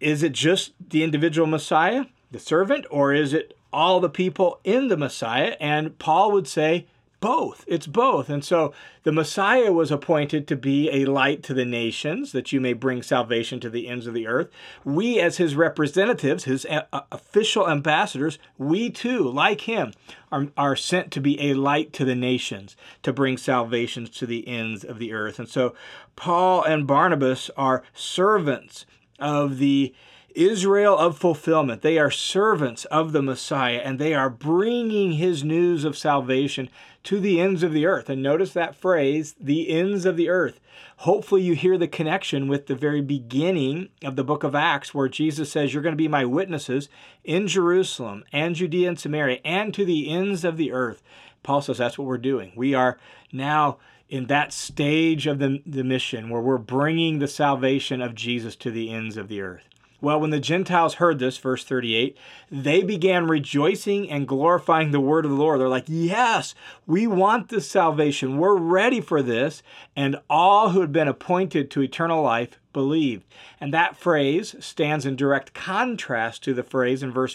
is 0.00 0.22
it 0.22 0.32
just 0.32 0.72
the 0.90 1.02
individual 1.02 1.46
Messiah, 1.46 2.04
the 2.30 2.38
servant, 2.38 2.84
or 2.90 3.14
is 3.14 3.32
it 3.32 3.56
all 3.72 4.00
the 4.00 4.10
people 4.10 4.60
in 4.64 4.88
the 4.88 4.98
Messiah? 4.98 5.56
And 5.58 5.98
Paul 5.98 6.30
would 6.32 6.46
say 6.46 6.86
both. 7.24 7.64
It's 7.66 7.86
both. 7.86 8.28
And 8.28 8.44
so 8.44 8.74
the 9.02 9.10
Messiah 9.10 9.72
was 9.72 9.90
appointed 9.90 10.46
to 10.46 10.56
be 10.56 10.90
a 10.90 11.06
light 11.06 11.42
to 11.44 11.54
the 11.54 11.64
nations, 11.64 12.32
that 12.32 12.52
you 12.52 12.60
may 12.60 12.74
bring 12.74 13.02
salvation 13.02 13.60
to 13.60 13.70
the 13.70 13.88
ends 13.88 14.06
of 14.06 14.12
the 14.12 14.26
earth. 14.26 14.50
We, 14.84 15.18
as 15.18 15.38
his 15.38 15.56
representatives, 15.56 16.44
his 16.44 16.66
uh, 16.66 16.82
uh, 16.92 17.00
official 17.10 17.66
ambassadors, 17.66 18.38
we 18.58 18.90
too, 18.90 19.26
like 19.26 19.62
him, 19.62 19.94
are, 20.30 20.48
are 20.58 20.76
sent 20.76 21.10
to 21.12 21.20
be 21.22 21.40
a 21.40 21.54
light 21.54 21.94
to 21.94 22.04
the 22.04 22.14
nations, 22.14 22.76
to 23.02 23.10
bring 23.10 23.38
salvation 23.38 24.04
to 24.04 24.26
the 24.26 24.46
ends 24.46 24.84
of 24.84 24.98
the 24.98 25.14
earth. 25.14 25.38
And 25.38 25.48
so 25.48 25.74
Paul 26.16 26.62
and 26.62 26.86
Barnabas 26.86 27.50
are 27.56 27.84
servants 27.94 28.84
of 29.18 29.56
the 29.56 29.94
Israel 30.34 30.98
of 30.98 31.16
fulfillment. 31.16 31.82
They 31.82 31.98
are 31.98 32.10
servants 32.10 32.84
of 32.86 33.12
the 33.12 33.22
Messiah, 33.22 33.80
and 33.84 33.98
they 33.98 34.14
are 34.14 34.30
bringing 34.30 35.12
his 35.12 35.44
news 35.44 35.84
of 35.84 35.96
salvation 35.96 36.68
to 37.04 37.20
the 37.20 37.40
ends 37.40 37.62
of 37.62 37.72
the 37.72 37.86
earth. 37.86 38.08
And 38.10 38.22
notice 38.22 38.52
that 38.52 38.74
phrase, 38.74 39.34
the 39.40 39.70
ends 39.70 40.04
of 40.04 40.16
the 40.16 40.28
earth. 40.28 40.60
Hopefully, 40.98 41.42
you 41.42 41.54
hear 41.54 41.78
the 41.78 41.88
connection 41.88 42.48
with 42.48 42.66
the 42.66 42.74
very 42.74 43.00
beginning 43.00 43.88
of 44.02 44.16
the 44.16 44.24
book 44.24 44.42
of 44.42 44.54
Acts, 44.54 44.94
where 44.94 45.08
Jesus 45.08 45.50
says, 45.50 45.72
You're 45.72 45.82
going 45.82 45.92
to 45.92 45.96
be 45.96 46.08
my 46.08 46.24
witnesses 46.24 46.88
in 47.22 47.46
Jerusalem 47.46 48.24
and 48.32 48.54
Judea 48.54 48.88
and 48.88 48.98
Samaria 48.98 49.40
and 49.44 49.72
to 49.74 49.84
the 49.84 50.10
ends 50.10 50.44
of 50.44 50.56
the 50.56 50.72
earth. 50.72 51.02
Paul 51.42 51.60
says 51.60 51.78
that's 51.78 51.98
what 51.98 52.08
we're 52.08 52.18
doing. 52.18 52.52
We 52.56 52.74
are 52.74 52.98
now 53.32 53.78
in 54.08 54.26
that 54.26 54.52
stage 54.52 55.26
of 55.26 55.38
the, 55.38 55.62
the 55.66 55.84
mission 55.84 56.30
where 56.30 56.40
we're 56.40 56.58
bringing 56.58 57.18
the 57.18 57.28
salvation 57.28 58.00
of 58.00 58.14
Jesus 58.14 58.56
to 58.56 58.70
the 58.70 58.90
ends 58.90 59.16
of 59.16 59.28
the 59.28 59.40
earth. 59.40 59.68
Well, 60.04 60.20
when 60.20 60.28
the 60.28 60.38
Gentiles 60.38 60.96
heard 60.96 61.18
this, 61.18 61.38
verse 61.38 61.64
38, 61.64 62.14
they 62.50 62.82
began 62.82 63.26
rejoicing 63.26 64.10
and 64.10 64.28
glorifying 64.28 64.90
the 64.90 65.00
word 65.00 65.24
of 65.24 65.30
the 65.30 65.36
Lord. 65.38 65.58
They're 65.58 65.66
like, 65.66 65.86
Yes, 65.86 66.54
we 66.86 67.06
want 67.06 67.48
this 67.48 67.70
salvation. 67.70 68.36
We're 68.36 68.54
ready 68.54 69.00
for 69.00 69.22
this. 69.22 69.62
And 69.96 70.20
all 70.28 70.68
who 70.68 70.82
had 70.82 70.92
been 70.92 71.08
appointed 71.08 71.70
to 71.70 71.80
eternal 71.80 72.22
life 72.22 72.60
believed. 72.74 73.24
And 73.58 73.72
that 73.72 73.96
phrase 73.96 74.54
stands 74.60 75.06
in 75.06 75.16
direct 75.16 75.54
contrast 75.54 76.44
to 76.44 76.52
the 76.52 76.62
phrase 76.62 77.02
in 77.02 77.10
verse 77.10 77.34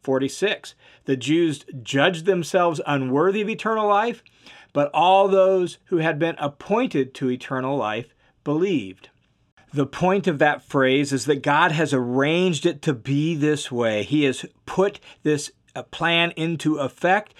46. 0.00 0.76
The 1.06 1.16
Jews 1.16 1.64
judged 1.82 2.24
themselves 2.24 2.80
unworthy 2.86 3.42
of 3.42 3.48
eternal 3.48 3.88
life, 3.88 4.22
but 4.72 4.92
all 4.94 5.26
those 5.26 5.78
who 5.86 5.96
had 5.96 6.20
been 6.20 6.36
appointed 6.38 7.14
to 7.14 7.32
eternal 7.32 7.76
life 7.76 8.14
believed. 8.44 9.08
The 9.72 9.86
point 9.86 10.26
of 10.26 10.38
that 10.38 10.62
phrase 10.62 11.12
is 11.12 11.26
that 11.26 11.42
God 11.42 11.72
has 11.72 11.92
arranged 11.92 12.66
it 12.66 12.82
to 12.82 12.92
be 12.92 13.34
this 13.34 13.70
way. 13.70 14.04
He 14.04 14.24
has 14.24 14.44
put 14.64 15.00
this 15.22 15.50
uh, 15.74 15.82
plan 15.82 16.32
into 16.36 16.78
effect. 16.78 17.34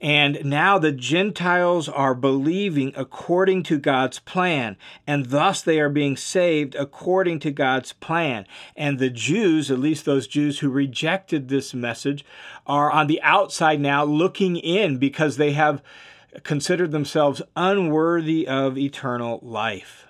And 0.00 0.44
now 0.44 0.78
the 0.78 0.90
Gentiles 0.90 1.88
are 1.88 2.14
believing 2.14 2.92
according 2.96 3.62
to 3.64 3.78
God's 3.78 4.18
plan, 4.18 4.76
and 5.06 5.26
thus 5.26 5.62
they 5.62 5.78
are 5.78 5.88
being 5.88 6.16
saved 6.16 6.74
according 6.74 7.38
to 7.40 7.52
God's 7.52 7.92
plan. 7.92 8.44
And 8.74 8.98
the 8.98 9.10
Jews, 9.10 9.70
at 9.70 9.78
least 9.78 10.04
those 10.04 10.26
Jews 10.26 10.58
who 10.58 10.70
rejected 10.70 11.48
this 11.48 11.72
message, 11.72 12.24
are 12.66 12.90
on 12.90 13.06
the 13.06 13.22
outside 13.22 13.80
now 13.80 14.02
looking 14.02 14.56
in 14.56 14.98
because 14.98 15.36
they 15.36 15.52
have 15.52 15.82
considered 16.42 16.90
themselves 16.90 17.40
unworthy 17.54 18.48
of 18.48 18.76
eternal 18.76 19.38
life. 19.40 20.08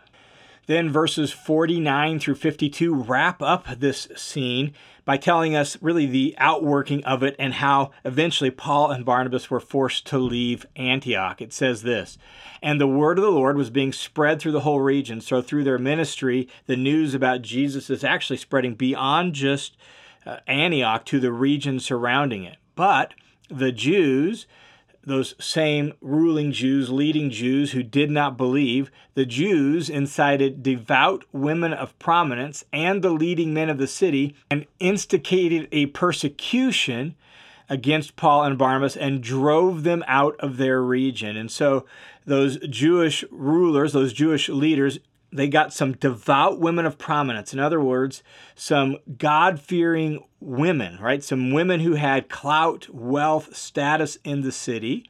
Then 0.66 0.90
verses 0.90 1.32
49 1.32 2.20
through 2.20 2.36
52 2.36 2.94
wrap 2.94 3.42
up 3.42 3.66
this 3.78 4.08
scene 4.16 4.74
by 5.04 5.16
telling 5.16 5.56
us 5.56 5.76
really 5.80 6.06
the 6.06 6.34
outworking 6.38 7.04
of 7.04 7.22
it 7.22 7.34
and 7.38 7.54
how 7.54 7.90
eventually 8.04 8.50
Paul 8.50 8.90
and 8.90 9.04
Barnabas 9.04 9.50
were 9.50 9.60
forced 9.60 10.06
to 10.06 10.18
leave 10.18 10.64
Antioch. 10.76 11.42
It 11.42 11.52
says 11.52 11.82
this 11.82 12.18
And 12.62 12.80
the 12.80 12.86
word 12.86 13.18
of 13.18 13.24
the 13.24 13.30
Lord 13.30 13.56
was 13.56 13.70
being 13.70 13.92
spread 13.92 14.40
through 14.40 14.52
the 14.52 14.60
whole 14.60 14.80
region. 14.80 15.20
So, 15.20 15.42
through 15.42 15.64
their 15.64 15.78
ministry, 15.78 16.48
the 16.66 16.76
news 16.76 17.14
about 17.14 17.42
Jesus 17.42 17.90
is 17.90 18.04
actually 18.04 18.36
spreading 18.36 18.74
beyond 18.74 19.34
just 19.34 19.76
uh, 20.24 20.38
Antioch 20.46 21.04
to 21.06 21.18
the 21.18 21.32
region 21.32 21.80
surrounding 21.80 22.44
it. 22.44 22.58
But 22.76 23.14
the 23.48 23.72
Jews, 23.72 24.46
those 25.04 25.34
same 25.38 25.92
ruling 26.00 26.52
Jews, 26.52 26.90
leading 26.90 27.30
Jews 27.30 27.72
who 27.72 27.82
did 27.82 28.10
not 28.10 28.36
believe, 28.36 28.90
the 29.14 29.26
Jews 29.26 29.90
incited 29.90 30.62
devout 30.62 31.24
women 31.32 31.72
of 31.72 31.98
prominence 31.98 32.64
and 32.72 33.02
the 33.02 33.10
leading 33.10 33.52
men 33.52 33.68
of 33.68 33.78
the 33.78 33.86
city 33.86 34.34
and 34.50 34.66
instigated 34.78 35.68
a 35.72 35.86
persecution 35.86 37.16
against 37.68 38.16
Paul 38.16 38.44
and 38.44 38.58
Barnabas 38.58 38.96
and 38.96 39.22
drove 39.22 39.82
them 39.82 40.04
out 40.06 40.36
of 40.38 40.56
their 40.56 40.82
region. 40.82 41.36
And 41.36 41.50
so 41.50 41.86
those 42.26 42.58
Jewish 42.58 43.24
rulers, 43.30 43.92
those 43.92 44.12
Jewish 44.12 44.48
leaders, 44.48 44.98
they 45.32 45.48
got 45.48 45.72
some 45.72 45.92
devout 45.94 46.60
women 46.60 46.84
of 46.84 46.98
prominence. 46.98 47.52
In 47.52 47.58
other 47.58 47.80
words, 47.80 48.22
some 48.54 48.98
God 49.16 49.58
fearing 49.58 50.22
women, 50.40 50.98
right? 51.00 51.24
Some 51.24 51.52
women 51.52 51.80
who 51.80 51.94
had 51.94 52.28
clout, 52.28 52.88
wealth, 52.92 53.56
status 53.56 54.18
in 54.24 54.42
the 54.42 54.52
city, 54.52 55.08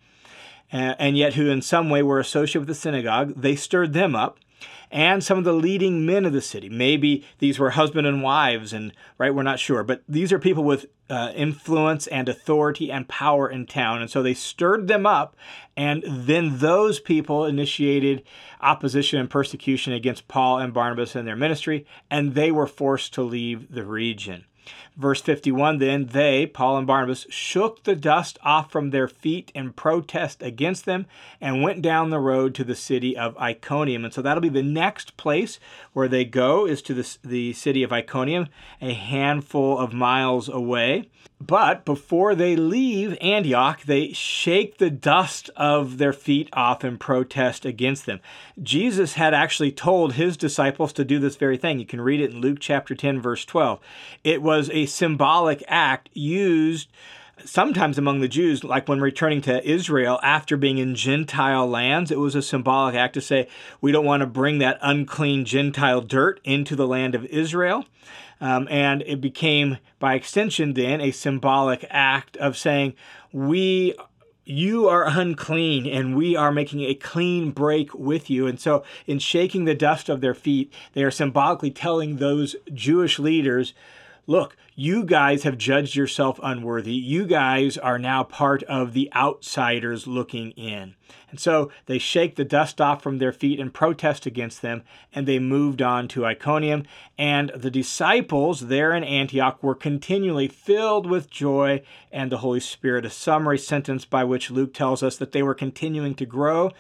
and 0.71 1.19
yet 1.19 1.35
who 1.35 1.51
in 1.51 1.61
some 1.61 1.91
way 1.91 2.03
were 2.03 2.21
associated 2.21 2.61
with 2.61 2.69
the 2.69 2.75
synagogue. 2.75 3.35
They 3.37 3.57
stirred 3.57 3.93
them 3.93 4.15
up 4.15 4.39
and 4.93 5.25
some 5.25 5.39
of 5.39 5.45
the 5.45 5.55
leading 5.55 6.05
men 6.05 6.27
of 6.27 6.33
the 6.33 6.43
city. 6.43 6.69
Maybe 6.69 7.25
these 7.39 7.59
were 7.59 7.71
husband 7.71 8.07
and 8.07 8.23
wives, 8.23 8.73
and 8.73 8.93
right, 9.19 9.35
we're 9.35 9.43
not 9.43 9.59
sure, 9.59 9.83
but 9.83 10.03
these 10.07 10.33
are 10.33 10.39
people 10.39 10.63
with 10.63 10.87
uh, 11.09 11.33
influence 11.35 12.07
and 12.07 12.29
authority 12.29 12.93
and 12.93 13.09
power 13.09 13.49
in 13.51 13.67
town. 13.67 14.01
And 14.01 14.11
so 14.11 14.23
they 14.23 14.35
stirred 14.35 14.89
them 14.89 15.07
up, 15.07 15.35
and 15.77 16.05
then 16.07 16.59
those 16.59 17.01
people 17.01 17.47
initiated 17.47 18.23
opposition 18.61 19.19
and 19.19 19.31
persecution 19.31 19.95
against 19.95 20.29
Paul 20.29 20.59
and 20.59 20.75
Barnabas 20.75 21.17
and 21.17 21.27
their 21.27 21.37
ministry, 21.37 21.87
and 22.11 22.35
they 22.35 22.53
were 22.53 22.67
forced 22.67 23.15
to 23.15 23.23
leave 23.23 23.73
the 23.73 23.85
region. 23.85 24.45
Verse 24.97 25.21
51 25.21 25.79
Then 25.79 26.07
they, 26.07 26.47
Paul 26.47 26.79
and 26.79 26.87
Barnabas, 26.87 27.27
shook 27.31 27.85
the 27.85 27.97
dust 27.97 28.39
off 28.43 28.71
from 28.71 28.91
their 28.91 29.09
feet 29.09 29.51
in 29.55 29.73
protest 29.73 30.43
against 30.43 30.85
them 30.85 31.07
and 31.41 31.63
went 31.63 31.83
down 31.83 32.11
the 32.11 32.19
road 32.19 32.55
to 32.57 32.65
the 32.65 32.75
city 32.75 33.17
of 33.17 33.37
Iconium. 33.39 34.05
And 34.05 34.13
so 34.13 34.23
that'll 34.23 34.41
be 34.41 34.49
the 34.49 34.63
next 34.63 35.17
place 35.17 35.59
where 35.93 36.09
they 36.09 36.25
go, 36.25 36.67
is 36.67 36.83
to 36.83 36.95
the, 36.95 37.17
the 37.25 37.53
city 37.55 37.83
of 37.83 37.93
Iconium, 37.93 38.49
a 38.81 38.93
handful 38.93 39.79
of 39.79 39.93
miles 39.93 40.49
away. 40.49 41.09
But 41.47 41.85
before 41.85 42.35
they 42.35 42.55
leave 42.55 43.19
Antioch, 43.21 43.83
they 43.83 44.13
shake 44.13 44.79
the 44.79 44.91
dust 44.91 45.51
of 45.57 45.99
their 45.99 46.13
feet 46.13 46.49
off 46.53 46.85
in 46.85 46.99
protest 46.99 47.65
against 47.65 48.07
them. 48.07 48.21
Jesus 48.63 49.15
had 49.15 49.35
actually 49.35 49.73
told 49.73 50.13
his 50.13 50.37
disciples 50.37 50.93
to 50.93 51.05
do 51.05 51.19
this 51.19 51.37
very 51.37 51.57
thing. 51.57 51.81
You 51.81 51.87
can 51.87 52.01
read 52.01 52.21
it 52.21 52.31
in 52.31 52.41
Luke 52.41 52.59
chapter 52.61 52.95
10, 52.95 53.21
verse 53.21 53.45
12. 53.45 53.81
It 54.23 54.41
was 54.41 54.71
a 54.71 54.87
symbolic 54.87 55.65
act 55.67 56.11
used 56.13 56.89
sometimes 57.45 57.99
among 57.99 58.21
the 58.21 58.29
Jews, 58.29 58.63
like 58.63 58.89
when 58.89 59.01
returning 59.01 59.41
to 59.43 59.69
Israel 59.69 60.21
after 60.23 60.57
being 60.57 60.79
in 60.79 60.95
Gentile 60.95 61.67
lands, 61.67 62.13
it 62.13 62.19
was 62.19 62.37
a 62.37 62.43
symbolic 62.43 62.95
act 62.95 63.15
to 63.15 63.21
say, 63.21 63.49
we 63.81 63.91
don't 63.91 64.05
want 64.05 64.21
to 64.21 64.27
bring 64.27 64.59
that 64.59 64.79
unclean 64.81 65.45
Gentile 65.45 66.03
dirt 66.03 66.41
into 66.45 66.77
the 66.77 66.87
land 66.87 67.17
of 67.17 67.25
Israel. 67.27 67.85
Um, 68.43 68.67
and 68.69 69.03
it 69.03 69.21
became, 69.21 69.79
by 70.01 70.15
extension, 70.15 70.75
then 70.75 71.01
a 71.01 71.13
symbolic 71.13 71.87
act 71.89 72.37
of 72.39 72.57
saying, 72.57 72.95
We 73.33 73.95
you 74.45 74.89
are 74.89 75.05
unclean 75.07 75.87
and 75.87 76.17
we 76.17 76.35
are 76.35 76.51
making 76.51 76.81
a 76.81 76.95
clean 76.97 77.53
break 77.53 77.95
with 77.95 78.29
you. 78.29 78.49
And 78.49 78.59
so, 78.59 78.83
in 79.07 79.21
shaking 79.21 79.65
the 79.65 79.77
dust 79.77 80.09
of 80.09 80.21
their 80.21 80.35
feet, 80.35 80.73
they 80.95 81.05
are 81.05 81.11
symbolically 81.13 81.71
telling 81.71 82.17
those 82.17 82.57
Jewish 82.75 83.21
leaders, 83.21 83.75
look, 84.27 84.57
you 84.75 85.05
guys 85.05 85.43
have 85.43 85.59
judged 85.59 85.95
yourself 85.95 86.41
unworthy. 86.43 86.95
You 86.95 87.27
guys 87.27 87.77
are 87.77 87.99
now 87.99 88.25
part 88.25 88.63
of 88.65 88.93
the 88.93 89.13
outsiders 89.15 90.07
looking 90.07 90.53
in. 90.53 90.95
And 91.31 91.41
so 91.41 91.71
they 91.87 91.99
shake 91.99 92.37
the 92.37 92.45
dust 92.45 92.81
off 92.81 93.03
from 93.03 93.19
their 93.19 93.33
feet 93.33 93.59
and 93.59 93.73
protest 93.73 94.27
against 94.27 94.61
them, 94.61 94.83
and 95.15 95.27
they 95.27 95.39
moved 95.39 95.81
on 95.81 96.09
to 96.09 96.27
Iconium. 96.27 96.85
And 97.19 97.51
the 97.55 97.71
disciples 97.71 98.69
there 98.69 98.93
in 98.93 99.03
Antioch 99.03 99.63
were 99.63 99.75
continually 99.75 100.49
filled 100.49 101.07
with 101.07 101.31
joy 101.31 101.83
and 102.11 102.31
the 102.31 102.39
Holy 102.39 102.61
Spirit, 102.61 103.07
a 103.07 103.11
summary 103.11 103.59
sentence 103.59 104.05
by 104.05 104.25
which 104.25 104.51
Luke 104.51 104.75
tells 104.75 105.03
us 105.03 105.17
that 105.17 105.33
they 105.33 105.43
were 105.43 105.55
continuing 105.55 106.15
to 106.17 106.27
grow 106.27 106.71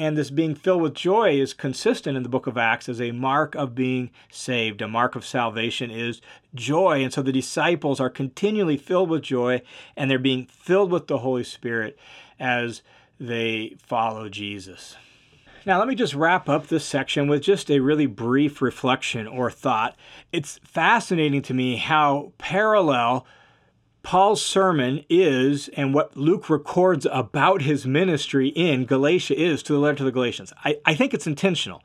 and 0.00 0.16
this 0.16 0.30
being 0.30 0.54
filled 0.54 0.80
with 0.80 0.94
joy 0.94 1.38
is 1.38 1.52
consistent 1.52 2.16
in 2.16 2.22
the 2.22 2.28
book 2.30 2.46
of 2.46 2.56
Acts 2.56 2.88
as 2.88 3.02
a 3.02 3.12
mark 3.12 3.54
of 3.54 3.74
being 3.74 4.10
saved. 4.30 4.80
A 4.80 4.88
mark 4.88 5.14
of 5.14 5.26
salvation 5.26 5.90
is 5.90 6.22
joy. 6.54 7.02
And 7.04 7.12
so 7.12 7.20
the 7.20 7.30
disciples 7.30 8.00
are 8.00 8.08
continually 8.08 8.78
filled 8.78 9.10
with 9.10 9.20
joy 9.20 9.60
and 9.98 10.10
they're 10.10 10.18
being 10.18 10.46
filled 10.46 10.90
with 10.90 11.06
the 11.06 11.18
Holy 11.18 11.44
Spirit 11.44 11.98
as 12.38 12.80
they 13.20 13.76
follow 13.78 14.30
Jesus. 14.30 14.96
Now, 15.66 15.78
let 15.78 15.86
me 15.86 15.94
just 15.94 16.14
wrap 16.14 16.48
up 16.48 16.68
this 16.68 16.86
section 16.86 17.28
with 17.28 17.42
just 17.42 17.70
a 17.70 17.80
really 17.80 18.06
brief 18.06 18.62
reflection 18.62 19.26
or 19.26 19.50
thought. 19.50 19.96
It's 20.32 20.60
fascinating 20.64 21.42
to 21.42 21.52
me 21.52 21.76
how 21.76 22.32
parallel 22.38 23.26
Paul's 24.02 24.42
sermon 24.42 25.04
is, 25.08 25.68
and 25.68 25.92
what 25.92 26.16
Luke 26.16 26.48
records 26.48 27.06
about 27.10 27.62
his 27.62 27.86
ministry 27.86 28.48
in 28.48 28.86
Galatia 28.86 29.38
is 29.38 29.62
to 29.64 29.72
the 29.72 29.78
letter 29.78 29.98
to 29.98 30.04
the 30.04 30.12
Galatians. 30.12 30.52
I, 30.64 30.78
I 30.86 30.94
think 30.94 31.12
it's 31.12 31.26
intentional. 31.26 31.82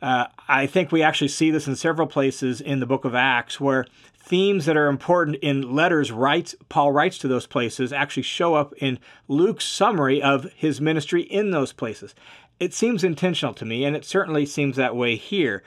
Uh, 0.00 0.26
I 0.48 0.66
think 0.66 0.92
we 0.92 1.02
actually 1.02 1.28
see 1.28 1.50
this 1.50 1.66
in 1.66 1.76
several 1.76 2.06
places 2.06 2.60
in 2.60 2.80
the 2.80 2.86
book 2.86 3.04
of 3.04 3.14
Acts 3.14 3.60
where 3.60 3.84
themes 4.16 4.64
that 4.66 4.76
are 4.76 4.86
important 4.86 5.36
in 5.42 5.74
letters 5.74 6.12
writes 6.12 6.54
Paul 6.68 6.92
writes 6.92 7.18
to 7.18 7.28
those 7.28 7.46
places 7.46 7.92
actually 7.92 8.22
show 8.22 8.54
up 8.54 8.72
in 8.78 8.98
Luke's 9.28 9.66
summary 9.66 10.22
of 10.22 10.50
his 10.54 10.80
ministry 10.80 11.22
in 11.22 11.50
those 11.50 11.72
places. 11.72 12.14
It 12.58 12.72
seems 12.72 13.02
intentional 13.02 13.54
to 13.54 13.64
me, 13.64 13.84
and 13.84 13.96
it 13.96 14.04
certainly 14.04 14.46
seems 14.46 14.76
that 14.76 14.94
way 14.94 15.16
here. 15.16 15.62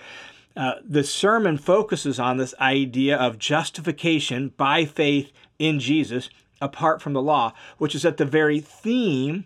Uh, 0.55 0.73
the 0.87 1.03
sermon 1.03 1.57
focuses 1.57 2.19
on 2.19 2.37
this 2.37 2.53
idea 2.59 3.17
of 3.17 3.39
justification 3.39 4.53
by 4.55 4.85
faith 4.85 5.31
in 5.63 5.79
Jesus 5.79 6.29
apart 6.61 7.01
from 7.01 7.13
the 7.13 7.21
law, 7.21 7.53
which 7.77 7.95
is 7.95 8.05
at 8.05 8.17
the 8.17 8.25
very 8.25 8.59
theme 8.59 9.45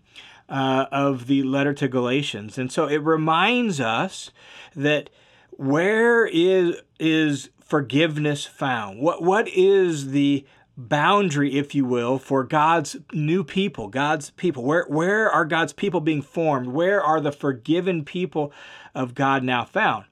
uh, 0.49 0.85
of 0.91 1.27
the 1.27 1.43
letter 1.43 1.73
to 1.73 1.87
Galatians. 1.87 2.57
And 2.57 2.71
so 2.71 2.87
it 2.87 3.03
reminds 3.03 3.79
us 3.79 4.31
that 4.75 5.09
where 5.51 6.25
is 6.25 6.77
is 6.99 7.49
forgiveness 7.59 8.45
found? 8.45 8.99
What 8.99 9.23
what 9.23 9.47
is 9.49 10.11
the 10.11 10.45
boundary, 10.77 11.57
if 11.57 11.73
you 11.73 11.83
will, 11.85 12.19
for 12.19 12.43
God's 12.43 12.97
new 13.11 13.43
people, 13.43 13.87
God's 13.87 14.29
people? 14.31 14.63
Where 14.63 14.85
where 14.87 15.29
are 15.29 15.45
God's 15.45 15.73
people 15.73 15.99
being 15.99 16.21
formed? 16.21 16.67
Where 16.67 17.01
are 17.01 17.19
the 17.19 17.31
forgiven 17.31 18.05
people 18.05 18.53
of 18.95 19.15
God 19.15 19.43
now 19.43 19.65
found? 19.65 20.05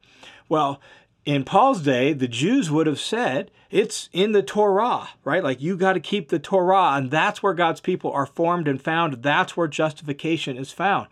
Well, 0.49 0.81
in 1.25 1.43
Paul's 1.43 1.81
day, 1.81 2.13
the 2.13 2.27
Jews 2.27 2.69
would 2.69 2.87
have 2.87 2.99
said 2.99 3.49
it's 3.71 4.09
in 4.13 4.31
the 4.31 4.43
Torah, 4.43 5.09
right? 5.23 5.43
Like 5.43 5.61
you 5.61 5.75
got 5.75 5.93
to 5.93 5.99
keep 5.99 6.29
the 6.29 6.39
Torah, 6.39 6.93
and 6.93 7.09
that's 7.09 7.41
where 7.41 7.53
God's 7.53 7.81
people 7.81 8.11
are 8.11 8.27
formed 8.27 8.67
and 8.67 8.81
found. 8.81 9.23
That's 9.23 9.57
where 9.57 9.67
justification 9.67 10.55
is 10.55 10.71
found. 10.71 11.07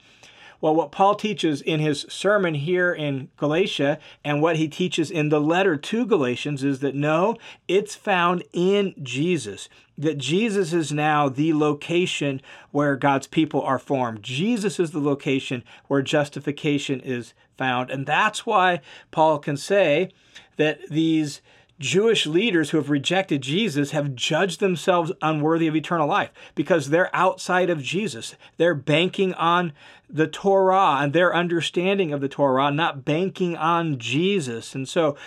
Well, 0.62 0.76
what 0.76 0.94
Paul 0.94 1.16
teaches 1.16 1.62
in 1.62 1.82
his 1.82 2.06
sermon 2.08 2.54
here 2.54 2.94
in 2.94 3.30
Galatia 3.36 4.00
and 4.24 4.42
what 4.42 4.56
he 4.56 4.70
teaches 4.70 5.12
in 5.12 5.28
the 5.28 5.42
letter 5.42 5.76
to 5.76 6.06
Galatians 6.06 6.64
is 6.64 6.80
that 6.80 6.96
no, 6.96 7.36
it's 7.68 7.96
found 7.96 8.44
in 8.54 8.94
Jesus. 9.04 9.68
That 9.98 10.18
Jesus 10.18 10.74
is 10.74 10.92
now 10.92 11.30
the 11.30 11.54
location 11.54 12.42
where 12.72 12.96
God's 12.96 13.28
people 13.28 13.62
are 13.62 13.80
formed. 13.80 14.24
Jesus 14.24 14.80
is 14.80 14.92
the 14.92 15.00
location 15.00 15.64
where 15.88 16.02
justification 16.02 17.00
is 17.00 17.34
found. 17.58 17.92
And 17.92 18.06
that's 18.06 18.46
why 18.46 18.82
Paul 19.12 19.40
can 19.40 19.58
say 19.58 20.10
that 20.58 20.80
these 20.90 21.42
Jewish 21.80 22.26
leaders 22.26 22.70
who 22.70 22.78
have 22.78 22.90
rejected 22.90 23.42
Jesus 23.42 23.92
have 23.92 24.16
judged 24.16 24.60
themselves 24.60 25.12
unworthy 25.22 25.68
of 25.68 25.76
eternal 25.76 26.08
life 26.08 26.32
because 26.56 26.90
they're 26.90 27.14
outside 27.16 27.70
of 27.70 27.82
Jesus. 27.82 28.36
They're 28.58 28.76
banking 28.76 29.34
on 29.34 29.74
the 30.10 30.28
Torah 30.28 31.00
and 31.02 31.12
their 31.12 31.36
understanding 31.36 32.14
of 32.14 32.22
the 32.22 32.30
Torah, 32.30 32.72
not 32.72 33.04
banking 33.04 33.58
on 33.58 33.98
Jesus. 33.98 34.76
And 34.76 34.88
so 34.88 35.18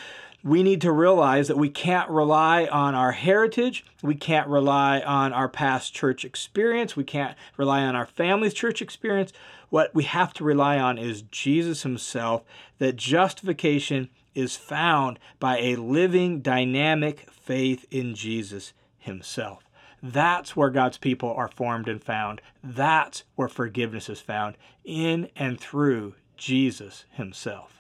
we 0.47 0.63
need 0.63 0.81
to 0.81 0.93
realize 0.93 1.49
that 1.49 1.59
we 1.59 1.69
can't 1.69 2.09
rely 2.09 2.67
on 2.67 2.95
our 2.95 3.11
heritage. 3.11 3.85
We 4.01 4.15
can't 4.15 4.47
rely 4.47 5.01
on 5.01 5.33
our 5.33 5.49
past 5.49 5.93
church 5.93 6.25
experience. 6.25 6.95
We 6.95 7.03
can't 7.03 7.37
rely 7.57 7.83
on 7.83 7.97
our 7.97 8.07
family's 8.07 8.55
church 8.55 8.81
experience. 8.81 9.33
What 9.71 9.93
we 9.93 10.05
have 10.05 10.33
to 10.35 10.45
rely 10.45 10.79
on 10.79 10.99
is 10.99 11.23
Jesus 11.23 11.83
himself, 11.83 12.45
that 12.79 12.95
justification 12.95 14.09
is 14.37 14.55
found 14.55 15.19
by 15.41 15.59
a 15.59 15.75
living, 15.75 16.43
dynamic 16.43 17.29
faith 17.29 17.85
in 17.91 18.15
Jesus 18.15 18.73
himself. 18.99 19.65
That's 20.01 20.55
where 20.55 20.71
God's 20.71 20.99
people 20.99 21.35
are 21.35 21.49
formed 21.49 21.89
and 21.89 22.01
found. 22.01 22.41
That's 22.63 23.25
where 23.35 23.49
forgiveness 23.49 24.09
is 24.09 24.21
found 24.21 24.57
in 24.85 25.29
and 25.35 25.59
through 25.59 26.15
Jesus 26.37 27.05
himself. 27.11 27.76